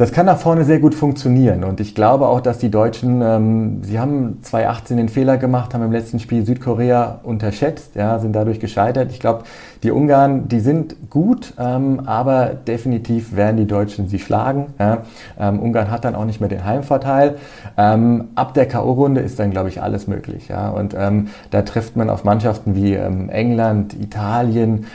Das 0.00 0.12
kann 0.12 0.24
nach 0.24 0.38
vorne 0.38 0.64
sehr 0.64 0.78
gut 0.78 0.94
funktionieren 0.94 1.62
und 1.62 1.78
ich 1.78 1.94
glaube 1.94 2.26
auch, 2.26 2.40
dass 2.40 2.56
die 2.56 2.70
Deutschen, 2.70 3.20
ähm, 3.20 3.84
sie 3.84 4.00
haben 4.00 4.38
2018 4.40 4.96
den 4.96 5.10
Fehler 5.10 5.36
gemacht, 5.36 5.74
haben 5.74 5.84
im 5.84 5.92
letzten 5.92 6.20
Spiel 6.20 6.46
Südkorea 6.46 7.20
unterschätzt, 7.22 7.96
ja, 7.96 8.18
sind 8.18 8.32
dadurch 8.32 8.60
gescheitert. 8.60 9.10
Ich 9.12 9.20
glaube, 9.20 9.42
die 9.82 9.90
Ungarn, 9.90 10.48
die 10.48 10.60
sind 10.60 11.10
gut, 11.10 11.52
ähm, 11.58 12.00
aber 12.06 12.46
definitiv 12.46 13.36
werden 13.36 13.58
die 13.58 13.66
Deutschen 13.66 14.08
sie 14.08 14.18
schlagen. 14.18 14.68
Ja. 14.78 15.02
Ähm, 15.38 15.60
Ungarn 15.60 15.90
hat 15.90 16.06
dann 16.06 16.14
auch 16.14 16.24
nicht 16.24 16.40
mehr 16.40 16.48
den 16.48 16.64
Heimvorteil. 16.64 17.36
Ähm, 17.76 18.28
ab 18.36 18.54
der 18.54 18.64
K.O.-Runde 18.68 19.20
ist 19.20 19.38
dann, 19.38 19.50
glaube 19.50 19.68
ich, 19.68 19.82
alles 19.82 20.06
möglich. 20.06 20.48
Ja. 20.48 20.70
Und 20.70 20.94
ähm, 20.98 21.28
da 21.50 21.60
trifft 21.60 21.96
man 21.96 22.08
auf 22.08 22.24
Mannschaften 22.24 22.74
wie 22.74 22.94
ähm, 22.94 23.28
England, 23.28 23.92
Italien, 24.00 24.86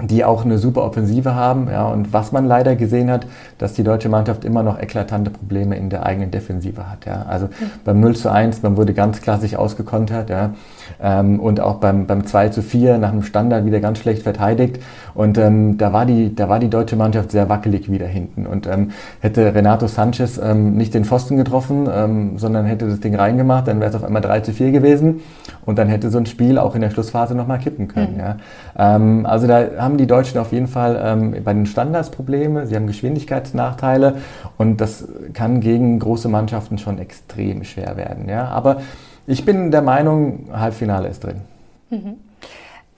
die 0.00 0.24
auch 0.24 0.44
eine 0.44 0.58
super 0.58 0.82
Offensive 0.82 1.34
haben. 1.34 1.68
Ja, 1.70 1.86
und 1.86 2.12
was 2.12 2.32
man 2.32 2.46
leider 2.46 2.74
gesehen 2.74 3.10
hat, 3.10 3.26
dass 3.58 3.74
die 3.74 3.84
deutsche 3.84 4.08
Mannschaft 4.08 4.44
immer 4.44 4.64
noch 4.64 4.80
eklatante 4.80 5.30
Probleme 5.30 5.76
in 5.76 5.88
der 5.88 6.04
eigenen 6.04 6.32
Defensive 6.32 6.90
hat. 6.90 7.06
Ja. 7.06 7.26
Also 7.28 7.46
mhm. 7.46 7.70
beim 7.84 8.00
0 8.00 8.16
zu 8.16 8.30
1, 8.30 8.62
man 8.62 8.76
wurde 8.76 8.92
ganz 8.92 9.20
klassisch 9.20 9.54
ausgekontert. 9.54 10.30
Ja. 10.30 10.50
Ähm, 11.00 11.38
und 11.38 11.60
auch 11.60 11.76
beim, 11.76 12.06
beim 12.06 12.26
2 12.26 12.48
zu 12.48 12.62
4 12.62 12.98
nach 12.98 13.10
dem 13.10 13.22
Standard 13.22 13.66
wieder 13.66 13.78
ganz 13.78 13.98
schlecht 13.98 14.22
verteidigt. 14.22 14.80
Und 15.14 15.38
ähm, 15.38 15.78
da, 15.78 15.92
war 15.92 16.06
die, 16.06 16.34
da 16.34 16.48
war 16.48 16.58
die 16.58 16.70
deutsche 16.70 16.96
Mannschaft 16.96 17.30
sehr 17.30 17.48
wackelig 17.48 17.90
wieder 17.90 18.06
hinten. 18.06 18.46
Und 18.46 18.66
ähm, 18.66 18.90
hätte 19.20 19.54
Renato 19.54 19.86
Sanchez 19.86 20.40
ähm, 20.42 20.76
nicht 20.76 20.92
den 20.92 21.04
Pfosten 21.04 21.36
getroffen, 21.36 21.88
ähm, 21.92 22.38
sondern 22.38 22.66
hätte 22.66 22.88
das 22.88 22.98
Ding 22.98 23.14
reingemacht, 23.14 23.68
dann 23.68 23.78
wäre 23.78 23.90
es 23.90 23.96
auf 23.96 24.02
einmal 24.02 24.22
3 24.22 24.40
zu 24.40 24.52
4 24.52 24.72
gewesen. 24.72 25.20
Und 25.64 25.78
dann 25.78 25.88
hätte 25.88 26.10
so 26.10 26.18
ein 26.18 26.26
Spiel 26.26 26.58
auch 26.58 26.74
in 26.74 26.80
der 26.80 26.90
Schlussphase 26.90 27.36
nochmal 27.36 27.58
kippen 27.58 27.86
können. 27.86 28.14
Mhm. 28.14 28.20
Ja. 28.20 28.36
Ähm, 28.76 29.24
also 29.24 29.46
da 29.46 29.83
haben 29.84 29.96
die 29.98 30.06
Deutschen 30.06 30.38
auf 30.40 30.52
jeden 30.52 30.66
Fall 30.66 31.00
ähm, 31.02 31.44
bei 31.44 31.52
den 31.52 31.66
Standards 31.66 32.10
Probleme, 32.10 32.66
sie 32.66 32.74
haben 32.74 32.86
Geschwindigkeitsnachteile 32.86 34.16
und 34.58 34.80
das 34.80 35.06
kann 35.32 35.60
gegen 35.60 35.98
große 35.98 36.28
Mannschaften 36.28 36.78
schon 36.78 36.98
extrem 36.98 37.64
schwer 37.64 37.96
werden. 37.96 38.28
Ja? 38.28 38.48
Aber 38.48 38.82
ich 39.26 39.44
bin 39.44 39.70
der 39.70 39.82
Meinung, 39.82 40.48
Halbfinale 40.52 41.08
ist 41.08 41.24
drin. 41.24 41.40
Mhm. 41.90 42.16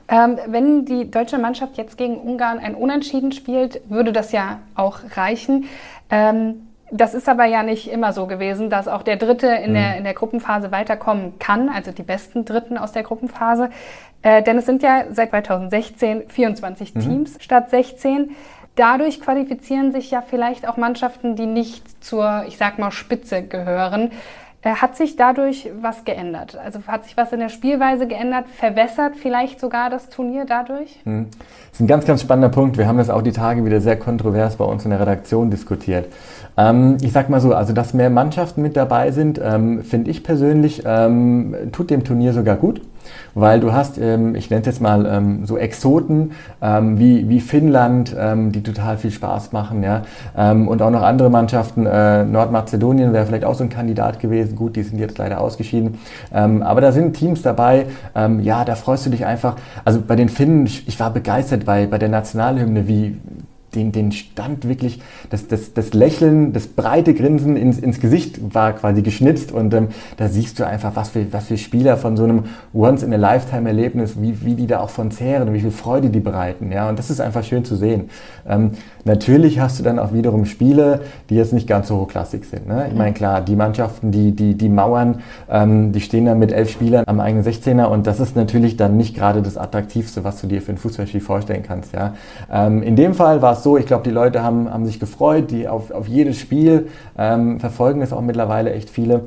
Ähm, 0.09 0.39
wenn 0.47 0.85
die 0.85 1.11
deutsche 1.11 1.39
Mannschaft 1.39 1.77
jetzt 1.77 1.99
gegen 1.99 2.17
Ungarn 2.17 2.59
ein 2.59 2.75
Unentschieden 2.75 3.33
spielt, 3.33 3.81
würde 3.91 4.13
das 4.13 4.31
ja 4.33 4.61
auch 4.77 5.01
reichen. 5.17 5.65
Ähm, 6.11 6.67
das 6.93 7.15
ist 7.15 7.29
aber 7.29 7.47
ja 7.47 7.65
nicht 7.65 7.91
immer 7.91 8.13
so 8.13 8.27
gewesen, 8.27 8.71
dass 8.71 8.87
auch 8.87 9.03
der 9.03 9.17
Dritte 9.17 9.49
in, 9.49 9.71
mhm. 9.71 9.75
der, 9.75 9.97
in 9.97 10.05
der 10.05 10.15
Gruppenphase 10.15 10.71
weiterkommen 10.71 11.39
kann, 11.41 11.69
also 11.69 11.91
die 11.91 12.05
besten 12.05 12.45
Dritten 12.45 12.79
aus 12.79 12.93
der 12.93 13.03
Gruppenphase. 13.03 13.71
Äh, 14.23 14.43
denn 14.43 14.59
es 14.59 14.67
sind 14.67 14.83
ja 14.83 15.05
seit 15.11 15.31
2016 15.31 16.25
24 16.29 16.95
mhm. 16.95 17.01
Teams 17.01 17.37
statt 17.41 17.71
16. 17.71 18.31
Dadurch 18.75 19.21
qualifizieren 19.21 19.93
sich 19.93 20.11
ja 20.11 20.23
vielleicht 20.23 20.69
auch 20.69 20.77
Mannschaften, 20.77 21.35
die 21.35 21.47
nicht 21.47 22.05
zur, 22.05 22.45
ich 22.47 22.59
sag 22.59 22.79
mal, 22.79 22.91
Spitze 22.91 23.43
gehören. 23.43 24.11
Äh, 24.67 24.75
hat 24.75 24.97
sich 24.97 25.17
dadurch 25.17 25.71
was 25.81 26.05
geändert? 26.05 26.59
Also 26.63 26.81
hat 26.89 27.05
sich 27.05 27.17
was 27.17 27.33
in 27.33 27.39
der 27.39 27.49
Spielweise 27.49 28.09
geändert? 28.09 28.47
Verwässert 28.49 29.17
vielleicht 29.17 29.61
sogar 29.61 29.91
das 29.91 30.09
Turnier 30.09 30.45
dadurch? 30.45 30.99
Hm. 31.05 31.29
Das 31.31 31.75
ist 31.75 31.81
ein 31.81 31.87
ganz, 31.87 32.05
ganz 32.05 32.21
spannender 32.21 32.49
Punkt. 32.49 32.77
Wir 32.77 32.89
haben 32.89 32.99
das 32.99 33.09
auch 33.09 33.23
die 33.23 33.33
Tage 33.33 33.65
wieder 33.65 33.81
sehr 33.81 33.97
kontrovers 33.97 34.57
bei 34.57 34.65
uns 34.65 34.85
in 34.85 34.91
der 34.91 35.01
Redaktion 35.01 35.51
diskutiert. 35.51 36.13
Ähm, 36.57 36.97
ich 37.01 37.13
sag 37.13 37.31
mal 37.31 37.41
so, 37.41 37.55
also 37.55 37.73
dass 37.73 37.95
mehr 37.95 38.11
Mannschaften 38.11 38.61
mit 38.61 38.77
dabei 38.77 39.13
sind, 39.13 39.41
ähm, 39.43 39.85
finde 39.85 40.11
ich 40.11 40.25
persönlich, 40.25 40.83
ähm, 40.85 41.55
tut 41.71 41.91
dem 41.91 42.03
Turnier 42.03 42.33
sogar 42.33 42.57
gut 42.57 42.81
weil 43.35 43.61
du 43.61 43.73
hast, 43.73 43.99
ähm, 43.99 44.35
ich 44.35 44.51
nenne 44.51 44.61
es 44.61 44.67
jetzt 44.67 44.81
mal 44.81 45.07
ähm, 45.07 45.47
so 45.47 45.59
Exoten 45.59 46.33
ähm, 46.63 46.99
wie, 46.99 47.29
wie 47.29 47.41
Finnland, 47.41 48.15
ähm, 48.19 48.53
die 48.53 48.63
total 48.63 48.99
viel 48.99 49.11
Spaß 49.11 49.53
machen, 49.53 49.83
ja, 49.83 50.03
ähm, 50.37 50.69
und 50.69 50.83
auch 50.83 50.91
noch 50.91 51.03
andere 51.03 51.31
Mannschaften. 51.31 51.87
Äh, 51.87 52.25
Nordmazedonien 52.25 53.13
wäre 53.13 53.27
vielleicht 53.27 53.45
auch 53.45 53.55
so 53.55 53.65
ein 53.65 53.71
Kandidat 53.71 54.21
gewesen. 54.21 54.57
Gut, 54.57 54.77
die 54.77 54.83
sind 54.83 54.99
jetzt 54.99 55.19
leider 55.19 55.41
ausgeschieden, 55.41 55.99
aber 56.31 56.81
da 56.81 56.93
sind 56.93 57.15
Teams 57.15 57.43
dabei. 57.43 57.87
ja, 58.41 58.65
da 58.65 58.75
freust 58.75 59.07
du 59.07 59.11
dich 59.11 59.27
einfach. 59.27 59.57
Also 59.85 60.01
bei 60.01 60.17
den 60.17 60.29
Finnen, 60.29 60.67
ich, 60.67 60.87
ich 60.89 60.99
war 61.01 61.11
begeistert 61.11 61.65
bei 61.65 61.87
bei 61.87 61.99
der 61.99 62.09
Nationalhymne, 62.09 62.89
wie 62.89 63.17
den, 63.75 63.93
den 63.93 64.13
Stand 64.13 64.69
wirklich, 64.69 65.01
das, 65.31 65.49
das, 65.49 65.75
das 65.75 65.93
Lächeln, 65.93 66.53
das 66.53 66.67
breite 66.67 67.15
Grinsen 67.15 67.57
ins, 67.57 67.79
ins 67.79 68.01
Gesicht 68.01 68.55
war 68.55 68.73
quasi 68.73 69.03
geschnitzt 69.03 69.53
und 69.53 69.75
ähm, 69.75 69.89
da 70.17 70.29
siehst 70.29 70.59
du 70.59 70.67
einfach, 70.67 70.97
was 70.97 71.11
für, 71.11 71.33
was 71.33 71.47
für 71.47 71.59
Spieler 71.59 71.97
von 71.97 72.17
so 72.17 72.25
einem 72.25 72.45
Once-in-a-Lifetime-Erlebnis, 72.75 74.21
wie, 74.21 74.45
wie 74.45 74.55
die 74.55 74.67
da 74.67 74.81
auch 74.81 74.91
von 74.91 75.11
zehren 75.11 75.49
und 75.49 75.55
wie 75.55 75.61
viel 75.61 75.71
Freude 75.71 76.11
die 76.11 76.21
bereiten. 76.21 76.73
Ja? 76.73 76.89
Und 76.89 76.99
das 76.99 77.11
ist 77.11 77.21
einfach 77.21 77.45
schön 77.45 77.65
zu 77.65 77.77
sehen. 77.77 78.09
Ähm, 78.49 78.73
natürlich 79.05 79.61
hast 79.61 79.79
du 79.79 79.83
dann 79.83 79.99
auch 79.99 80.13
wiederum 80.13 80.47
Spiele, 80.47 81.01
die 81.29 81.35
jetzt 81.35 81.53
nicht 81.53 81.67
ganz 81.67 81.89
so 81.89 81.99
hochklassig 81.99 82.45
sind. 82.47 82.67
Ne? 82.67 82.87
Ich 82.89 82.95
meine, 82.97 83.13
klar, 83.13 83.41
die 83.41 83.57
Mannschaften, 83.57 84.11
die, 84.11 84.33
die, 84.33 84.55
die 84.55 84.69
Mauern, 84.69 85.21
ähm, 85.51 85.93
die 85.93 86.01
stehen 86.01 86.27
dann 86.27 86.39
mit 86.39 86.53
elf 86.53 86.71
Spielern 86.71 87.05
am 87.07 87.21
eigenen 87.21 87.45
16er 87.45 87.87
und 87.87 88.07
das 88.07 88.21
ist 88.21 88.37
natürlich 88.37 88.77
dann 88.77 88.97
nicht 88.97 89.15
gerade 89.15 89.43
das 89.43 89.57
Attraktivste, 89.59 90.25
was 90.25 90.41
du 90.41 90.47
dir 90.47 90.63
für 90.63 90.73
ein 90.73 90.79
Fußballspiel 90.79 91.21
vorstellen 91.21 91.63
kannst. 91.63 91.93
Ja? 91.93 92.15
Ähm, 92.51 92.83
in 92.83 92.97
dem 92.97 93.15
Fall 93.15 93.43
war 93.43 93.53
es 93.53 93.66
so, 93.67 93.77
ich 93.77 93.87
glaube, 93.87 94.05
die 94.05 94.11
Leute 94.11 94.45
haben, 94.45 94.73
haben 94.73 94.87
sich 94.87 95.01
gefreut, 95.01 95.51
die 95.51 95.67
auf, 95.67 95.91
auf 95.91 96.07
jedes 96.07 96.39
Spiel 96.39 96.87
ähm, 97.19 97.59
verfolgen 97.59 98.01
es 98.01 98.13
auch 98.13 98.21
mittlerweile 98.21 98.73
echt 98.73 98.89
viele. 98.89 99.23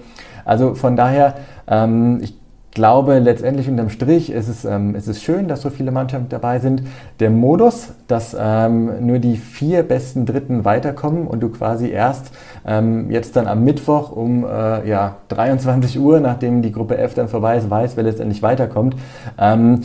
Also 0.46 0.75
von 0.75 0.96
daher, 0.96 1.36
ähm, 1.67 2.19
ich 2.22 2.38
glaube, 2.72 3.19
letztendlich 3.19 3.67
unterm 3.67 3.89
Strich 3.89 4.31
ist 4.31 4.48
es, 4.48 4.63
ähm, 4.63 4.96
ist 4.96 5.10
es 5.10 5.22
schön, 5.22 5.50
dass 5.50 5.62
so 5.62 5.69
viele 5.69 5.91
Mannschaften 5.91 6.29
dabei 6.29 6.60
sind. 6.60 6.84
Der 7.19 7.31
Modus, 7.31 7.89
dass 8.08 8.34
ähm, 8.39 9.05
nur 9.05 9.19
die 9.19 9.36
vier 9.36 9.84
besten 9.84 10.25
Dritten 10.25 10.63
weiterkommen 10.63 11.27
und 11.27 11.41
du 11.41 11.50
quasi 11.50 11.89
erst 11.89 12.31
ähm, 12.65 13.12
jetzt 13.12 13.36
dann 13.36 13.46
am 13.46 13.65
Mittwoch 13.65 14.10
um 14.13 14.46
äh, 14.46 14.88
ja, 14.89 15.17
23 15.27 16.00
Uhr, 16.00 16.22
nachdem 16.22 16.62
die 16.62 16.72
Gruppe 16.72 16.98
F 16.98 17.13
dann 17.13 17.27
vorbei 17.27 17.58
ist, 17.58 17.69
weiß, 17.69 17.98
wer 17.98 18.05
letztendlich 18.05 18.41
weiterkommt, 18.41 18.96
ähm, 19.38 19.81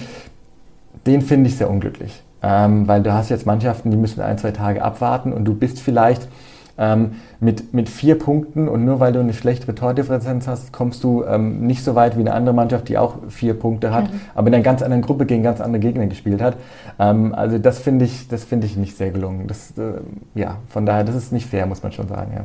den 1.08 1.22
finde 1.22 1.50
ich 1.50 1.56
sehr 1.56 1.68
unglücklich 1.68 2.23
ähm, 2.44 2.86
weil 2.86 3.02
du 3.02 3.12
hast 3.12 3.30
jetzt 3.30 3.46
Mannschaften, 3.46 3.90
die 3.90 3.96
müssen 3.96 4.20
ein, 4.20 4.36
zwei 4.36 4.50
Tage 4.50 4.82
abwarten 4.82 5.32
und 5.32 5.44
du 5.46 5.54
bist 5.54 5.80
vielleicht 5.80 6.28
ähm, 6.76 7.12
mit, 7.40 7.72
mit 7.72 7.88
vier 7.88 8.18
Punkten 8.18 8.68
und 8.68 8.84
nur 8.84 9.00
weil 9.00 9.12
du 9.12 9.20
eine 9.20 9.32
schlechtere 9.32 9.74
Tordifferenz 9.74 10.46
hast, 10.46 10.72
kommst 10.72 11.04
du 11.04 11.24
ähm, 11.24 11.66
nicht 11.66 11.84
so 11.84 11.94
weit 11.94 12.16
wie 12.16 12.20
eine 12.20 12.34
andere 12.34 12.54
Mannschaft, 12.54 12.88
die 12.88 12.98
auch 12.98 13.16
vier 13.28 13.54
Punkte 13.54 13.94
hat, 13.94 14.12
mhm. 14.12 14.20
aber 14.34 14.48
in 14.48 14.54
einer 14.54 14.62
ganz 14.62 14.82
anderen 14.82 15.02
Gruppe 15.02 15.24
gegen 15.24 15.42
ganz 15.42 15.60
andere 15.60 15.80
Gegner 15.80 16.06
gespielt 16.06 16.42
hat. 16.42 16.56
Ähm, 16.98 17.34
also 17.34 17.58
das 17.58 17.78
finde 17.78 18.04
ich, 18.04 18.28
das 18.28 18.46
ich 18.50 18.76
nicht 18.76 18.96
sehr 18.96 19.10
gelungen. 19.10 19.46
Das, 19.46 19.72
äh, 19.78 20.00
ja, 20.34 20.56
von 20.68 20.84
daher, 20.84 21.04
das 21.04 21.14
ist 21.14 21.32
nicht 21.32 21.46
fair, 21.46 21.66
muss 21.66 21.82
man 21.82 21.92
schon 21.92 22.08
sagen. 22.08 22.32
Ja. 22.34 22.44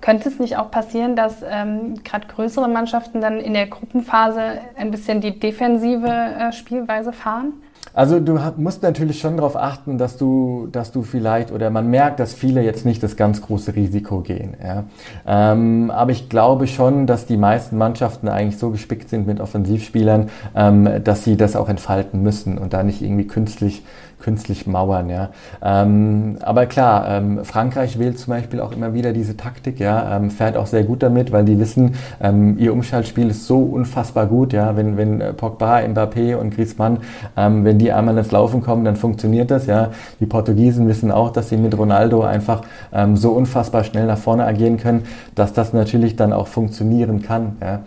Könnte 0.00 0.28
es 0.28 0.38
nicht 0.38 0.56
auch 0.56 0.70
passieren, 0.70 1.16
dass 1.16 1.36
ähm, 1.48 1.94
gerade 2.04 2.26
größere 2.26 2.68
Mannschaften 2.68 3.20
dann 3.20 3.38
in 3.38 3.54
der 3.54 3.66
Gruppenphase 3.66 4.40
ein 4.76 4.90
bisschen 4.90 5.20
die 5.20 5.38
defensive 5.38 6.06
äh, 6.06 6.52
Spielweise 6.52 7.12
fahren? 7.12 7.54
Also 7.96 8.20
du 8.20 8.38
musst 8.58 8.82
natürlich 8.82 9.20
schon 9.20 9.38
darauf 9.38 9.56
achten, 9.56 9.96
dass 9.96 10.18
du, 10.18 10.68
dass 10.70 10.92
du 10.92 11.02
vielleicht, 11.02 11.50
oder 11.50 11.70
man 11.70 11.88
merkt, 11.88 12.20
dass 12.20 12.34
viele 12.34 12.60
jetzt 12.60 12.84
nicht 12.84 13.02
das 13.02 13.16
ganz 13.16 13.40
große 13.40 13.74
Risiko 13.74 14.20
gehen. 14.20 14.54
Ja. 14.62 14.84
Ähm, 15.26 15.90
aber 15.90 16.10
ich 16.12 16.28
glaube 16.28 16.66
schon, 16.66 17.06
dass 17.06 17.24
die 17.24 17.38
meisten 17.38 17.78
Mannschaften 17.78 18.28
eigentlich 18.28 18.58
so 18.58 18.70
gespickt 18.70 19.08
sind 19.08 19.26
mit 19.26 19.40
Offensivspielern, 19.40 20.28
ähm, 20.54 21.02
dass 21.04 21.24
sie 21.24 21.38
das 21.38 21.56
auch 21.56 21.70
entfalten 21.70 22.22
müssen 22.22 22.58
und 22.58 22.74
da 22.74 22.82
nicht 22.82 23.00
irgendwie 23.00 23.26
künstlich 23.26 23.82
künstlich 24.20 24.66
mauern. 24.66 25.10
Ja. 25.10 25.30
Ähm, 25.62 26.38
aber 26.40 26.66
klar, 26.66 27.08
ähm, 27.08 27.44
Frankreich 27.44 27.98
wählt 27.98 28.18
zum 28.18 28.32
Beispiel 28.32 28.60
auch 28.60 28.72
immer 28.72 28.94
wieder 28.94 29.12
diese 29.12 29.36
Taktik, 29.36 29.78
ja, 29.78 30.16
ähm, 30.16 30.30
fährt 30.30 30.56
auch 30.56 30.66
sehr 30.66 30.84
gut 30.84 31.02
damit, 31.02 31.32
weil 31.32 31.44
die 31.44 31.58
wissen, 31.58 31.94
ähm, 32.20 32.56
ihr 32.58 32.72
Umschaltspiel 32.72 33.28
ist 33.28 33.46
so 33.46 33.58
unfassbar 33.58 34.26
gut. 34.26 34.52
Ja. 34.52 34.76
Wenn, 34.76 34.96
wenn 34.96 35.20
äh, 35.20 35.32
Pogba, 35.32 35.78
Mbappé 35.78 36.36
und 36.36 36.54
Griezmann, 36.54 36.98
ähm, 37.36 37.64
wenn 37.64 37.78
die 37.78 37.92
einmal 37.92 38.16
ins 38.16 38.30
Laufen 38.30 38.62
kommen, 38.62 38.84
dann 38.84 38.96
funktioniert 38.96 39.50
das. 39.50 39.66
Ja. 39.66 39.90
Die 40.20 40.26
Portugiesen 40.26 40.88
wissen 40.88 41.10
auch, 41.10 41.30
dass 41.30 41.48
sie 41.50 41.56
mit 41.56 41.76
Ronaldo 41.76 42.22
einfach 42.22 42.62
ähm, 42.92 43.16
so 43.16 43.32
unfassbar 43.32 43.84
schnell 43.84 44.06
nach 44.06 44.18
vorne 44.18 44.44
agieren 44.44 44.78
können, 44.78 45.04
dass 45.34 45.52
das 45.52 45.72
natürlich 45.72 46.16
dann 46.16 46.32
auch 46.32 46.46
funktionieren 46.46 47.22
kann. 47.22 47.56
Ja. 47.60 47.80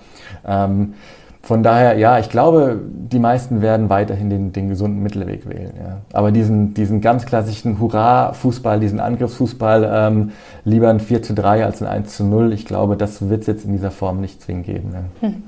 Von 1.41 1.63
daher, 1.63 1.97
ja, 1.97 2.19
ich 2.19 2.29
glaube, 2.29 2.79
die 2.83 3.17
meisten 3.17 3.61
werden 3.61 3.89
weiterhin 3.89 4.29
den, 4.29 4.51
den 4.51 4.69
gesunden 4.69 5.01
Mittelweg 5.01 5.49
wählen. 5.49 5.73
Ja. 5.77 5.97
Aber 6.13 6.31
diesen, 6.31 6.73
diesen 6.73 7.01
ganz 7.01 7.25
klassischen 7.25 7.79
Hurra-Fußball, 7.79 8.79
diesen 8.79 8.99
Angriffsfußball, 8.99 9.89
ähm, 9.91 10.31
lieber 10.65 10.89
ein 10.89 10.99
4 10.99 11.23
zu 11.23 11.33
3 11.33 11.65
als 11.65 11.81
ein 11.81 11.87
1 11.87 12.17
zu 12.17 12.25
0, 12.25 12.53
ich 12.53 12.65
glaube, 12.65 12.97
das 12.97 13.29
wird 13.29 13.41
es 13.41 13.47
jetzt 13.47 13.65
in 13.65 13.71
dieser 13.71 13.91
Form 13.91 14.19
nicht 14.19 14.41
zwingend 14.41 14.65
geben. 14.65 14.91
Ja. 14.93 15.27
Hm. 15.27 15.43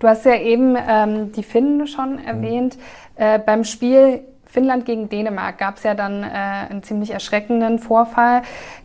Du 0.00 0.08
hast 0.08 0.26
ja 0.26 0.34
eben 0.34 0.76
ähm, 0.76 1.32
die 1.32 1.44
Finnen 1.44 1.86
schon 1.86 2.18
erwähnt. 2.18 2.74
Hm. 2.74 3.24
Äh, 3.24 3.38
beim 3.38 3.64
Spiel 3.64 4.20
Finnland 4.54 4.86
gegen 4.86 5.08
Dänemark 5.08 5.58
gab 5.58 5.78
es 5.78 5.82
ja 5.82 5.94
dann 5.94 6.22
äh, 6.22 6.26
einen 6.26 6.84
ziemlich 6.84 7.10
erschreckenden 7.10 7.80
Vorfall. 7.80 8.42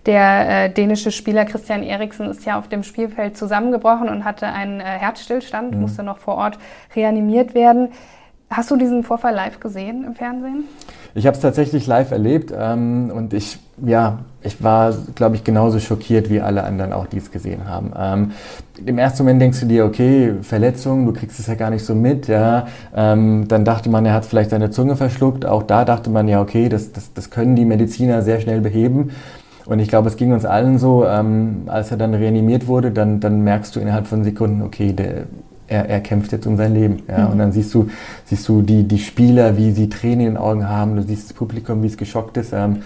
Der 0.07 0.65
äh, 0.65 0.73
dänische 0.73 1.11
Spieler 1.11 1.45
Christian 1.45 1.83
Eriksen 1.83 2.27
ist 2.27 2.43
ja 2.43 2.57
auf 2.57 2.69
dem 2.69 2.81
Spielfeld 2.81 3.37
zusammengebrochen 3.37 4.09
und 4.09 4.25
hatte 4.25 4.47
einen 4.47 4.79
äh, 4.79 4.83
Herzstillstand, 4.83 5.75
mhm. 5.75 5.81
musste 5.81 6.01
noch 6.01 6.17
vor 6.17 6.35
Ort 6.35 6.57
reanimiert 6.95 7.53
werden. 7.53 7.89
Hast 8.49 8.71
du 8.71 8.77
diesen 8.77 9.03
Vorfall 9.03 9.35
live 9.35 9.59
gesehen 9.59 10.05
im 10.05 10.15
Fernsehen? 10.15 10.63
Ich 11.13 11.27
habe 11.27 11.35
es 11.35 11.41
tatsächlich 11.41 11.85
live 11.85 12.09
erlebt 12.09 12.51
ähm, 12.51 13.11
und 13.13 13.35
ich, 13.35 13.59
ja, 13.85 14.19
ich 14.41 14.63
war, 14.63 14.93
glaube 15.15 15.35
ich, 15.35 15.43
genauso 15.43 15.79
schockiert 15.79 16.29
wie 16.29 16.39
alle 16.39 16.63
anderen 16.63 16.93
auch, 16.93 17.07
die 17.07 17.17
es 17.17 17.31
gesehen 17.31 17.67
haben. 17.67 17.91
Ähm, 17.97 18.31
Im 18.85 18.97
ersten 18.97 19.23
Moment 19.23 19.41
denkst 19.41 19.59
du 19.59 19.65
dir, 19.65 19.85
okay, 19.85 20.35
Verletzung, 20.41 21.05
du 21.05 21.13
kriegst 21.13 21.39
es 21.39 21.47
ja 21.47 21.55
gar 21.55 21.69
nicht 21.69 21.83
so 21.83 21.93
mit. 21.93 22.27
Ja. 22.27 22.67
Ähm, 22.95 23.47
dann 23.49 23.65
dachte 23.65 23.89
man, 23.89 24.05
er 24.05 24.13
hat 24.13 24.25
vielleicht 24.25 24.51
seine 24.51 24.69
Zunge 24.71 24.95
verschluckt. 24.95 25.45
Auch 25.45 25.63
da 25.63 25.83
dachte 25.83 26.09
man 26.09 26.27
ja, 26.27 26.41
okay, 26.41 26.69
das, 26.69 26.93
das, 26.93 27.13
das 27.13 27.29
können 27.29 27.55
die 27.55 27.65
Mediziner 27.65 28.21
sehr 28.21 28.39
schnell 28.39 28.61
beheben. 28.61 29.11
Und 29.65 29.79
ich 29.79 29.89
glaube, 29.89 30.07
es 30.07 30.15
ging 30.15 30.31
uns 30.31 30.45
allen 30.45 30.79
so, 30.79 31.05
ähm, 31.05 31.63
als 31.67 31.91
er 31.91 31.97
dann 31.97 32.13
reanimiert 32.13 32.67
wurde, 32.67 32.91
dann, 32.91 33.19
dann 33.19 33.43
merkst 33.43 33.75
du 33.75 33.79
innerhalb 33.79 34.07
von 34.07 34.23
Sekunden, 34.23 34.61
okay, 34.61 34.93
der 34.93 35.25
er, 35.69 35.87
er 35.87 36.01
kämpft 36.01 36.31
jetzt 36.31 36.47
um 36.47 36.57
sein 36.57 36.73
Leben. 36.73 37.03
Ja? 37.07 37.25
Mhm. 37.25 37.31
Und 37.31 37.37
dann 37.37 37.51
siehst 37.51 37.73
du, 37.73 37.89
siehst 38.25 38.47
du 38.47 38.61
die, 38.61 38.87
die 38.87 38.99
Spieler, 38.99 39.57
wie 39.57 39.71
sie 39.71 39.89
Tränen 39.89 40.21
in 40.21 40.25
den 40.33 40.37
Augen 40.37 40.67
haben, 40.67 40.95
du 40.95 41.03
siehst 41.03 41.29
das 41.29 41.33
Publikum, 41.33 41.83
wie 41.83 41.87
es 41.87 41.97
geschockt 41.97 42.37
ist. 42.37 42.53
Ähm, 42.53 42.81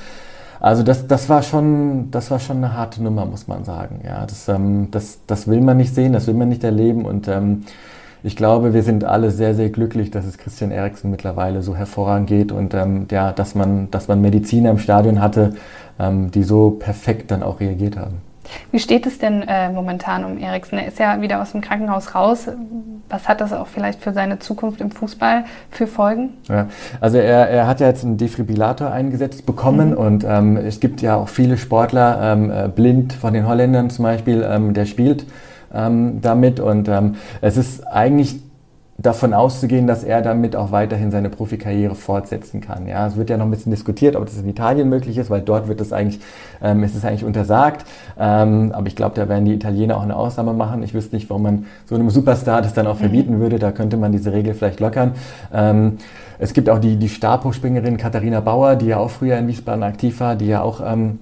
also 0.63 0.81
das, 0.81 1.07
das, 1.07 1.27
war 1.27 1.43
schon, 1.43 2.09
das 2.09 2.31
war 2.31 2.39
schon 2.39 2.57
eine 2.57 2.73
harte 2.73 3.03
Nummer, 3.03 3.25
muss 3.25 3.49
man 3.49 3.65
sagen. 3.65 3.99
Ja, 4.05 4.25
das, 4.25 4.47
ähm, 4.47 4.87
das, 4.91 5.19
das 5.27 5.45
will 5.49 5.59
man 5.59 5.75
nicht 5.75 5.93
sehen, 5.93 6.13
das 6.13 6.25
will 6.25 6.35
man 6.35 6.47
nicht 6.47 6.63
erleben. 6.63 7.03
Und 7.03 7.27
ähm, 7.27 7.65
ich 8.23 8.37
glaube, 8.37 8.73
wir 8.73 8.81
sind 8.81 9.03
alle 9.03 9.31
sehr, 9.31 9.55
sehr 9.55 9.69
glücklich, 9.69 10.09
dass 10.09 10.23
es 10.23 10.37
Christian 10.37 10.71
Eriksen 10.71 11.11
mittlerweile 11.11 11.61
so 11.63 11.75
hervorragend 11.75 12.29
geht 12.29 12.53
und 12.53 12.73
ähm, 12.75 13.07
ja, 13.11 13.33
dass, 13.33 13.55
man, 13.55 13.91
dass 13.91 14.07
man 14.07 14.21
Mediziner 14.21 14.71
im 14.71 14.77
Stadion 14.77 15.21
hatte, 15.21 15.55
ähm, 15.99 16.31
die 16.31 16.43
so 16.43 16.69
perfekt 16.71 17.31
dann 17.31 17.43
auch 17.43 17.59
reagiert 17.59 17.97
haben. 17.97 18.21
Wie 18.71 18.79
steht 18.79 19.05
es 19.05 19.19
denn 19.19 19.43
äh, 19.43 19.69
momentan 19.69 20.25
um 20.25 20.37
Eriksen? 20.37 20.77
Er 20.77 20.87
ist 20.87 20.99
ja 20.99 21.21
wieder 21.21 21.41
aus 21.41 21.51
dem 21.51 21.61
Krankenhaus 21.61 22.15
raus. 22.15 22.47
Was 23.09 23.27
hat 23.27 23.41
das 23.41 23.53
auch 23.53 23.67
vielleicht 23.67 24.01
für 24.01 24.13
seine 24.13 24.39
Zukunft 24.39 24.81
im 24.81 24.91
Fußball 24.91 25.45
für 25.69 25.87
Folgen? 25.87 26.33
Ja, 26.49 26.67
also 26.99 27.17
er, 27.17 27.49
er 27.49 27.67
hat 27.67 27.79
ja 27.79 27.87
jetzt 27.87 28.03
einen 28.03 28.17
Defibrillator 28.17 28.91
eingesetzt 28.91 29.45
bekommen 29.45 29.91
mhm. 29.91 29.97
und 29.97 30.23
ähm, 30.23 30.57
es 30.57 30.79
gibt 30.79 31.01
ja 31.01 31.15
auch 31.15 31.29
viele 31.29 31.57
Sportler, 31.57 32.33
ähm, 32.33 32.51
äh, 32.51 32.67
Blind 32.67 33.13
von 33.13 33.33
den 33.33 33.47
Holländern 33.47 33.89
zum 33.89 34.03
Beispiel, 34.03 34.45
ähm, 34.47 34.73
der 34.73 34.85
spielt 34.85 35.25
ähm, 35.73 36.21
damit 36.21 36.59
und 36.59 36.87
ähm, 36.87 37.15
es 37.41 37.57
ist 37.57 37.85
eigentlich 37.87 38.39
davon 39.03 39.33
auszugehen, 39.33 39.85
dass 39.85 40.03
er 40.03 40.21
damit 40.21 40.55
auch 40.55 40.71
weiterhin 40.71 41.11
seine 41.11 41.29
Profikarriere 41.29 41.93
fortsetzen 41.93 42.61
kann. 42.61 42.87
Ja, 42.87 43.05
es 43.05 43.17
wird 43.17 43.29
ja 43.29 43.37
noch 43.37 43.45
ein 43.45 43.51
bisschen 43.51 43.71
diskutiert, 43.71 44.15
ob 44.15 44.25
das 44.25 44.37
in 44.37 44.47
Italien 44.47 44.87
möglich 44.87 45.17
ist, 45.17 45.29
weil 45.29 45.41
dort 45.41 45.67
wird 45.67 45.81
es 45.81 45.91
eigentlich, 45.91 46.21
ähm, 46.61 46.83
ist 46.83 46.95
es 46.95 47.03
eigentlich 47.03 47.25
untersagt. 47.25 47.85
Ähm, 48.17 48.71
aber 48.73 48.87
ich 48.87 48.95
glaube, 48.95 49.15
da 49.15 49.27
werden 49.27 49.43
die 49.43 49.53
Italiener 49.53 49.97
auch 49.97 50.03
eine 50.03 50.15
Ausnahme 50.15 50.53
machen. 50.53 50.83
Ich 50.83 50.93
wüsste 50.93 51.15
nicht, 51.15 51.29
warum 51.29 51.43
man 51.43 51.65
so 51.85 51.95
einem 51.95 52.09
Superstar 52.09 52.61
das 52.61 52.73
dann 52.73 52.87
auch 52.87 52.97
verbieten 52.97 53.35
mhm. 53.35 53.39
würde. 53.41 53.59
Da 53.59 53.71
könnte 53.71 53.97
man 53.97 54.13
diese 54.13 54.31
Regel 54.31 54.53
vielleicht 54.53 54.79
lockern. 54.79 55.11
Ähm, 55.53 55.97
es 56.39 56.53
gibt 56.53 56.69
auch 56.69 56.79
die, 56.79 56.95
die 56.95 57.09
Stabhochspringerin 57.09 57.97
Katharina 57.97 58.39
Bauer, 58.39 58.77
die 58.77 58.87
ja 58.87 58.97
auch 58.97 59.09
früher 59.09 59.37
in 59.37 59.47
Wiesbaden 59.47 59.83
aktiv 59.83 60.19
war, 60.21 60.37
die 60.37 60.47
ja 60.47 60.61
auch 60.61 60.81
ähm, 60.85 61.19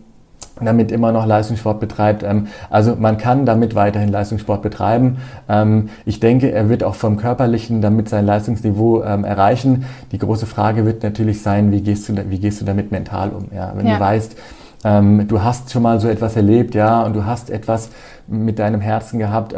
damit 0.60 0.92
immer 0.92 1.12
noch 1.12 1.26
Leistungssport 1.26 1.80
betreibt. 1.80 2.24
Ähm, 2.24 2.48
also 2.70 2.96
man 2.96 3.18
kann 3.18 3.46
damit 3.46 3.76
weiterhin 3.76 4.10
Leistungssport 4.10 4.62
betreiben. 4.62 5.18
Ähm, 5.48 5.90
ich 6.06 6.20
denke, 6.20 6.52
er 6.52 6.70
wird 6.70 6.84
auch 6.84 6.96
vom 6.96 7.18
Körperlichen 7.18 7.82
damit 7.82 8.10
sein 8.10 8.26
Leistungsniveau 8.26 9.04
ähm, 9.04 9.24
erreichen. 9.24 9.86
Die 10.12 10.18
große 10.18 10.46
Frage 10.46 10.86
wird 10.86 11.04
natürlich 11.04 11.42
sein, 11.42 11.72
wie 11.72 11.82
gehst 11.82 12.10
du, 12.10 12.16
wie 12.30 12.40
gehst 12.40 12.62
du 12.62 12.66
damit 12.66 12.92
mental 12.92 13.30
um? 13.30 13.48
Ja, 13.56 13.74
wenn 13.76 13.88
ja. 13.88 13.96
du 13.96 14.00
weißt, 14.00 14.36
du 14.84 15.44
hast 15.44 15.72
schon 15.72 15.84
mal 15.84 16.00
so 16.00 16.08
etwas 16.08 16.36
erlebt, 16.36 16.74
ja, 16.74 17.04
und 17.04 17.16
du 17.16 17.24
hast 17.24 17.52
etwas 17.52 17.92
mit 18.26 18.58
deinem 18.58 18.82
Herzen 18.82 19.20
gehabt, 19.20 19.54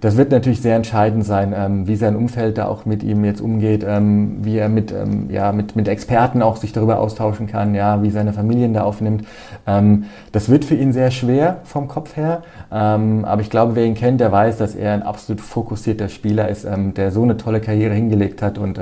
das 0.00 0.16
wird 0.16 0.30
natürlich 0.30 0.60
sehr 0.60 0.76
entscheidend 0.76 1.24
sein, 1.24 1.54
ähm, 1.56 1.86
wie 1.86 1.96
sein 1.96 2.16
Umfeld 2.16 2.58
da 2.58 2.66
auch 2.66 2.84
mit 2.84 3.02
ihm 3.02 3.24
jetzt 3.24 3.40
umgeht, 3.40 3.84
ähm, 3.86 4.38
wie 4.42 4.58
er 4.58 4.68
mit, 4.68 4.92
ähm, 4.92 5.30
ja, 5.30 5.52
mit, 5.52 5.76
mit 5.76 5.88
Experten 5.88 6.42
auch 6.42 6.56
sich 6.56 6.72
darüber 6.72 6.98
austauschen 6.98 7.46
kann, 7.46 7.74
ja, 7.74 8.02
wie 8.02 8.10
seine 8.10 8.32
Familien 8.32 8.74
da 8.74 8.82
aufnimmt. 8.82 9.24
Ähm, 9.66 10.04
das 10.32 10.48
wird 10.48 10.64
für 10.64 10.74
ihn 10.74 10.92
sehr 10.92 11.10
schwer 11.10 11.58
vom 11.64 11.88
Kopf 11.88 12.16
her, 12.16 12.42
ähm, 12.72 13.24
aber 13.24 13.42
ich 13.42 13.50
glaube, 13.50 13.76
wer 13.76 13.84
ihn 13.84 13.94
kennt, 13.94 14.20
der 14.20 14.32
weiß, 14.32 14.58
dass 14.58 14.74
er 14.74 14.92
ein 14.92 15.02
absolut 15.02 15.40
fokussierter 15.40 16.08
Spieler 16.08 16.48
ist, 16.48 16.64
ähm, 16.64 16.94
der 16.94 17.10
so 17.10 17.22
eine 17.22 17.36
tolle 17.36 17.60
Karriere 17.60 17.94
hingelegt 17.94 18.42
hat 18.42 18.58
und 18.58 18.80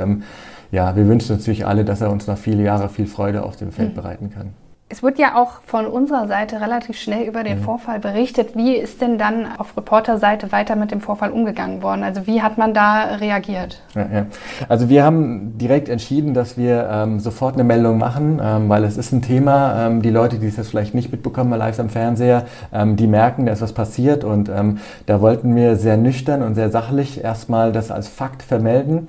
ja, 0.71 0.97
wir 0.97 1.07
wünschen 1.07 1.37
natürlich 1.37 1.67
alle, 1.67 1.85
dass 1.85 2.01
er 2.01 2.11
uns 2.11 2.27
noch 2.27 2.39
viele 2.39 2.63
Jahre 2.63 2.89
viel 2.89 3.07
Freude 3.07 3.45
auf 3.45 3.57
dem 3.57 3.73
Feld 3.73 3.91
mhm. 3.91 3.95
bereiten 3.95 4.31
kann. 4.31 4.55
Es 4.93 5.03
wird 5.03 5.19
ja 5.19 5.37
auch 5.37 5.63
von 5.65 5.87
unserer 5.87 6.29
Seite 6.29 6.61
relativ 6.61 6.99
schnell 6.99 7.27
über 7.27 7.45
den 7.45 7.61
mhm. 7.61 7.63
Vorfall 7.63 7.99
berichtet. 7.99 8.55
Wie 8.55 8.77
ist 8.77 9.01
denn 9.01 9.17
dann 9.17 9.47
auf 9.57 9.75
Reporterseite 9.75 10.53
weiter 10.53 10.77
mit 10.77 10.91
dem 10.91 11.01
Vorfall 11.01 11.31
umgegangen 11.31 11.83
worden? 11.83 12.03
Also 12.03 12.27
wie 12.27 12.43
hat 12.43 12.59
man 12.59 12.75
da 12.75 13.15
reagiert? 13.15 13.81
Ja, 13.95 14.07
ja. 14.13 14.27
Also 14.69 14.91
wir 14.91 15.03
haben 15.03 15.57
direkt 15.57 15.89
entschieden, 15.89 16.35
dass 16.35 16.59
wir 16.59 16.91
ähm, 16.93 17.21
sofort 17.21 17.55
eine 17.55 17.65
Meldung 17.65 17.97
machen, 17.97 18.39
ähm, 18.45 18.69
weil 18.69 18.85
es 18.85 18.99
ist 18.99 19.13
ein 19.13 19.23
Thema. 19.23 19.87
Ähm, 19.87 20.03
die 20.03 20.11
Leute, 20.11 20.39
die 20.39 20.47
es 20.47 20.59
jetzt 20.59 20.69
vielleicht 20.69 20.93
nicht 20.93 21.11
mitbekommen, 21.11 21.59
live 21.59 21.81
am 21.81 21.89
Fernseher, 21.89 22.45
ähm, 22.71 22.97
die 22.97 23.07
merken, 23.07 23.47
da 23.47 23.53
ist 23.53 23.63
was 23.63 23.73
passiert 23.73 24.25
und 24.25 24.51
ähm, 24.51 24.79
da 25.07 25.23
wollten 25.23 25.57
wir 25.57 25.77
sehr 25.77 25.97
nüchtern 25.97 26.43
und 26.43 26.55
sehr 26.55 26.69
sachlich 26.69 27.25
erstmal 27.25 27.73
das 27.73 27.91
als 27.91 28.09
Fakt 28.09 28.43
vermelden. 28.43 29.09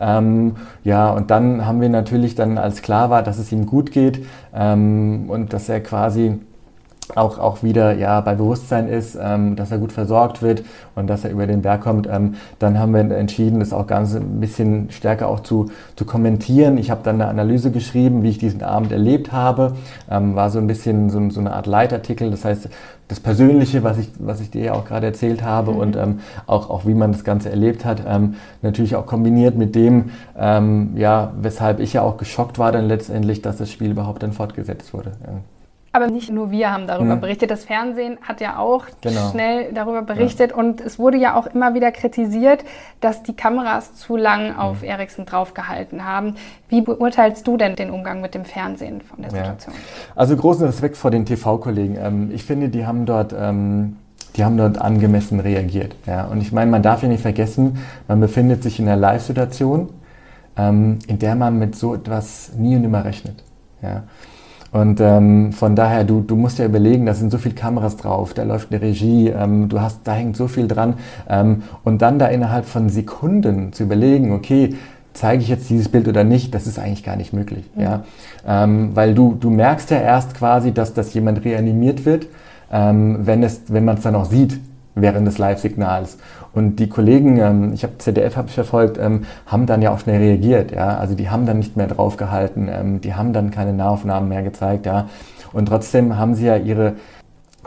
Ähm, 0.00 0.56
ja, 0.82 1.10
und 1.10 1.30
dann 1.30 1.66
haben 1.66 1.80
wir 1.80 1.88
natürlich 1.88 2.34
dann, 2.34 2.58
als 2.58 2.82
klar 2.82 3.10
war, 3.10 3.22
dass 3.22 3.38
es 3.38 3.52
ihm 3.52 3.66
gut 3.66 3.90
geht 3.92 4.24
ähm, 4.54 5.26
und 5.28 5.52
dass 5.52 5.68
er 5.68 5.80
quasi 5.80 6.40
auch, 7.14 7.38
auch 7.38 7.62
wieder 7.62 7.92
ja, 7.94 8.20
bei 8.20 8.34
Bewusstsein 8.34 8.88
ist, 8.88 9.18
ähm, 9.20 9.56
dass 9.56 9.70
er 9.70 9.78
gut 9.78 9.92
versorgt 9.92 10.42
wird 10.42 10.64
und 10.94 11.08
dass 11.08 11.24
er 11.24 11.30
über 11.30 11.46
den 11.46 11.62
Berg 11.62 11.82
kommt, 11.82 12.08
ähm, 12.10 12.34
dann 12.58 12.78
haben 12.78 12.94
wir 12.94 13.00
entschieden, 13.16 13.60
das 13.60 13.72
auch 13.72 13.86
ganz 13.86 14.14
ein 14.14 14.40
bisschen 14.40 14.90
stärker 14.90 15.28
auch 15.28 15.40
zu, 15.40 15.70
zu 15.96 16.04
kommentieren. 16.04 16.78
Ich 16.78 16.90
habe 16.90 17.00
dann 17.04 17.20
eine 17.20 17.28
Analyse 17.28 17.70
geschrieben, 17.70 18.22
wie 18.22 18.30
ich 18.30 18.38
diesen 18.38 18.62
Abend 18.62 18.92
erlebt 18.92 19.32
habe. 19.32 19.74
Ähm, 20.10 20.34
war 20.34 20.50
so 20.50 20.58
ein 20.58 20.66
bisschen 20.66 21.10
so, 21.10 21.30
so, 21.30 21.40
eine 21.40 21.52
Art 21.52 21.66
Leitartikel, 21.66 22.30
das 22.30 22.44
heißt, 22.44 22.68
das 23.08 23.20
Persönliche, 23.20 23.84
was 23.84 23.98
ich, 23.98 24.08
was 24.18 24.40
ich 24.40 24.50
dir 24.50 24.64
ja 24.64 24.72
auch 24.72 24.86
gerade 24.86 25.06
erzählt 25.06 25.42
habe 25.42 25.72
mhm. 25.72 25.78
und 25.78 25.96
ähm, 25.96 26.20
auch, 26.46 26.70
auch 26.70 26.86
wie 26.86 26.94
man 26.94 27.12
das 27.12 27.22
Ganze 27.22 27.50
erlebt 27.50 27.84
hat, 27.84 28.02
ähm, 28.06 28.36
natürlich 28.62 28.96
auch 28.96 29.04
kombiniert 29.04 29.56
mit 29.56 29.74
dem, 29.74 30.10
ähm, 30.38 30.96
ja, 30.96 31.32
weshalb 31.38 31.80
ich 31.80 31.92
ja 31.92 32.02
auch 32.02 32.16
geschockt 32.16 32.58
war 32.58 32.72
dann 32.72 32.86
letztendlich, 32.86 33.42
dass 33.42 33.58
das 33.58 33.70
Spiel 33.70 33.90
überhaupt 33.90 34.22
dann 34.22 34.32
fortgesetzt 34.32 34.94
wurde. 34.94 35.12
Ja. 35.22 35.53
Aber 35.94 36.08
nicht 36.08 36.28
nur 36.28 36.50
wir 36.50 36.72
haben 36.72 36.88
darüber 36.88 37.14
mhm. 37.14 37.20
berichtet. 37.20 37.52
Das 37.52 37.64
Fernsehen 37.64 38.18
hat 38.20 38.40
ja 38.40 38.58
auch 38.58 38.86
genau. 39.00 39.30
schnell 39.30 39.72
darüber 39.72 40.02
berichtet 40.02 40.50
ja. 40.50 40.56
und 40.56 40.80
es 40.80 40.98
wurde 40.98 41.18
ja 41.18 41.36
auch 41.36 41.46
immer 41.46 41.74
wieder 41.74 41.92
kritisiert, 41.92 42.64
dass 43.00 43.22
die 43.22 43.34
Kameras 43.34 43.94
zu 43.94 44.16
lang 44.16 44.56
auf 44.56 44.82
mhm. 44.82 44.88
Ericsson 44.88 45.24
draufgehalten 45.24 46.04
haben. 46.04 46.34
Wie 46.68 46.80
beurteilst 46.80 47.46
du 47.46 47.56
denn 47.56 47.76
den 47.76 47.90
Umgang 47.90 48.20
mit 48.20 48.34
dem 48.34 48.44
Fernsehen 48.44 49.02
von 49.02 49.22
der 49.22 49.30
Situation? 49.30 49.72
Ja. 49.72 49.80
Also 50.16 50.36
großen 50.36 50.66
Respekt 50.66 50.96
vor 50.96 51.12
den 51.12 51.26
TV-Kollegen. 51.26 51.96
Ähm, 51.96 52.30
ich 52.34 52.42
finde, 52.42 52.70
die 52.70 52.86
haben 52.86 53.06
dort 53.06 53.32
ähm, 53.32 53.98
die 54.36 54.44
haben 54.44 54.56
dort 54.56 54.80
angemessen 54.80 55.38
reagiert. 55.38 55.94
Ja? 56.06 56.24
Und 56.24 56.40
ich 56.40 56.50
meine, 56.50 56.72
man 56.72 56.82
darf 56.82 57.02
ja 57.02 57.08
nicht 57.08 57.22
vergessen, 57.22 57.78
man 58.08 58.18
befindet 58.18 58.64
sich 58.64 58.80
in 58.80 58.88
einer 58.88 58.96
Live-Situation, 58.96 59.90
ähm, 60.56 60.98
in 61.06 61.20
der 61.20 61.36
man 61.36 61.56
mit 61.58 61.76
so 61.76 61.94
etwas 61.94 62.52
nie 62.56 62.74
und 62.74 62.82
nimmer 62.82 63.04
rechnet. 63.04 63.44
Ja? 63.80 64.02
Und 64.74 65.00
ähm, 65.00 65.52
von 65.52 65.76
daher, 65.76 66.02
du, 66.02 66.20
du 66.20 66.34
musst 66.34 66.58
ja 66.58 66.64
überlegen, 66.64 67.06
da 67.06 67.14
sind 67.14 67.30
so 67.30 67.38
viele 67.38 67.54
Kameras 67.54 67.96
drauf, 67.96 68.34
da 68.34 68.42
läuft 68.42 68.72
eine 68.72 68.82
Regie, 68.82 69.28
ähm, 69.28 69.68
du 69.68 69.80
hast, 69.80 70.00
da 70.02 70.14
hängt 70.14 70.36
so 70.36 70.48
viel 70.48 70.66
dran. 70.66 70.94
Ähm, 71.28 71.62
und 71.84 72.02
dann 72.02 72.18
da 72.18 72.26
innerhalb 72.26 72.64
von 72.64 72.88
Sekunden 72.88 73.72
zu 73.72 73.84
überlegen, 73.84 74.32
okay, 74.32 74.74
zeige 75.12 75.44
ich 75.44 75.48
jetzt 75.48 75.70
dieses 75.70 75.88
Bild 75.88 76.08
oder 76.08 76.24
nicht, 76.24 76.56
das 76.56 76.66
ist 76.66 76.80
eigentlich 76.80 77.04
gar 77.04 77.14
nicht 77.14 77.32
möglich. 77.32 77.64
Mhm. 77.76 77.82
Ja? 77.82 78.04
Ähm, 78.44 78.90
weil 78.96 79.14
du, 79.14 79.36
du 79.38 79.48
merkst 79.48 79.92
ja 79.92 80.00
erst 80.00 80.34
quasi, 80.34 80.72
dass 80.72 80.92
das 80.92 81.14
jemand 81.14 81.44
reanimiert 81.44 82.04
wird, 82.04 82.26
ähm, 82.72 83.18
wenn, 83.20 83.44
es, 83.44 83.62
wenn 83.68 83.84
man 83.84 83.98
es 83.98 84.02
dann 84.02 84.16
auch 84.16 84.24
sieht 84.24 84.58
während 84.94 85.26
des 85.26 85.38
Live-Signals. 85.38 86.18
Und 86.52 86.76
die 86.76 86.88
Kollegen, 86.88 87.38
ähm, 87.38 87.72
ich 87.72 87.82
habe 87.82 87.98
ZDF 87.98 88.36
habe 88.36 88.48
ich 88.48 88.54
verfolgt, 88.54 88.98
ähm, 88.98 89.24
haben 89.46 89.66
dann 89.66 89.82
ja 89.82 89.92
auch 89.92 89.98
schnell 89.98 90.20
reagiert. 90.20 90.70
Ja? 90.70 90.98
Also 90.98 91.14
die 91.14 91.30
haben 91.30 91.46
dann 91.46 91.58
nicht 91.58 91.76
mehr 91.76 91.88
draufgehalten, 91.88 92.68
ähm, 92.68 93.00
die 93.00 93.14
haben 93.14 93.32
dann 93.32 93.50
keine 93.50 93.72
Nahaufnahmen 93.72 94.28
mehr 94.28 94.42
gezeigt. 94.42 94.86
Ja? 94.86 95.08
Und 95.52 95.66
trotzdem 95.66 96.18
haben 96.18 96.34
sie 96.34 96.46
ja 96.46 96.56
ihre 96.56 96.94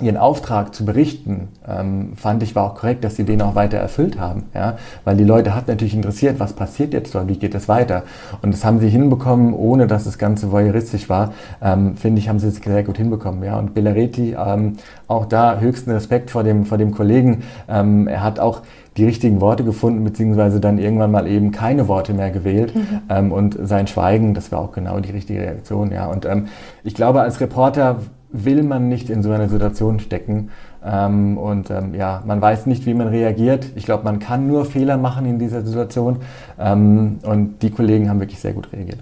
ihren 0.02 0.18
Auftrag 0.18 0.74
zu 0.74 0.86
berichten, 0.86 1.50
ähm, 1.68 2.14
fand 2.16 2.44
ich 2.44 2.56
war 2.56 2.66
auch 2.66 2.76
korrekt, 2.76 3.04
dass 3.04 3.16
sie 3.16 3.24
den 3.24 3.42
auch 3.42 3.56
weiter 3.56 3.78
erfüllt 3.78 4.20
haben, 4.20 4.44
ja, 4.54 4.78
weil 5.04 5.18
die 5.18 5.24
Leute 5.24 5.56
hat 5.56 5.68
natürlich 5.68 5.94
interessiert, 5.94 6.40
was 6.40 6.54
passiert 6.54 6.94
jetzt 6.94 7.14
dort, 7.16 7.28
wie 7.28 7.38
geht 7.38 7.56
es 7.56 7.68
weiter, 7.68 8.04
und 8.42 8.54
das 8.54 8.64
haben 8.64 8.80
sie 8.80 8.90
hinbekommen, 8.90 9.54
ohne 9.54 9.88
dass 9.88 10.04
das 10.04 10.18
Ganze 10.18 10.52
voyeuristisch 10.52 11.10
war, 11.10 11.34
ähm, 11.62 11.96
finde 11.96 12.20
ich, 12.20 12.30
haben 12.30 12.40
sie 12.40 12.48
es 12.48 12.58
sehr 12.58 12.84
gut 12.84 12.98
hinbekommen, 12.98 13.44
ja, 13.44 13.58
und 13.58 13.74
Bellaretti, 13.74 14.36
ähm, 14.38 14.78
auch 15.08 15.26
da 15.26 15.60
höchsten 15.60 15.92
Respekt 15.92 16.32
vor 16.32 16.44
dem 16.44 16.66
vor 16.66 16.78
dem 16.78 16.92
Kollegen, 16.92 17.44
ähm, 17.70 18.08
er 18.08 18.24
hat 18.24 18.40
auch 18.40 18.62
die 18.98 19.06
richtigen 19.06 19.42
Worte 19.42 19.64
gefunden, 19.64 20.04
beziehungsweise 20.04 20.60
dann 20.60 20.80
irgendwann 20.80 21.12
mal 21.12 21.28
eben 21.28 21.52
keine 21.52 21.88
Worte 21.88 22.14
mehr 22.14 22.32
gewählt. 22.32 22.76
Mhm. 22.76 23.02
Ähm, 23.10 23.32
und 23.32 23.58
sein 23.62 23.88
Schweigen, 23.88 24.34
das 24.34 24.52
war 24.52 24.60
auch 24.60 24.72
genau 24.72 25.00
die 25.00 25.12
richtige 25.12 25.40
Reaktion. 25.40 25.92
Ja. 25.92 26.08
Und 26.08 26.26
ähm, 26.26 26.48
ich 26.84 26.96
glaube, 26.96 27.22
als 27.22 27.40
Reporter 27.40 27.98
will 28.46 28.64
man 28.64 28.90
nicht 28.90 29.10
in 29.10 29.24
so 29.24 29.32
einer 29.32 29.50
Situation 29.50 30.00
stecken. 30.00 30.50
Ähm, 30.86 31.38
und 31.38 31.70
ähm, 31.70 31.94
ja, 31.96 32.24
man 32.26 32.42
weiß 32.42 32.66
nicht, 32.66 32.86
wie 32.86 32.94
man 32.94 33.08
reagiert. 33.08 33.68
Ich 33.76 33.86
glaube, 33.86 34.04
man 34.04 34.20
kann 34.20 34.48
nur 34.48 34.66
Fehler 34.66 34.98
machen 34.98 35.26
in 35.26 35.40
dieser 35.40 35.62
Situation. 35.62 36.18
Ähm, 36.60 37.20
und 37.24 37.62
die 37.62 37.72
Kollegen 37.72 38.10
haben 38.10 38.20
wirklich 38.20 38.40
sehr 38.40 38.54
gut 38.54 38.72
reagiert. 38.72 39.00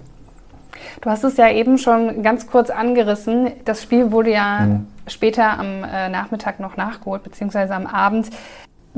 Du 1.00 1.10
hast 1.10 1.24
es 1.24 1.36
ja 1.36 1.50
eben 1.50 1.78
schon 1.78 2.22
ganz 2.22 2.46
kurz 2.46 2.70
angerissen. 2.70 3.50
Das 3.64 3.82
Spiel 3.82 4.12
wurde 4.12 4.32
ja 4.32 4.60
mhm. 4.60 4.86
später 5.06 5.58
am 5.58 5.84
äh, 5.84 6.08
Nachmittag 6.08 6.60
noch 6.60 6.76
nachgeholt, 6.76 7.22
beziehungsweise 7.22 7.74
am 7.74 7.86
Abend. 7.86 8.30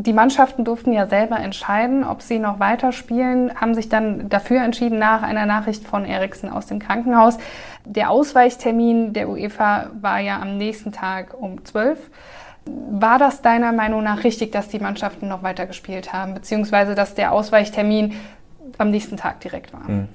Die 0.00 0.12
Mannschaften 0.12 0.64
durften 0.64 0.92
ja 0.92 1.06
selber 1.06 1.40
entscheiden, 1.40 2.04
ob 2.04 2.22
sie 2.22 2.38
noch 2.38 2.60
weiterspielen, 2.60 3.60
haben 3.60 3.74
sich 3.74 3.88
dann 3.88 4.28
dafür 4.28 4.62
entschieden 4.62 5.00
nach 5.00 5.24
einer 5.24 5.44
Nachricht 5.44 5.84
von 5.84 6.04
Eriksen 6.04 6.50
aus 6.50 6.66
dem 6.66 6.78
Krankenhaus. 6.78 7.36
Der 7.84 8.08
Ausweichtermin 8.08 9.12
der 9.12 9.28
UEFA 9.28 9.90
war 10.00 10.20
ja 10.20 10.40
am 10.40 10.56
nächsten 10.56 10.92
Tag 10.92 11.34
um 11.36 11.64
12. 11.64 11.98
War 12.92 13.18
das 13.18 13.42
deiner 13.42 13.72
Meinung 13.72 14.04
nach 14.04 14.22
richtig, 14.22 14.52
dass 14.52 14.68
die 14.68 14.78
Mannschaften 14.78 15.26
noch 15.26 15.42
weiter 15.42 15.66
gespielt 15.66 16.12
haben, 16.12 16.32
beziehungsweise 16.32 16.94
dass 16.94 17.16
der 17.16 17.32
Ausweichtermin 17.32 18.14
am 18.78 18.90
nächsten 18.92 19.16
Tag 19.16 19.40
direkt 19.40 19.72
war? 19.72 19.88
Mhm. 19.88 20.08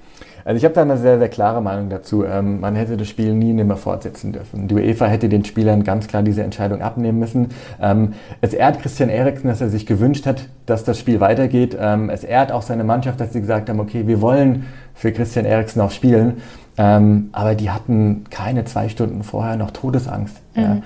Also 0.44 0.58
ich 0.58 0.64
habe 0.64 0.74
da 0.74 0.82
eine 0.82 0.98
sehr, 0.98 1.18
sehr 1.18 1.28
klare 1.28 1.62
Meinung 1.62 1.88
dazu. 1.88 2.24
Ähm, 2.24 2.60
man 2.60 2.76
hätte 2.76 2.96
das 2.96 3.08
Spiel 3.08 3.32
nie 3.32 3.52
nimmer 3.52 3.76
fortsetzen 3.76 4.32
dürfen. 4.32 4.68
Die 4.68 4.74
UEFA 4.74 5.06
hätte 5.06 5.28
den 5.28 5.44
Spielern 5.44 5.84
ganz 5.84 6.06
klar 6.06 6.22
diese 6.22 6.42
Entscheidung 6.42 6.82
abnehmen 6.82 7.18
müssen. 7.18 7.48
Ähm, 7.80 8.14
es 8.40 8.52
ehrt 8.52 8.80
Christian 8.80 9.08
Eriksen, 9.08 9.48
dass 9.48 9.60
er 9.60 9.70
sich 9.70 9.86
gewünscht 9.86 10.26
hat, 10.26 10.48
dass 10.66 10.84
das 10.84 10.98
Spiel 10.98 11.20
weitergeht. 11.20 11.76
Ähm, 11.80 12.10
es 12.10 12.24
ehrt 12.24 12.52
auch 12.52 12.62
seine 12.62 12.84
Mannschaft, 12.84 13.20
dass 13.20 13.32
sie 13.32 13.40
gesagt 13.40 13.70
haben, 13.70 13.80
okay, 13.80 14.06
wir 14.06 14.20
wollen 14.20 14.66
für 14.94 15.12
Christian 15.12 15.46
Eriksen 15.46 15.80
auch 15.80 15.90
spielen. 15.90 16.42
Ähm, 16.76 17.30
aber 17.32 17.54
die 17.54 17.70
hatten 17.70 18.24
keine 18.30 18.64
zwei 18.64 18.88
Stunden 18.88 19.22
vorher 19.22 19.56
noch 19.56 19.70
Todesangst. 19.70 20.36
Mhm. 20.54 20.62
Ja. 20.62 20.82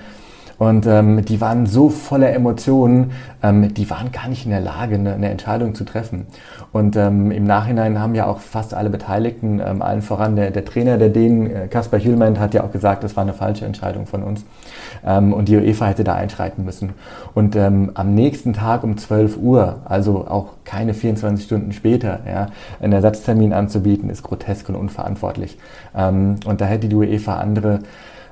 Und 0.59 0.85
ähm, 0.85 1.23
die 1.23 1.39
waren 1.39 1.65
so 1.65 1.89
voller 1.89 2.33
Emotionen, 2.33 3.11
ähm, 3.41 3.73
die 3.73 3.89
waren 3.89 4.11
gar 4.11 4.27
nicht 4.27 4.43
in 4.43 4.51
der 4.51 4.59
Lage, 4.59 4.95
eine, 4.95 5.13
eine 5.13 5.29
Entscheidung 5.29 5.73
zu 5.73 5.85
treffen. 5.85 6.27
Und 6.73 6.97
ähm, 6.97 7.31
im 7.31 7.45
Nachhinein 7.45 7.97
haben 7.97 8.13
ja 8.13 8.27
auch 8.27 8.39
fast 8.39 8.73
alle 8.73 8.89
Beteiligten, 8.89 9.61
ähm, 9.65 9.81
allen 9.81 10.01
voran 10.01 10.35
der, 10.35 10.51
der 10.51 10.65
Trainer 10.65 10.97
der 10.97 11.09
Dänen, 11.09 11.49
äh, 11.49 11.67
Kaspar 11.67 12.01
Hüllmann, 12.01 12.39
hat 12.39 12.53
ja 12.53 12.63
auch 12.63 12.71
gesagt, 12.71 13.05
das 13.05 13.15
war 13.15 13.23
eine 13.23 13.33
falsche 13.33 13.65
Entscheidung 13.65 14.05
von 14.05 14.21
uns. 14.21 14.45
Ähm, 15.05 15.31
und 15.31 15.47
die 15.47 15.55
UEFA 15.55 15.85
hätte 15.85 16.03
da 16.03 16.15
einschreiten 16.15 16.65
müssen. 16.65 16.91
Und 17.33 17.55
ähm, 17.55 17.91
am 17.93 18.13
nächsten 18.13 18.51
Tag 18.51 18.83
um 18.83 18.97
12 18.97 19.37
Uhr, 19.37 19.77
also 19.85 20.27
auch 20.27 20.55
keine 20.65 20.93
24 20.93 21.45
Stunden 21.45 21.71
später, 21.71 22.19
ja, 22.27 22.47
einen 22.81 22.91
Ersatztermin 22.91 23.53
anzubieten, 23.53 24.09
ist 24.09 24.23
grotesk 24.23 24.67
und 24.67 24.75
unverantwortlich. 24.75 25.57
Ähm, 25.95 26.35
und 26.45 26.59
da 26.59 26.65
hätte 26.65 26.89
die 26.89 26.95
UEFA 26.95 27.37
andere 27.37 27.79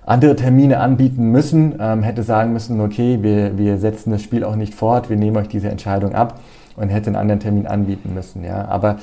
andere 0.07 0.35
Termine 0.35 0.79
anbieten 0.79 1.31
müssen, 1.31 1.75
ähm, 1.79 2.01
hätte 2.01 2.23
sagen 2.23 2.53
müssen, 2.53 2.79
okay, 2.81 3.19
wir, 3.21 3.57
wir 3.57 3.77
setzen 3.77 4.11
das 4.11 4.23
Spiel 4.23 4.43
auch 4.43 4.55
nicht 4.55 4.73
fort, 4.73 5.09
wir 5.09 5.17
nehmen 5.17 5.37
euch 5.37 5.49
diese 5.49 5.69
Entscheidung 5.69 6.15
ab. 6.15 6.39
und 6.77 6.89
hätte 6.89 7.07
einen 7.07 7.15
anderen 7.15 7.39
Termin 7.39 7.67
anbieten 7.67 8.13
müssen. 8.13 8.43
Ja. 8.43 8.65
Aber 8.65 8.97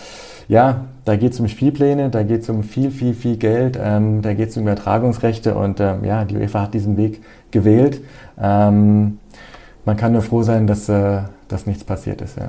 ja, 0.48 0.84
da 1.04 1.16
geht 1.16 1.32
es 1.32 1.40
um 1.40 1.48
Spielpläne, 1.48 2.08
da 2.08 2.22
geht 2.22 2.42
es 2.42 2.48
um 2.48 2.62
viel, 2.62 2.90
viel, 2.90 3.14
viel 3.14 3.36
Geld, 3.36 3.78
ähm, 3.82 4.22
da 4.22 4.32
geht 4.32 4.50
es 4.50 4.56
um 4.56 4.62
Übertragungsrechte 4.62 5.54
und 5.54 5.80
ähm, 5.80 6.04
ja, 6.04 6.24
die 6.24 6.36
UEFA 6.36 6.62
hat 6.62 6.74
diesen 6.74 6.96
Weg 6.96 7.22
gewählt. 7.50 8.00
Ähm, 8.40 9.18
man 9.84 9.96
kann 9.96 10.12
nur 10.12 10.22
froh 10.22 10.42
sein, 10.42 10.66
dass, 10.66 10.88
äh, 10.88 11.22
dass 11.48 11.66
nichts 11.66 11.84
passiert 11.84 12.22
ist. 12.22 12.38
Ja. 12.38 12.48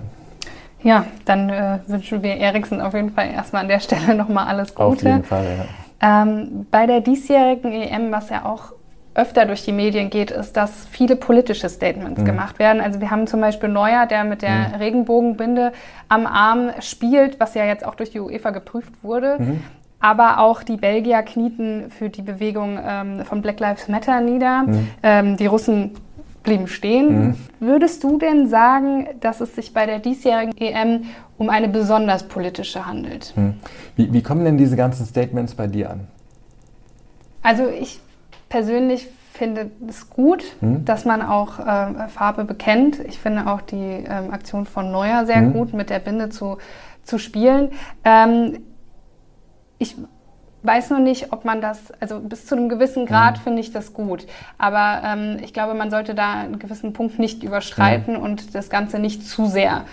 Ja, 0.83 1.05
dann 1.25 1.49
äh, 1.49 1.79
wünschen 1.87 2.21
wir 2.21 2.37
Eriksen 2.37 2.79
auf 2.79 2.93
jeden 2.93 3.09
Fall 3.09 3.31
erstmal 3.31 3.63
an 3.63 3.67
der 3.67 3.79
Stelle 3.79 4.13
nochmal 4.15 4.45
alles 4.45 4.75
Gute. 4.75 4.85
Auf 4.85 5.01
jeden 5.01 5.23
Fall, 5.23 5.43
ja. 5.43 5.84
Ähm, 6.05 6.67
bei 6.69 6.85
der 6.85 7.01
diesjährigen 7.01 7.71
EM, 7.71 8.11
was 8.11 8.29
ja 8.29 8.45
auch 8.45 8.73
öfter 9.15 9.45
durch 9.45 9.63
die 9.63 9.71
Medien 9.71 10.09
geht, 10.09 10.29
ist, 10.29 10.57
dass 10.57 10.85
viele 10.87 11.15
politische 11.15 11.69
Statements 11.69 12.21
mhm. 12.21 12.25
gemacht 12.25 12.59
werden. 12.59 12.81
Also 12.81 12.99
wir 12.99 13.09
haben 13.09 13.27
zum 13.27 13.41
Beispiel 13.41 13.69
Neuer, 13.69 14.05
der 14.05 14.25
mit 14.25 14.41
der 14.41 14.69
mhm. 14.69 14.75
Regenbogenbinde 14.75 15.71
am 16.09 16.27
Arm 16.27 16.71
spielt, 16.81 17.39
was 17.39 17.55
ja 17.55 17.65
jetzt 17.65 17.85
auch 17.85 17.95
durch 17.95 18.11
die 18.11 18.19
UEFA 18.19 18.51
geprüft 18.51 18.93
wurde. 19.01 19.37
Mhm. 19.39 19.63
Aber 20.01 20.39
auch 20.39 20.61
die 20.61 20.75
Belgier 20.75 21.23
knieten 21.23 21.89
für 21.89 22.09
die 22.09 22.21
Bewegung 22.21 22.77
ähm, 22.85 23.25
von 23.25 23.41
Black 23.41 23.59
Lives 23.59 23.87
Matter 23.87 24.19
nieder. 24.19 24.63
Mhm. 24.63 24.87
Ähm, 25.01 25.37
die 25.37 25.47
Russen 25.47 25.91
blieben 26.43 26.67
stehen. 26.67 27.27
Mhm. 27.27 27.35
Würdest 27.59 28.03
du 28.03 28.17
denn 28.17 28.47
sagen, 28.47 29.07
dass 29.19 29.41
es 29.41 29.55
sich 29.55 29.73
bei 29.73 29.85
der 29.85 29.99
diesjährigen 29.99 30.55
EM 30.57 31.05
um 31.37 31.49
eine 31.49 31.67
besonders 31.67 32.23
politische 32.23 32.85
handelt? 32.85 33.33
Mhm. 33.35 33.55
Wie, 33.95 34.11
wie 34.13 34.21
kommen 34.21 34.45
denn 34.45 34.57
diese 34.57 34.75
ganzen 34.75 35.05
Statements 35.05 35.55
bei 35.55 35.67
dir 35.67 35.89
an? 35.89 36.07
Also 37.41 37.67
ich 37.67 37.99
persönlich 38.49 39.07
finde 39.33 39.69
es 39.87 40.09
gut, 40.09 40.43
mhm. 40.61 40.85
dass 40.85 41.05
man 41.05 41.21
auch 41.21 41.59
äh, 41.59 42.07
Farbe 42.07 42.45
bekennt. 42.45 42.99
Ich 42.99 43.19
finde 43.19 43.47
auch 43.47 43.61
die 43.61 43.75
ähm, 43.75 44.31
Aktion 44.31 44.65
von 44.65 44.91
Neuer 44.91 45.25
sehr 45.25 45.41
mhm. 45.41 45.53
gut, 45.53 45.73
mit 45.73 45.89
der 45.89 45.99
Binde 45.99 46.29
zu, 46.29 46.57
zu 47.03 47.19
spielen. 47.19 47.71
Ähm, 48.03 48.59
ich 49.77 49.95
weiß 50.63 50.89
nur 50.89 50.99
nicht, 50.99 51.31
ob 51.31 51.45
man 51.45 51.61
das, 51.61 51.91
also 51.99 52.19
bis 52.19 52.45
zu 52.45 52.55
einem 52.55 52.69
gewissen 52.69 53.05
Grad 53.05 53.37
mhm. 53.37 53.41
finde 53.41 53.59
ich 53.59 53.71
das 53.71 53.93
gut. 53.93 54.25
Aber 54.57 55.01
ähm, 55.05 55.37
ich 55.43 55.53
glaube, 55.53 55.73
man 55.73 55.91
sollte 55.91 56.15
da 56.15 56.33
einen 56.39 56.59
gewissen 56.59 56.93
Punkt 56.93 57.19
nicht 57.19 57.43
überschreiten 57.43 58.15
mhm. 58.15 58.21
und 58.21 58.55
das 58.55 58.69
Ganze 58.69 58.99
nicht 58.99 59.27
zu 59.27 59.45
sehr 59.45 59.83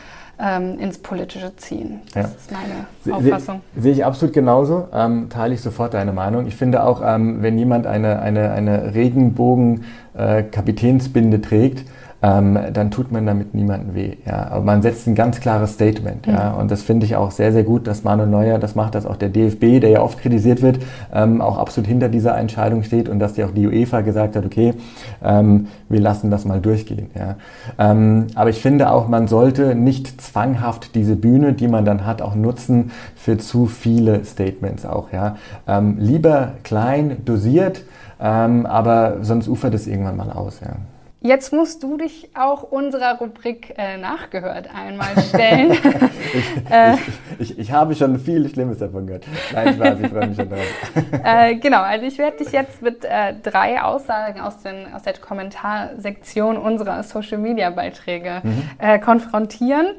ähm, 0.43 0.79
ins 0.79 0.99
Politische 0.99 1.57
ziehen. 1.57 2.03
Das 2.13 2.15
ja. 2.15 2.31
ist 2.37 2.51
meine 2.51 2.87
Auffassung. 3.17 3.63
Se, 3.77 3.83
sehe 3.83 3.93
ich 3.93 4.05
absolut 4.05 4.35
genauso, 4.35 4.89
ähm, 4.93 5.29
teile 5.31 5.55
ich 5.55 5.61
sofort 5.61 5.95
deine 5.95 6.13
Meinung. 6.13 6.47
Ich 6.47 6.57
finde 6.57 6.83
auch, 6.85 7.01
ähm, 7.05 7.43
wenn 7.43 7.57
jemand 7.57 7.87
eine, 7.87 8.21
eine, 8.21 8.51
eine 8.51 8.93
Regenbogen-Kapitänsbinde 8.95 11.37
äh, 11.37 11.41
trägt, 11.41 11.85
ähm, 12.23 12.57
dann 12.73 12.91
tut 12.93 13.11
man 13.11 13.27
damit 13.27 13.53
niemandem 13.53 13.95
weh. 13.95 14.17
Ja. 14.25 14.49
Aber 14.51 14.65
man 14.65 14.81
setzt 14.81 15.07
ein 15.09 15.15
ganz 15.15 15.41
klares 15.41 15.73
Statement. 15.73 16.27
Mhm. 16.27 16.33
Ja. 16.33 16.53
Und 16.53 16.71
das 16.71 16.83
finde 16.83 17.05
ich 17.05 17.17
auch 17.17 17.33
sehr, 17.33 17.53
sehr 17.53 17.65
gut, 17.65 17.87
dass 17.87 18.05
Manuel 18.05 18.29
Neuer 18.29 18.59
das 18.59 18.77
macht, 18.77 18.95
dass 18.95 19.07
auch 19.07 19.17
der 19.17 19.29
DFB, 19.29 19.81
der 19.81 19.91
ja 19.91 20.03
oft 20.03 20.19
kritisiert 20.21 20.63
wird, 20.63 20.79
ähm, 21.13 21.41
auch 21.41 21.59
absolut 21.59 21.89
hinter 21.89 22.09
dieser 22.09 22.37
Entscheidung 22.39 22.85
steht 22.85 23.09
und 23.09 23.19
dass 23.19 23.37
ja 23.37 23.47
auch 23.47 23.51
die 23.51 23.67
UEFA 23.67 24.03
gesagt 24.03 24.37
hat, 24.37 24.47
okay, 24.47 24.75
ähm, 25.23 25.67
wir 25.89 26.01
lassen 26.01 26.31
das 26.31 26.45
mal 26.45 26.61
durchgehen. 26.61 27.11
Ja. 27.19 27.37
Ähm, 27.79 28.29
aber 28.37 28.51
ich 28.51 28.61
finde 28.61 28.91
auch, 28.91 29.09
man 29.09 29.27
sollte 29.27 29.75
nicht 29.75 30.21
zwanghaft 30.21 30.95
diese 30.95 31.17
Bühne, 31.17 31.55
die 31.55 31.67
man 31.67 31.85
dann 31.85 32.07
hat, 32.07 32.23
auch 32.23 32.37
nutzen 32.37 32.93
für 33.17 33.39
zu 33.39 33.67
viele 33.67 34.25
Statements 34.25 34.87
auch. 34.87 35.13
Ja. 35.13 35.37
Ähm, 35.67 35.97
lieber 35.99 36.53
klein, 36.63 37.17
dosiert, 37.25 37.83
ähm, 38.21 38.65
aber 38.67 39.17
sonst 39.23 39.49
ufert 39.49 39.75
es 39.75 39.89
irgendwann 39.89 40.17
mal 40.17 40.31
aus. 40.31 40.61
Ja. 40.61 40.77
Jetzt 41.25 41.53
musst 41.53 41.85
du 41.85 41.97
dich 41.97 42.31
auch 42.35 42.65
unserer 42.65 43.19
Rubrik 43.19 43.75
äh, 43.79 43.97
nachgehört 43.97 44.69
einmal 44.75 45.17
stellen. 45.23 45.71
ich, 46.35 46.71
äh, 46.71 46.97
ich, 47.39 47.59
ich, 47.61 47.71
habe 47.71 47.95
schon 47.95 48.19
viel 48.19 48.49
Schlimmes 48.49 48.79
davon 48.79 49.07
gehört. 49.07 49.25
Nein, 49.53 49.75
Spaß, 49.75 50.01
ich 50.01 50.09
freue 50.09 50.27
mich 50.27 50.37
schon 50.37 50.49
drauf. 50.49 50.93
äh, 51.25 51.55
genau, 51.55 51.83
also 51.83 52.07
ich 52.07 52.19
werde 52.19 52.39
dich 52.39 52.51
jetzt 52.51 52.83
mit 52.83 53.05
äh, 53.05 53.35
drei 53.41 53.81
Aussagen 53.81 54.41
aus, 54.41 54.63
den, 54.63 54.93
aus 54.93 55.05
der 55.05 55.13
Kommentarsektion 55.13 56.57
unserer 56.57 57.05
Social-Media-Beiträge 57.05 58.41
mhm. 58.43 58.63
Äh, 58.79 58.99
konfrontieren. 58.99 59.95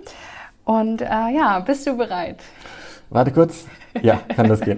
Und 0.66 1.02
äh, 1.02 1.06
ja, 1.06 1.60
bist 1.60 1.88
du 1.88 1.96
bereit? 1.96 2.40
Warte 3.10 3.32
kurz. 3.32 3.66
Ja, 4.02 4.20
kann 4.36 4.50
das 4.50 4.60
gehen. 4.60 4.78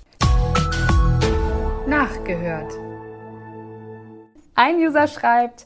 Nachgehört. 1.87 2.71
Ein 4.53 4.75
User 4.75 5.07
schreibt, 5.07 5.65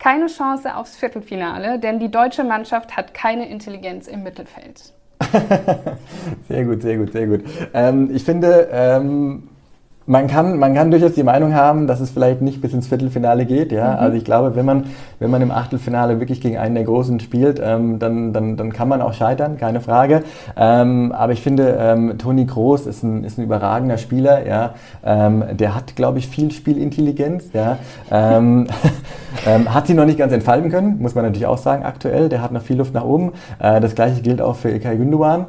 keine 0.00 0.26
Chance 0.26 0.74
aufs 0.74 0.96
Viertelfinale, 0.96 1.78
denn 1.78 2.00
die 2.00 2.10
deutsche 2.10 2.42
Mannschaft 2.42 2.96
hat 2.96 3.14
keine 3.14 3.48
Intelligenz 3.48 4.08
im 4.08 4.24
Mittelfeld. 4.24 4.92
sehr 6.48 6.64
gut, 6.64 6.82
sehr 6.82 6.96
gut, 6.96 7.12
sehr 7.12 7.26
gut. 7.26 7.44
Ähm, 7.74 8.10
ich 8.12 8.24
finde, 8.24 8.68
ähm, 8.72 9.48
man 10.10 10.26
kann, 10.26 10.58
man 10.58 10.74
kann 10.74 10.90
durchaus 10.90 11.12
die 11.12 11.22
Meinung 11.22 11.54
haben, 11.54 11.86
dass 11.86 12.00
es 12.00 12.10
vielleicht 12.10 12.42
nicht 12.42 12.60
bis 12.60 12.72
ins 12.72 12.88
Viertelfinale 12.88 13.46
geht. 13.46 13.70
Ja? 13.70 13.92
Mhm. 13.92 13.98
Also 14.00 14.16
ich 14.16 14.24
glaube, 14.24 14.56
wenn 14.56 14.66
man, 14.66 14.86
wenn 15.20 15.30
man 15.30 15.40
im 15.40 15.52
Achtelfinale 15.52 16.18
wirklich 16.18 16.40
gegen 16.40 16.58
einen 16.58 16.74
der 16.74 16.82
Großen 16.82 17.20
spielt, 17.20 17.62
ähm, 17.64 18.00
dann, 18.00 18.32
dann, 18.32 18.56
dann 18.56 18.72
kann 18.72 18.88
man 18.88 19.02
auch 19.02 19.12
scheitern, 19.12 19.56
keine 19.56 19.80
Frage. 19.80 20.24
Ähm, 20.56 21.12
aber 21.12 21.32
ich 21.32 21.40
finde, 21.40 21.78
ähm, 21.78 22.18
Toni 22.18 22.44
Kroos 22.46 22.86
ist 22.86 23.04
ein, 23.04 23.22
ist 23.22 23.38
ein 23.38 23.44
überragender 23.44 23.98
Spieler. 23.98 24.44
Ja? 24.48 24.74
Ähm, 25.04 25.44
der 25.52 25.76
hat, 25.76 25.94
glaube 25.94 26.18
ich, 26.18 26.26
viel 26.26 26.50
Spielintelligenz. 26.50 27.52
Ja? 27.52 27.78
Ähm, 28.10 28.66
ähm, 29.46 29.72
hat 29.72 29.86
sie 29.86 29.94
noch 29.94 30.06
nicht 30.06 30.18
ganz 30.18 30.32
entfalten 30.32 30.72
können, 30.72 31.00
muss 31.00 31.14
man 31.14 31.24
natürlich 31.24 31.46
auch 31.46 31.58
sagen, 31.58 31.84
aktuell. 31.84 32.28
Der 32.28 32.42
hat 32.42 32.50
noch 32.50 32.62
viel 32.62 32.78
Luft 32.78 32.94
nach 32.94 33.04
oben. 33.04 33.30
Äh, 33.60 33.80
das 33.80 33.94
gleiche 33.94 34.22
gilt 34.22 34.42
auch 34.42 34.56
für 34.56 34.70
Ilkay 34.70 34.96
Gündogan 34.96 35.46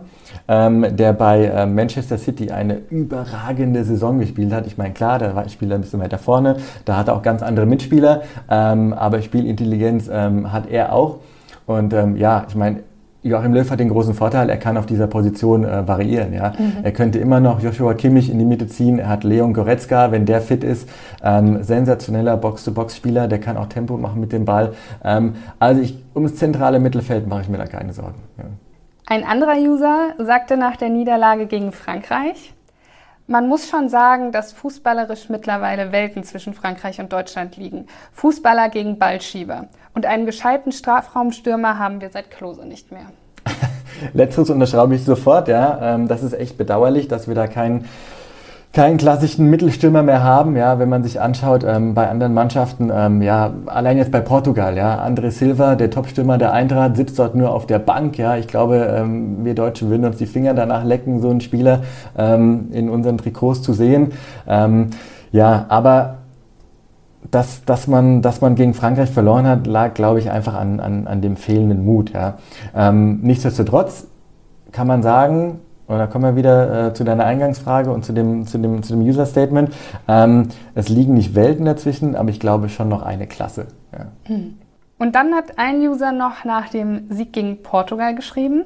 ähm, 0.47 0.85
der 0.95 1.13
bei 1.13 1.45
äh, 1.45 1.65
Manchester 1.65 2.17
City 2.17 2.51
eine 2.51 2.77
überragende 2.89 3.83
Saison 3.83 4.19
gespielt 4.19 4.53
hat. 4.53 4.67
Ich 4.67 4.77
meine, 4.77 4.93
klar, 4.93 5.19
da 5.19 5.35
war 5.35 5.43
ein 5.43 5.49
Spieler 5.49 5.75
ein 5.75 5.81
bisschen 5.81 5.99
weiter 5.99 6.17
vorne, 6.17 6.57
da 6.85 6.97
hat 6.97 7.07
er 7.07 7.15
auch 7.15 7.21
ganz 7.21 7.41
andere 7.41 7.65
Mitspieler, 7.65 8.21
ähm, 8.49 8.93
aber 8.93 9.21
Spielintelligenz 9.21 10.09
ähm, 10.11 10.51
hat 10.51 10.69
er 10.69 10.93
auch. 10.93 11.17
Und 11.65 11.93
ähm, 11.93 12.17
ja, 12.17 12.45
ich 12.47 12.55
meine, 12.55 12.79
Joachim 13.23 13.53
Löw 13.53 13.69
hat 13.69 13.79
den 13.79 13.89
großen 13.89 14.15
Vorteil, 14.15 14.49
er 14.49 14.57
kann 14.57 14.77
auf 14.77 14.87
dieser 14.87 15.05
Position 15.05 15.63
äh, 15.63 15.87
variieren. 15.87 16.33
Ja? 16.33 16.53
Mhm. 16.57 16.77
Er 16.83 16.91
könnte 16.91 17.19
immer 17.19 17.39
noch 17.39 17.61
Joshua 17.61 17.93
Kimmich 17.93 18.31
in 18.31 18.39
die 18.39 18.45
Mitte 18.45 18.65
ziehen. 18.67 18.97
Er 18.97 19.09
hat 19.09 19.23
Leon 19.23 19.53
Goretzka, 19.53 20.11
wenn 20.11 20.25
der 20.25 20.41
fit 20.41 20.63
ist, 20.63 20.89
ähm, 21.23 21.61
sensationeller 21.61 22.35
Box-to-Box-Spieler, 22.37 23.27
der 23.27 23.39
kann 23.39 23.57
auch 23.57 23.67
Tempo 23.67 23.95
machen 23.97 24.19
mit 24.19 24.31
dem 24.31 24.45
Ball. 24.45 24.73
Ähm, 25.03 25.35
also 25.59 25.81
ich, 25.81 25.95
ums 26.15 26.35
zentrale 26.35 26.79
Mittelfeld 26.79 27.27
mache 27.27 27.41
ich 27.41 27.49
mir 27.49 27.59
da 27.59 27.67
keine 27.67 27.93
Sorgen. 27.93 28.15
Ein 29.12 29.26
anderer 29.26 29.58
User 29.58 30.13
sagte 30.19 30.56
nach 30.56 30.78
der 30.78 30.88
Niederlage 30.88 31.45
gegen 31.45 31.74
Frankreich, 31.74 32.54
man 33.28 33.50
muss 33.50 33.67
schon 33.67 33.89
sagen, 33.89 34.32
dass 34.32 34.54
fußballerisch 34.54 35.28
mittlerweile 35.28 35.91
Welten 35.91 36.24
zwischen 36.24 36.54
Frankreich 36.54 37.02
und 37.02 37.12
Deutschland 37.12 37.58
liegen. 37.58 37.88
Fußballer 38.13 38.69
gegen 38.69 39.00
Ballschieber. 39.00 39.65
Und 39.93 40.06
einen 40.06 40.26
gescheiten 40.26 40.71
Strafraumstürmer 40.71 41.78
haben 41.78 42.00
wir 42.00 42.10
seit 42.10 42.32
Klose 42.32 42.65
nicht 42.65 42.93
mehr. 42.93 43.08
Letzteres 44.13 44.50
unterschreibe 44.50 44.95
ich 44.95 45.04
sofort, 45.04 45.50
ja. 45.50 45.95
Ähm, 45.95 46.08
das 46.08 46.24
ist 46.24 46.32
echt 46.32 46.58
bedauerlich, 46.58 47.10
dass 47.10 47.28
wir 47.28 47.36
da 47.36 47.47
keinen 47.47 47.89
keinen 48.73 48.97
klassischen 48.97 49.49
Mittelstürmer 49.49 50.01
mehr 50.01 50.23
haben, 50.23 50.55
ja, 50.55 50.79
wenn 50.79 50.88
man 50.88 51.03
sich 51.03 51.19
anschaut 51.19 51.65
ähm, 51.65 51.93
bei 51.93 52.10
anderen 52.10 52.34
Mannschaften, 52.34 52.89
ähm, 52.93 53.21
ja, 53.21 53.51
allein 53.65 53.97
jetzt 53.97 54.12
bei 54.12 54.21
Portugal, 54.21 54.77
ja, 54.77 55.05
André 55.05 55.29
Silva, 55.31 55.75
der 55.75 55.89
Topstürmer 55.89 56.38
der 56.38 56.53
Eintracht, 56.53 56.95
sitzt 56.95 57.19
dort 57.19 57.36
nur 57.36 57.51
auf 57.51 57.65
der 57.65 57.79
Bank, 57.79 58.17
ja, 58.17 58.38
ich 58.38 58.47
glaube, 58.47 58.77
ähm, 58.97 59.43
wir 59.43 59.55
Deutschen 59.55 59.89
würden 59.89 60.05
uns 60.05 60.17
die 60.17 60.25
Finger 60.25 60.53
danach 60.53 60.86
lecken, 60.86 61.21
so 61.21 61.29
einen 61.29 61.41
Spieler 61.41 61.81
ähm, 62.17 62.69
in 62.71 62.89
unseren 62.89 63.17
Trikots 63.17 63.62
zu 63.62 63.73
sehen, 63.73 64.13
ähm, 64.47 64.91
ja, 65.34 65.65
aber 65.67 66.19
dass, 67.29 67.65
dass, 67.65 67.88
man, 67.88 68.21
dass 68.21 68.39
man 68.39 68.55
gegen 68.55 68.73
Frankreich 68.73 69.10
verloren 69.10 69.47
hat, 69.47 69.67
lag, 69.67 69.93
glaube 69.93 70.19
ich, 70.19 70.31
einfach 70.31 70.53
an, 70.53 70.79
an, 70.79 71.07
an 71.07 71.21
dem 71.21 71.36
fehlenden 71.36 71.86
Mut. 71.86 72.12
Ja. 72.12 72.36
Ähm, 72.75 73.19
nichtsdestotrotz 73.21 74.07
kann 74.71 74.88
man 74.88 75.03
sagen, 75.03 75.60
und 75.91 75.97
da 75.97 76.08
kommen 76.08 76.23
wir 76.23 76.36
wieder 76.38 76.88
äh, 76.88 76.93
zu 76.93 77.04
deiner 77.04 77.25
Eingangsfrage 77.25 77.91
und 77.91 78.06
zu 78.06 78.13
dem, 78.13 78.47
zu 78.47 78.58
dem, 78.58 78.82
zu 78.82 78.93
dem 78.93 79.01
User-Statement. 79.01 79.73
Ähm, 80.08 80.47
es 80.73 80.88
liegen 80.88 81.15
nicht 81.15 81.36
Welten 81.36 81.65
dazwischen, 81.65 82.15
aber 82.15 82.30
ich 82.30 82.39
glaube 82.39 82.69
schon 82.69 82.88
noch 82.88 83.01
eine 83.01 83.27
Klasse. 83.27 83.67
Ja. 83.91 84.06
Hm. 84.23 84.58
Und 84.97 85.15
dann 85.15 85.34
hat 85.34 85.58
ein 85.60 85.82
User 85.82 86.13
noch 86.13 86.45
nach 86.45 86.69
dem 86.69 87.08
Sieg 87.10 87.34
gegen 87.34 87.62
Portugal 87.62 88.15
geschrieben. 88.15 88.63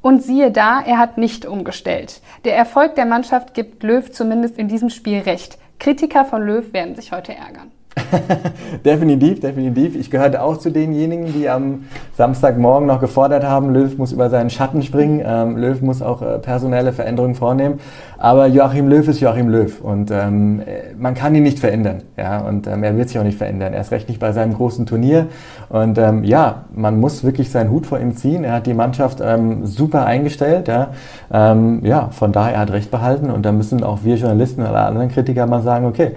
Und 0.00 0.22
siehe 0.22 0.52
da, 0.52 0.80
er 0.80 0.98
hat 0.98 1.18
nicht 1.18 1.44
umgestellt. 1.44 2.22
Der 2.44 2.56
Erfolg 2.56 2.94
der 2.94 3.04
Mannschaft 3.04 3.52
gibt 3.52 3.82
Löw 3.82 4.08
zumindest 4.10 4.56
in 4.56 4.68
diesem 4.68 4.90
Spiel 4.90 5.18
recht. 5.18 5.58
Kritiker 5.80 6.24
von 6.24 6.46
Löw 6.46 6.72
werden 6.72 6.94
sich 6.94 7.10
heute 7.10 7.34
ärgern. 7.34 7.72
definitiv, 8.84 9.40
definitiv. 9.40 9.96
Ich 9.96 10.10
gehörte 10.10 10.42
auch 10.42 10.58
zu 10.58 10.70
denjenigen, 10.70 11.32
die 11.32 11.48
am 11.48 11.84
Samstagmorgen 12.16 12.86
noch 12.86 13.00
gefordert 13.00 13.44
haben, 13.44 13.72
Löw 13.72 13.96
muss 13.98 14.12
über 14.12 14.30
seinen 14.30 14.50
Schatten 14.50 14.82
springen, 14.82 15.22
ähm, 15.24 15.56
Löw 15.56 15.80
muss 15.80 16.00
auch 16.00 16.22
äh, 16.22 16.38
personelle 16.38 16.92
Veränderungen 16.92 17.34
vornehmen. 17.34 17.80
Aber 18.18 18.46
Joachim 18.46 18.88
Löw 18.88 19.06
ist 19.08 19.20
Joachim 19.20 19.48
Löw 19.48 19.80
und 19.80 20.10
ähm, 20.10 20.62
man 20.98 21.14
kann 21.14 21.34
ihn 21.34 21.42
nicht 21.42 21.58
verändern. 21.58 22.02
Ja? 22.16 22.40
Und 22.40 22.66
ähm, 22.66 22.82
er 22.84 22.96
wird 22.96 23.08
sich 23.08 23.18
auch 23.18 23.24
nicht 23.24 23.38
verändern. 23.38 23.72
Er 23.72 23.80
ist 23.80 23.90
recht 23.90 24.08
nicht 24.08 24.20
bei 24.20 24.32
seinem 24.32 24.54
großen 24.54 24.86
Turnier. 24.86 25.26
Und 25.68 25.98
ähm, 25.98 26.24
ja, 26.24 26.66
man 26.72 27.00
muss 27.00 27.24
wirklich 27.24 27.50
seinen 27.50 27.70
Hut 27.70 27.86
vor 27.86 27.98
ihm 27.98 28.14
ziehen. 28.16 28.44
Er 28.44 28.52
hat 28.52 28.66
die 28.66 28.74
Mannschaft 28.74 29.20
ähm, 29.22 29.66
super 29.66 30.04
eingestellt. 30.04 30.68
Ja? 30.68 30.90
Ähm, 31.32 31.84
ja, 31.84 32.10
von 32.10 32.30
daher, 32.32 32.54
er 32.54 32.60
hat 32.60 32.72
recht 32.72 32.90
behalten. 32.90 33.30
Und 33.30 33.44
da 33.44 33.52
müssen 33.52 33.82
auch 33.82 34.00
wir 34.04 34.16
Journalisten 34.16 34.60
und 34.60 34.66
alle 34.66 34.80
anderen 34.80 35.08
Kritiker 35.08 35.46
mal 35.46 35.62
sagen, 35.62 35.86
okay, 35.86 36.12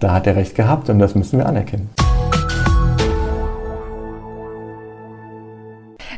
da 0.00 0.12
hat 0.12 0.26
er 0.26 0.36
recht 0.36 0.54
gehabt 0.54 0.88
und 0.90 0.98
das 0.98 1.14
müssen 1.14 1.38
wir 1.38 1.46
anerkennen. 1.46 1.90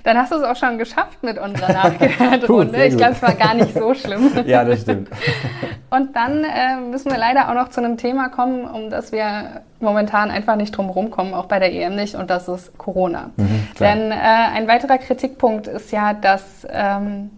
Dann 0.05 0.17
hast 0.17 0.33
du 0.33 0.37
es 0.37 0.43
auch 0.43 0.57
schon 0.57 0.79
geschafft 0.79 1.23
mit 1.23 1.39
unserer 1.39 1.71
Nachgehört-Runde. 1.71 2.85
ich 2.87 2.97
glaube, 2.97 3.13
es 3.13 3.21
war 3.21 3.35
gar 3.35 3.53
nicht 3.53 3.75
so 3.75 3.93
schlimm. 3.93 4.31
ja, 4.47 4.65
das 4.65 4.81
stimmt. 4.81 5.11
Und 5.91 6.17
dann 6.17 6.45
äh, 6.45 6.81
müssen 6.81 7.11
wir 7.11 7.19
leider 7.19 7.51
auch 7.51 7.55
noch 7.55 7.69
zu 7.69 7.83
einem 7.83 7.97
Thema 7.97 8.29
kommen, 8.29 8.65
um 8.65 8.91
das 8.91 9.13
wir 9.13 9.63
momentan 9.81 10.31
einfach 10.31 10.57
nicht 10.57 10.77
drum 10.77 10.91
rumkommen, 10.91 11.35
auch 11.35 11.47
bei 11.47 11.59
der 11.59 11.73
EM 11.73 11.97
nicht, 11.97 12.15
und 12.15 12.29
das 12.29 12.47
ist 12.49 12.77
Corona. 12.77 13.31
Mhm, 13.37 13.69
Denn 13.81 14.11
äh, 14.11 14.15
ein 14.15 14.69
weiterer 14.69 14.99
Kritikpunkt 14.99 15.67
ist 15.67 15.91
ja, 15.91 16.13
dass 16.13 16.67
ähm, 16.71 17.31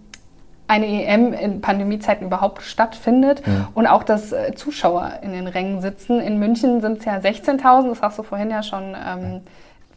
eine 0.70 0.87
EM 0.87 1.33
in 1.33 1.61
Pandemiezeiten 1.61 2.28
überhaupt 2.28 2.62
stattfindet 2.62 3.44
mhm. 3.44 3.66
und 3.74 3.87
auch, 3.88 4.04
dass 4.04 4.33
äh, 4.33 4.54
Zuschauer 4.54 5.14
in 5.22 5.33
den 5.33 5.48
Rängen 5.48 5.80
sitzen. 5.80 6.20
In 6.20 6.38
München 6.38 6.80
sind 6.80 7.00
es 7.00 7.04
ja 7.04 7.16
16.000, 7.16 7.88
das 7.88 8.02
hast 8.02 8.18
du 8.20 8.22
vorhin 8.22 8.50
ja 8.50 8.62
schon 8.62 8.94
ähm, 8.94 9.40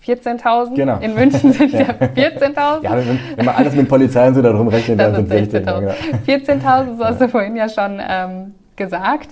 14.000. 0.04 0.76
Genau. 0.76 0.98
In 0.98 1.14
München 1.14 1.54
sind 1.54 1.74
es 1.74 1.80
ja 1.88 1.94
14.000. 1.94 2.84
ja, 2.84 2.98
wenn, 2.98 3.20
wenn 3.36 3.46
man 3.46 3.56
alles 3.56 3.76
mit 3.76 3.88
Polizei 3.88 4.28
und 4.28 4.34
so 4.34 4.42
darum 4.42 4.68
rechnet, 4.68 5.00
dann, 5.00 5.14
dann 5.14 5.28
sind 5.28 5.54
es 5.54 5.64
16.000. 5.64 5.94
14.000, 6.28 6.98
das 6.98 7.08
hast 7.08 7.22
du 7.22 7.30
vorhin 7.30 7.56
ja 7.56 7.70
schon 7.70 8.02
ähm, 8.06 8.56
gesagt. 8.76 9.30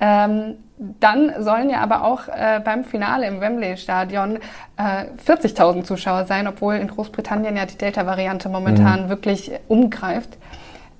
Ähm, 0.00 0.56
dann 0.76 1.32
sollen 1.38 1.70
ja 1.70 1.78
aber 1.78 2.04
auch 2.04 2.28
äh, 2.28 2.60
beim 2.62 2.84
Finale 2.84 3.26
im 3.26 3.40
Wembley-Stadion 3.40 4.38
äh, 4.76 5.06
40.000 5.26 5.84
Zuschauer 5.84 6.26
sein, 6.26 6.46
obwohl 6.46 6.74
in 6.74 6.88
Großbritannien 6.88 7.56
ja 7.56 7.64
die 7.64 7.78
Delta-Variante 7.78 8.50
momentan 8.50 9.04
mhm. 9.04 9.08
wirklich 9.08 9.52
umgreift. 9.68 10.36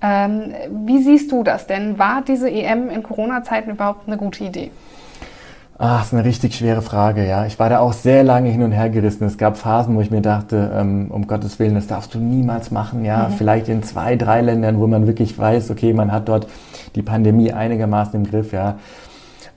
Ähm, 0.04 0.52
wie 0.86 1.02
siehst 1.02 1.32
du 1.32 1.42
das 1.42 1.66
denn? 1.66 1.98
War 1.98 2.22
diese 2.26 2.50
EM 2.50 2.90
in 2.90 3.02
Corona-Zeiten 3.02 3.70
überhaupt 3.70 4.06
eine 4.06 4.18
gute 4.18 4.44
Idee? 4.44 4.70
Ach, 5.78 5.98
das 5.98 6.08
ist 6.08 6.12
eine 6.12 6.24
richtig 6.24 6.54
schwere 6.54 6.82
Frage, 6.82 7.26
ja. 7.26 7.46
Ich 7.46 7.58
war 7.58 7.68
da 7.68 7.80
auch 7.80 7.94
sehr 7.94 8.22
lange 8.22 8.50
hin 8.50 8.62
und 8.62 8.72
her 8.72 8.90
gerissen. 8.90 9.24
Es 9.24 9.38
gab 9.38 9.56
Phasen, 9.56 9.96
wo 9.96 10.00
ich 10.02 10.10
mir 10.10 10.20
dachte, 10.20 10.70
ähm, 10.74 11.10
um 11.10 11.26
Gottes 11.26 11.58
Willen, 11.58 11.74
das 11.74 11.86
darfst 11.86 12.14
du 12.14 12.18
niemals 12.18 12.70
machen, 12.70 13.04
ja. 13.04 13.28
Mhm. 13.28 13.32
Vielleicht 13.32 13.68
in 13.68 13.82
zwei, 13.82 14.14
drei 14.14 14.42
Ländern, 14.42 14.78
wo 14.78 14.86
man 14.86 15.06
wirklich 15.06 15.36
weiß, 15.36 15.70
okay, 15.70 15.94
man 15.94 16.12
hat 16.12 16.28
dort 16.28 16.46
die 16.94 17.02
Pandemie 17.02 17.52
einigermaßen 17.52 18.14
im 18.14 18.30
Griff, 18.30 18.52
ja. 18.52 18.76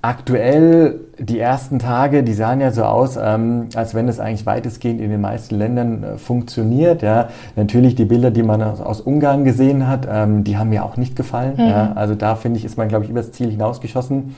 Aktuell, 0.08 1.02
die 1.20 1.38
ersten 1.38 1.80
Tage, 1.80 2.24
die 2.24 2.32
sahen 2.32 2.62
ja 2.62 2.72
so 2.72 2.84
aus, 2.84 3.18
ähm, 3.22 3.68
als 3.76 3.94
wenn 3.94 4.08
es 4.08 4.22
eigentlich 4.22 4.46
weitestgehend 4.46 5.02
in 5.02 5.10
den 5.10 5.20
meisten 5.20 5.56
Ländern 5.56 6.02
äh, 6.02 6.18
funktioniert. 6.18 7.02
Ja. 7.02 7.28
Natürlich 7.58 7.96
die 7.96 8.06
Bilder, 8.06 8.32
die 8.32 8.42
man 8.42 8.62
aus, 8.62 8.80
aus 8.80 9.02
Ungarn 9.02 9.44
gesehen 9.44 9.86
hat, 9.86 10.08
ähm, 10.10 10.46
die 10.46 10.58
haben 10.58 10.70
mir 10.70 10.86
auch 10.86 10.96
nicht 10.96 11.18
gefallen. 11.18 11.56
Mhm. 11.58 11.68
Ja. 11.68 11.92
Also 11.96 12.16
da 12.16 12.36
finde 12.36 12.58
ich, 12.58 12.64
ist 12.64 12.78
man, 12.78 12.88
glaube 12.88 13.04
ich, 13.04 13.12
übers 13.12 13.34
Ziel 13.34 13.52
hinausgeschossen. 13.52 14.34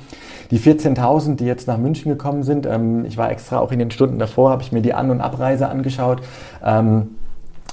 Die 0.50 0.58
14.000, 0.58 1.36
die 1.36 1.46
jetzt 1.46 1.68
nach 1.68 1.78
München 1.78 2.10
gekommen 2.10 2.42
sind, 2.42 2.66
ähm, 2.66 3.06
ich 3.06 3.20
war 3.20 3.30
extra 3.30 3.60
auch 3.60 3.72
in 3.72 3.78
den 3.78 3.92
Stunden 3.92 4.18
davor, 4.18 4.50
habe 4.50 4.64
ich 4.64 4.72
mir 4.72 4.82
die 4.82 4.96
An- 4.96 5.12
und 5.12 5.22
Abreise 5.22 5.70
angeschaut. 5.70 6.24
Ähm, 6.66 7.10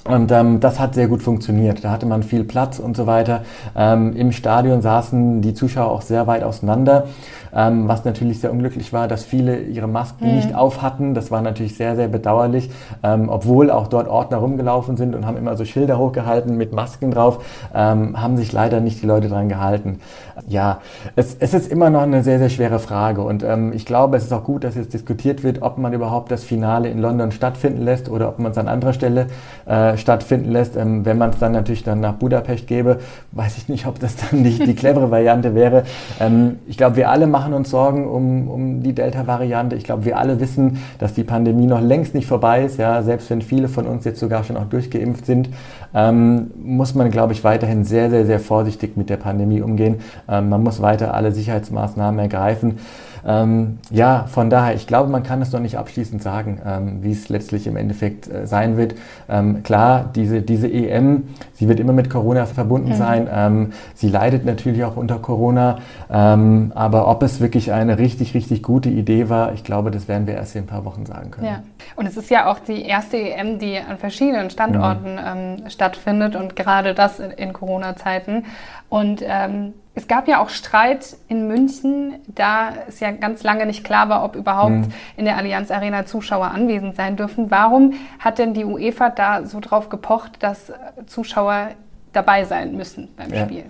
und 0.09 0.31
ähm, 0.31 0.61
das 0.61 0.79
hat 0.79 0.95
sehr 0.95 1.09
gut 1.09 1.23
funktioniert. 1.23 1.85
Da 1.85 1.91
hatte 1.91 2.07
man 2.07 2.23
viel 2.23 2.45
Platz 2.45 2.79
und 2.79 2.97
so 2.97 3.07
weiter. 3.07 3.43
Ähm, 3.77 4.15
Im 4.17 4.33
Stadion 4.33 4.83
saßen 4.83 5.43
die 5.43 5.55
Zuschauer 5.55 5.91
auch 5.91 6.03
sehr 6.03 6.27
weit 6.27 6.43
auseinander, 6.43 7.07
ähm, 7.55 7.89
was 7.89 8.05
natürlich 8.05 8.41
sehr 8.41 8.53
unglücklich 8.53 8.93
war, 8.93 9.09
dass 9.09 9.25
viele 9.25 9.59
ihre 9.61 9.89
Masken 9.89 10.29
mhm. 10.29 10.37
nicht 10.37 10.55
auf 10.55 10.83
hatten. 10.83 11.15
Das 11.15 11.31
war 11.31 11.43
natürlich 11.43 11.77
sehr, 11.77 11.97
sehr 11.97 12.09
bedauerlich, 12.09 12.71
ähm, 13.03 13.29
obwohl 13.29 13.71
auch 13.71 13.89
dort 13.89 14.09
Ordner 14.09 14.39
rumgelaufen 14.39 14.97
sind 14.97 15.15
und 15.15 15.27
haben 15.27 15.37
immer 15.37 15.57
so 15.57 15.65
Schilder 15.65 15.99
hochgehalten 15.99 16.57
mit 16.57 16.73
Masken 16.73 17.11
drauf, 17.11 17.45
ähm, 17.75 18.21
haben 18.21 18.37
sich 18.37 18.53
leider 18.53 18.81
nicht 18.81 19.03
die 19.03 19.07
Leute 19.07 19.29
dran 19.29 19.49
gehalten. 19.49 20.01
Ja, 20.47 20.81
es, 21.17 21.37
es 21.39 21.55
ist 21.55 21.71
immer 21.73 21.91
noch 21.91 22.03
eine 22.03 22.23
sehr, 22.23 22.39
sehr 22.39 22.51
schwere 22.51 22.79
Frage 22.79 23.23
und 23.23 23.43
ähm, 23.43 23.73
ich 23.73 23.87
glaube, 23.87 24.17
es 24.17 24.25
ist 24.25 24.33
auch 24.33 24.45
gut, 24.45 24.65
dass 24.65 24.75
jetzt 24.75 24.93
diskutiert 24.93 25.43
wird, 25.43 25.63
ob 25.63 25.79
man 25.79 25.93
überhaupt 25.93 26.31
das 26.31 26.45
Finale 26.45 26.89
in 26.89 26.99
London 26.99 27.33
stattfinden 27.33 27.83
lässt 27.83 28.09
oder 28.09 28.29
ob 28.29 28.39
man 28.39 28.53
es 28.53 28.59
an 28.59 28.69
anderer 28.69 28.93
Stelle 28.93 29.27
äh, 29.67 29.96
stattfinden 29.97 30.51
lässt. 30.51 30.77
Ähm, 30.77 31.05
wenn 31.05 31.19
man 31.19 31.31
es 31.31 31.39
dann 31.39 31.53
natürlich 31.53 31.85
dann 31.85 32.01
nach 32.01 32.15
Budapest 32.15 32.67
gäbe, 32.67 32.99
weiß 33.33 33.59
ich 33.59 33.69
nicht, 33.69 33.87
ob 33.87 33.99
das 33.99 34.17
dann 34.17 34.43
nicht 34.43 34.67
die 34.67 34.75
clevere 34.75 35.11
Variante 35.11 35.55
wäre. 35.55 35.85
Ähm, 36.21 36.59
ich 36.67 36.77
glaube, 36.77 36.97
wir 36.97 37.11
alle 37.11 37.27
machen 37.27 37.55
uns 37.55 37.71
Sorgen 37.71 38.07
um, 38.07 38.49
um 38.49 38.83
die 38.83 38.93
Delta-Variante. 38.93 39.77
Ich 39.77 39.85
glaube, 39.85 40.05
wir 40.05 40.19
alle 40.19 40.41
wissen, 40.41 40.79
dass 40.99 41.15
die 41.15 41.25
Pandemie 41.25 41.67
noch 41.67 41.81
längst 41.81 42.15
nicht 42.15 42.27
vorbei 42.27 42.65
ist. 42.65 42.79
Ja, 42.79 43.03
selbst 43.03 43.31
wenn 43.31 43.43
viele 43.43 43.69
von 43.69 43.87
uns 43.87 44.05
jetzt 44.05 44.21
sogar 44.21 44.45
schon 44.45 44.57
auch 44.57 44.67
durchgeimpft 44.67 45.27
sind, 45.27 45.49
ähm, 45.95 46.51
muss 46.63 46.95
man, 46.95 47.11
glaube 47.11 47.33
ich, 47.33 47.45
weiterhin 47.45 47.85
sehr, 47.85 48.11
sehr, 48.11 48.27
sehr 48.27 48.41
vorsichtig 48.41 48.97
mit 48.97 49.11
der 49.11 49.17
Pandemie 49.17 49.63
umgehen. 49.63 49.97
Ähm, 50.29 50.49
man 50.49 50.63
muss 50.63 50.83
weiter 50.83 51.15
alle 51.15 51.33
Sicherheitsmaßnahmen 51.33 52.19
ergreifen. 52.21 52.79
Ähm, 53.27 53.79
ja, 53.91 54.27
von 54.29 54.51
daher, 54.51 54.75
ich 54.75 54.87
glaube, 54.87 55.11
man 55.11 55.23
kann 55.23 55.43
es 55.43 55.53
noch 55.53 55.61
nicht 55.61 55.77
abschließend 55.77 56.23
sagen, 56.23 56.61
ähm, 56.65 57.03
wie 57.03 57.11
es 57.11 57.29
letztlich 57.29 57.67
im 57.67 57.77
Endeffekt 57.77 58.29
äh, 58.29 58.47
sein 58.47 58.77
wird. 58.77 58.95
Ähm, 59.29 59.63
klar, 59.65 60.11
diese, 60.15 60.43
diese 60.43 60.69
EM, 60.69 61.25
sie 61.55 61.69
wird 61.69 61.81
immer 61.81 61.93
mit 61.93 62.09
Corona 62.09 62.47
verbunden 62.47 62.91
mhm. 62.91 62.95
sein. 62.95 63.29
Ähm, 63.33 63.73
sie 63.95 64.09
leidet 64.09 64.45
natürlich 64.45 64.85
auch 64.85 64.97
unter 64.97 65.19
Corona. 65.19 65.79
Ähm, 66.09 66.73
aber 66.75 67.09
ob 67.09 67.23
es 67.23 67.41
wirklich 67.41 67.73
eine 67.73 67.99
richtig, 67.99 68.35
richtig 68.35 68.63
gute 68.63 68.91
Idee 68.91 69.29
war, 69.29 69.53
ich 69.55 69.65
glaube, 69.65 69.91
das 69.91 70.07
werden 70.07 70.27
wir 70.27 70.35
erst 70.35 70.55
in 70.55 70.63
ein 70.63 70.67
paar 70.67 70.85
Wochen 70.85 71.05
sagen 71.05 71.33
können. 71.33 71.47
Ja. 71.47 71.63
Und 71.97 72.07
es 72.07 72.17
ist 72.17 72.31
ja 72.31 72.47
auch 72.51 72.59
die 72.59 72.83
erste 72.83 73.17
EM, 73.17 73.59
die 73.59 73.79
an 73.79 73.99
verschiedenen 73.99 74.51
Standorten 74.51 75.15
mhm. 75.15 75.21
Ähm, 75.63 75.71
stattfindet 75.71 76.37
und 76.37 76.57
gerade 76.57 76.95
das 76.95 77.21
in, 77.21 77.31
in 77.33 77.53
Corona-Zeiten. 77.53 78.45
Und 78.89 79.23
ähm, 79.25 79.75
es 79.95 80.07
gab 80.09 80.29
ja 80.29 80.41
auch 80.41 80.51
Streit 80.51 81.17
in 81.29 81.49
München, 81.49 82.17
da 82.29 82.71
es 82.87 83.01
ja 83.01 83.11
ganz 83.13 83.43
lange 83.43 83.65
nicht 83.65 83.83
klar 83.83 84.09
war, 84.09 84.25
ob 84.25 84.37
überhaupt 84.37 84.71
mhm. 84.71 84.93
in 85.17 85.25
der 85.25 85.37
Allianz 85.39 85.71
Arena 85.71 86.05
Zuschauer 86.05 86.51
anwesend 86.51 86.97
sein 86.97 87.17
dürfen. 87.17 87.51
Warum 87.51 87.95
hat 88.19 88.39
denn 88.39 88.53
die 88.53 88.65
UEFA 88.65 89.09
da 89.09 89.45
so 89.45 89.59
drauf 89.59 89.89
gepocht, 89.89 90.43
dass 90.43 90.73
Zuschauer 91.07 91.71
dabei 92.13 92.45
sein 92.45 92.77
müssen 92.77 93.09
beim 93.17 93.33
ja. 93.33 93.45
Spiel? 93.45 93.65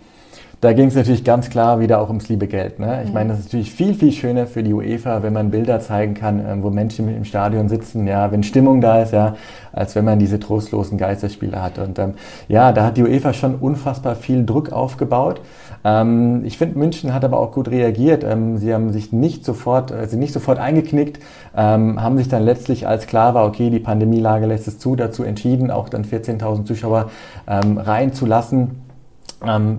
Da 0.63 0.73
ging 0.73 0.89
es 0.89 0.95
natürlich 0.95 1.23
ganz 1.23 1.51
klar 1.51 1.81
wieder 1.81 2.01
auch 2.01 2.09
ums 2.09 2.31
liebe 2.31 2.47
Geld. 2.47 2.79
Ne? 2.79 3.03
Ich 3.03 3.09
mhm. 3.09 3.15
meine, 3.15 3.29
das 3.31 3.41
ist 3.41 3.45
natürlich 3.47 3.71
viel, 3.73 3.93
viel 3.93 4.11
schöner 4.11 4.47
für 4.47 4.63
die 4.63 4.73
UEFA, 4.73 5.23
wenn 5.23 5.35
man 5.35 5.51
Bilder 5.51 5.81
zeigen 5.81 6.15
kann, 6.15 6.43
ähm, 6.47 6.63
wo 6.63 6.71
Menschen 6.71 7.15
im 7.15 7.27
Stadion 7.27 7.69
sitzen, 7.69 8.07
ja, 8.07 8.33
wenn 8.33 8.43
Stimmung 8.43 8.81
da 8.81 9.03
ist, 9.03 9.13
ja, 9.13 9.37
als 9.73 9.95
wenn 9.95 10.07
man 10.07 10.19
diese 10.19 10.41
trostlosen 10.41 10.97
Geisterspiele 10.97 11.63
hat. 11.63 11.79
Und 11.79 11.99
ähm, 11.99 12.15
ja, 12.49 12.73
da 12.73 12.87
hat 12.87 12.97
die 12.97 13.03
UEFA 13.03 13.35
schon 13.35 13.55
unfassbar 13.57 14.17
viel 14.17 14.47
Druck 14.47 14.73
aufgebaut. 14.73 15.43
Ähm, 15.85 16.41
ich 16.47 16.57
finde, 16.57 16.79
München 16.79 17.13
hat 17.13 17.23
aber 17.27 17.39
auch 17.39 17.53
gut 17.53 17.69
reagiert. 17.69 18.25
Ähm, 18.25 18.57
sie 18.57 18.73
haben 18.73 18.93
sich 18.93 19.13
nicht 19.13 19.45
sofort, 19.45 19.91
äh, 19.91 20.07
sind 20.07 20.21
nicht 20.21 20.33
sofort 20.33 20.59
eingeknickt, 20.59 21.23
ähm, 21.55 22.03
haben 22.03 22.17
sich 22.17 22.29
dann 22.29 22.43
letztlich, 22.43 22.89
als 22.89 23.07
klar 23.07 23.35
war, 23.35 23.47
okay, 23.47 23.69
die 23.69 23.79
Pandemielage 23.79 24.47
lässt 24.47 24.67
es 24.69 24.79
zu, 24.79 24.97
dazu 24.97 25.23
entschieden, 25.23 25.71
auch 25.71 25.91
dann 25.91 26.03
14.000 26.05 26.65
Zuschauer 26.65 27.11
ähm, 27.47 27.77
reinzulassen. 27.77 28.83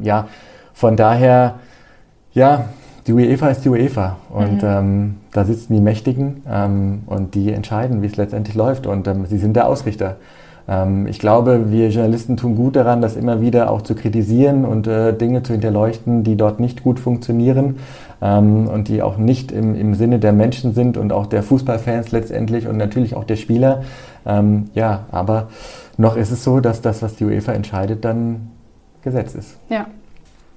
ja, 0.04 0.28
von 0.78 0.96
daher, 0.96 1.56
ja, 2.34 2.66
die 3.08 3.13
UEFA 3.13 3.50
ist 3.50 3.66
die 3.66 3.70
UEFA 3.70 4.18
und 4.30 4.62
mhm. 4.62 4.70
ähm, 4.70 5.16
da 5.34 5.44
sitzen 5.44 5.74
die 5.74 5.82
Mächtigen 5.82 6.44
ähm, 6.48 7.02
und 7.08 7.34
die 7.34 7.52
entscheiden, 7.52 8.04
wie 8.04 8.06
es 8.06 8.16
letztendlich 8.16 8.56
läuft 8.56 8.86
und 8.86 9.08
ähm, 9.08 9.26
sie 9.26 9.40
sind 9.40 9.56
der 9.56 9.68
Ausrichter. 9.68 10.18
Ähm, 10.68 11.08
ich 11.08 11.18
glaube, 11.18 11.72
wir 11.72 11.90
Journalisten 11.90 12.38
tun 12.38 12.56
gut 12.56 12.76
daran, 12.76 13.02
das 13.02 13.16
immer 13.16 13.42
wieder 13.42 13.72
auch 13.72 13.82
zu 13.82 13.96
kritisieren 13.96 14.66
und 14.66 14.86
äh, 14.86 15.13
Dinge 15.13 15.42
zu 15.42 15.54
hinterleuchten, 15.54 16.24
die 16.24 16.36
dort 16.36 16.60
nicht 16.60 16.84
gut 16.84 17.00
funktionieren 17.00 17.78
ähm, 18.22 18.68
und 18.68 18.88
die 18.88 19.02
auch 19.02 19.18
nicht 19.18 19.52
im, 19.52 19.74
im 19.74 19.96
Sinne 19.96 20.20
der 20.20 20.32
Menschen 20.32 20.76
sind 20.76 20.96
und 20.96 21.12
auch 21.12 21.26
der 21.26 21.42
Fußballfans 21.42 22.12
letztendlich 22.12 22.68
und 22.68 22.78
natürlich 22.78 23.16
auch 23.16 23.24
der 23.24 23.38
Spieler. 23.38 23.82
Ähm, 24.28 24.66
ja, 24.76 25.06
aber 25.10 25.48
noch 25.98 26.18
ist 26.18 26.30
es 26.30 26.44
so, 26.44 26.60
dass 26.60 26.82
das, 26.82 27.02
was 27.02 27.16
die 27.16 27.26
UEFA 27.26 27.54
entscheidet, 27.54 28.06
dann 28.06 28.52
Gesetz 29.02 29.34
ist. 29.34 29.58
Ja. 29.70 29.88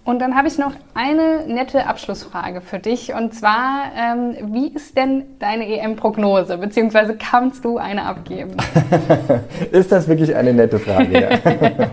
Und 0.02 0.18
dann 0.18 0.34
habe 0.34 0.48
ich 0.48 0.56
noch 0.56 0.72
eine 0.94 1.46
nette 1.46 1.86
Abschlussfrage 1.86 2.62
für 2.62 2.78
dich. 2.78 3.12
Und 3.12 3.34
zwar, 3.34 3.84
ähm, 3.96 4.54
wie 4.54 4.68
ist 4.68 4.96
denn 4.96 5.24
deine 5.38 5.68
EM-Prognose? 5.68 6.56
Beziehungsweise 6.56 7.16
kannst 7.16 7.64
du 7.64 7.76
eine 7.76 8.04
abgeben? 8.04 8.56
ist 9.70 9.92
das 9.92 10.08
wirklich 10.08 10.34
eine 10.34 10.54
nette 10.54 10.78
Frage? 10.78 11.20
Ja, 11.20 11.28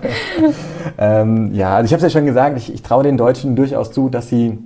ähm, 0.98 1.54
ja 1.54 1.76
also 1.76 1.86
ich 1.86 1.94
habe 1.94 2.06
es 2.06 2.14
ja 2.14 2.18
schon 2.18 2.26
gesagt, 2.26 2.58
ich, 2.58 2.74
ich 2.74 2.82
traue 2.82 3.04
den 3.04 3.18
Deutschen 3.18 3.56
durchaus 3.58 3.92
zu, 3.92 4.08
dass 4.08 4.30
sie 4.30 4.58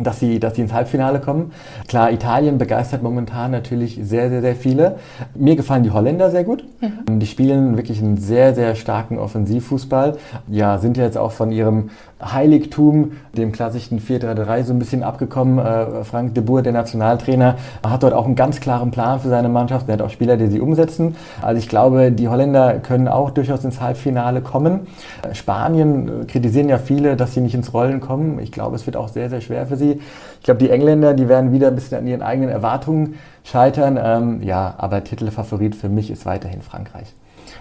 dass 0.00 0.20
sie, 0.20 0.40
dass 0.40 0.54
sie 0.56 0.62
ins 0.62 0.72
Halbfinale 0.72 1.20
kommen. 1.20 1.52
Klar, 1.88 2.12
Italien 2.12 2.58
begeistert 2.58 3.02
momentan 3.02 3.50
natürlich 3.50 3.98
sehr, 4.02 4.30
sehr, 4.30 4.40
sehr 4.40 4.56
viele. 4.56 4.96
Mir 5.34 5.56
gefallen 5.56 5.82
die 5.82 5.90
Holländer 5.90 6.30
sehr 6.30 6.44
gut. 6.44 6.64
Mhm. 6.80 7.18
Die 7.18 7.26
spielen 7.26 7.76
wirklich 7.76 8.00
einen 8.02 8.16
sehr, 8.16 8.54
sehr 8.54 8.74
starken 8.74 9.18
Offensivfußball. 9.18 10.16
Ja, 10.48 10.78
sind 10.78 10.96
jetzt 10.96 11.18
auch 11.18 11.32
von 11.32 11.52
ihrem 11.52 11.90
Heiligtum, 12.22 13.12
dem 13.36 13.52
klassischen 13.52 14.00
4-3-3, 14.00 14.64
so 14.64 14.72
ein 14.72 14.78
bisschen 14.78 15.02
abgekommen. 15.02 15.58
Äh, 15.58 16.04
Frank 16.04 16.34
de 16.34 16.42
Boer, 16.42 16.62
der 16.62 16.72
Nationaltrainer, 16.72 17.56
hat 17.86 18.02
dort 18.02 18.14
auch 18.14 18.24
einen 18.24 18.36
ganz 18.36 18.60
klaren 18.60 18.90
Plan 18.90 19.20
für 19.20 19.28
seine 19.28 19.50
Mannschaft. 19.50 19.88
Er 19.88 19.94
hat 19.94 20.02
auch 20.02 20.10
Spieler, 20.10 20.38
die 20.38 20.46
sie 20.46 20.60
umsetzen. 20.60 21.16
Also 21.42 21.58
ich 21.58 21.68
glaube, 21.68 22.12
die 22.12 22.28
Holländer 22.28 22.78
können 22.78 23.06
auch 23.06 23.30
durchaus 23.30 23.64
ins 23.64 23.82
Halbfinale 23.82 24.40
kommen. 24.40 24.86
Spanien 25.32 26.22
äh, 26.22 26.24
kritisieren 26.24 26.70
ja 26.70 26.78
viele, 26.78 27.16
dass 27.16 27.34
sie 27.34 27.40
nicht 27.40 27.54
ins 27.54 27.74
Rollen 27.74 28.00
kommen. 28.00 28.38
Ich 28.38 28.50
glaube, 28.50 28.76
es 28.76 28.86
wird 28.86 28.96
auch 28.96 29.08
sehr, 29.08 29.28
sehr 29.28 29.42
schwer 29.42 29.66
für 29.66 29.76
sie. 29.76 29.85
Ich 29.92 30.44
glaube, 30.44 30.58
die 30.58 30.70
Engländer, 30.70 31.14
die 31.14 31.28
werden 31.28 31.52
wieder 31.52 31.68
ein 31.68 31.74
bisschen 31.74 31.98
an 31.98 32.06
ihren 32.06 32.22
eigenen 32.22 32.50
Erwartungen 32.50 33.14
scheitern. 33.44 33.98
Ähm, 34.02 34.42
ja, 34.42 34.74
aber 34.78 35.02
Titelfavorit 35.02 35.74
für 35.74 35.88
mich 35.88 36.10
ist 36.10 36.26
weiterhin 36.26 36.62
Frankreich. 36.62 37.14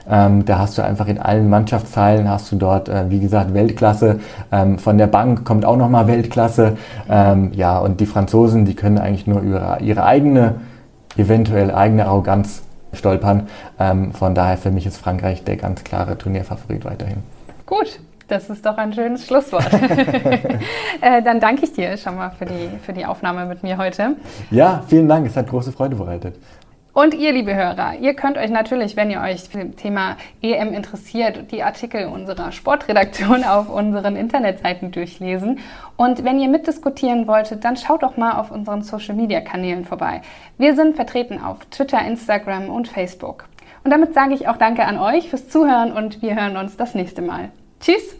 Ähm, 0.07 0.45
da 0.45 0.59
hast 0.59 0.78
du 0.78 0.84
einfach 0.84 1.07
in 1.07 1.19
allen 1.19 1.49
Mannschaftsteilen 1.49 2.30
hast 2.30 2.51
du 2.51 2.57
dort, 2.57 2.89
äh, 2.89 3.09
wie 3.09 3.19
gesagt, 3.19 3.53
Weltklasse. 3.53 4.19
Ähm, 4.51 4.78
von 4.78 4.97
der 4.97 5.07
Bank 5.07 5.45
kommt 5.45 5.65
auch 5.65 5.78
nochmal 5.78 6.07
Weltklasse. 6.07 6.78
Ähm, 7.09 7.51
ja, 7.53 7.80
und 7.80 7.99
die 7.99 8.05
Franzosen, 8.05 8.65
die 8.65 8.76
können 8.76 8.99
eigentlich 8.99 9.28
nur 9.28 9.41
über 9.41 9.82
ihre 9.82 10.03
eigene, 10.05 10.55
eventuell 11.17 11.71
eigene 11.71 12.05
Arroganz 12.05 12.63
stolpern. 12.93 13.47
Ähm, 13.80 14.13
von 14.13 14.36
daher 14.36 14.57
für 14.57 14.71
mich 14.71 14.86
ist 14.86 14.97
Frankreich 14.97 15.43
der 15.43 15.57
ganz 15.57 15.84
klare 15.84 16.17
Turnierfavorit 16.17 16.86
weiterhin. 16.86 17.17
Gut, 17.65 17.99
das 18.28 18.49
ist 18.49 18.65
doch 18.65 18.78
ein 18.78 18.93
schönes 18.93 19.26
Schlusswort. 19.26 19.71
äh, 21.01 21.21
dann 21.23 21.39
danke 21.39 21.65
ich 21.65 21.73
dir 21.73 21.95
schon 21.97 22.15
mal 22.15 22.32
für 22.32 22.45
die, 22.45 22.69
für 22.84 22.93
die 22.93 23.05
Aufnahme 23.05 23.45
mit 23.45 23.63
mir 23.63 23.78
heute. 23.78 24.15
Ja, 24.51 24.84
vielen 24.88 25.07
Dank. 25.07 25.28
Es 25.28 25.36
hat 25.36 25.47
große 25.47 25.71
Freude 25.71 25.95
bereitet. 25.95 26.36
Und 26.95 27.13
ihr, 27.13 27.34
liebe 27.34 27.53
Hörer, 27.53 27.95
ihr 27.99 28.13
könnt 28.13 28.38
euch 28.38 28.49
natürlich, 28.49 28.95
wenn 28.95 29.11
ihr 29.11 29.19
euch 29.19 29.49
für 29.49 29.65
das 29.65 29.76
Thema 29.76 30.15
EM 30.41 30.73
interessiert, 30.73 31.51
die 31.51 31.61
Artikel 31.61 32.05
unserer 32.05 32.53
Sportredaktion 32.53 33.43
auf 33.49 33.69
unseren 33.69 34.15
Internetseiten 34.15 34.91
durchlesen. 34.91 35.59
Und 35.97 36.23
wenn 36.23 36.39
ihr 36.39 36.47
mitdiskutieren 36.47 37.28
wolltet, 37.28 37.65
dann 37.65 37.76
schaut 37.76 38.01
doch 38.01 38.15
mal 38.15 38.39
auf 38.39 38.49
unseren 38.49 38.82
Social-Media-Kanälen 38.82 39.84
vorbei. 39.84 40.21
Wir 40.57 40.73
sind 40.73 40.95
vertreten 40.95 41.43
auf 41.43 41.65
Twitter, 41.65 41.99
Instagram 41.99 42.69
und 42.69 42.88
Facebook. 42.88 43.49
Und 43.84 43.91
damit 43.91 44.13
sage 44.13 44.34
ich 44.34 44.47
auch 44.47 44.55
Danke 44.55 44.86
an 44.86 44.97
euch 44.97 45.30
fürs 45.30 45.49
Zuhören 45.49 45.91
und 45.91 46.21
wir 46.21 46.34
hören 46.36 46.55
uns 46.55 46.78
das 46.78 46.95
nächste 46.95 47.21
Mal. 47.21 47.49
Tschüss! 47.80 48.15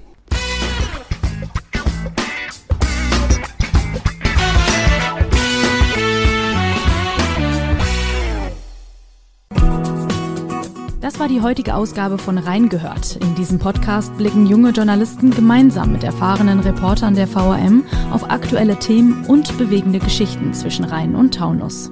Das 11.06 11.20
war 11.20 11.28
die 11.28 11.42
heutige 11.42 11.76
Ausgabe 11.76 12.18
von 12.18 12.38
Reingehört. 12.38 13.18
In 13.18 13.36
diesem 13.36 13.60
Podcast 13.60 14.18
blicken 14.18 14.48
junge 14.48 14.72
Journalisten 14.72 15.30
gemeinsam 15.30 15.92
mit 15.92 16.04
erfahrenen 16.04 16.60
Reportern 16.62 17.14
der 17.14 17.28
VRM 17.28 17.86
auf 18.12 18.30
aktuelle 18.32 18.80
Themen 18.80 19.24
und 19.28 19.58
bewegende 19.58 20.00
Geschichten 20.00 20.54
zwischen 20.54 20.84
Rhein 20.84 21.16
und 21.16 21.36
Taunus. 21.36 21.92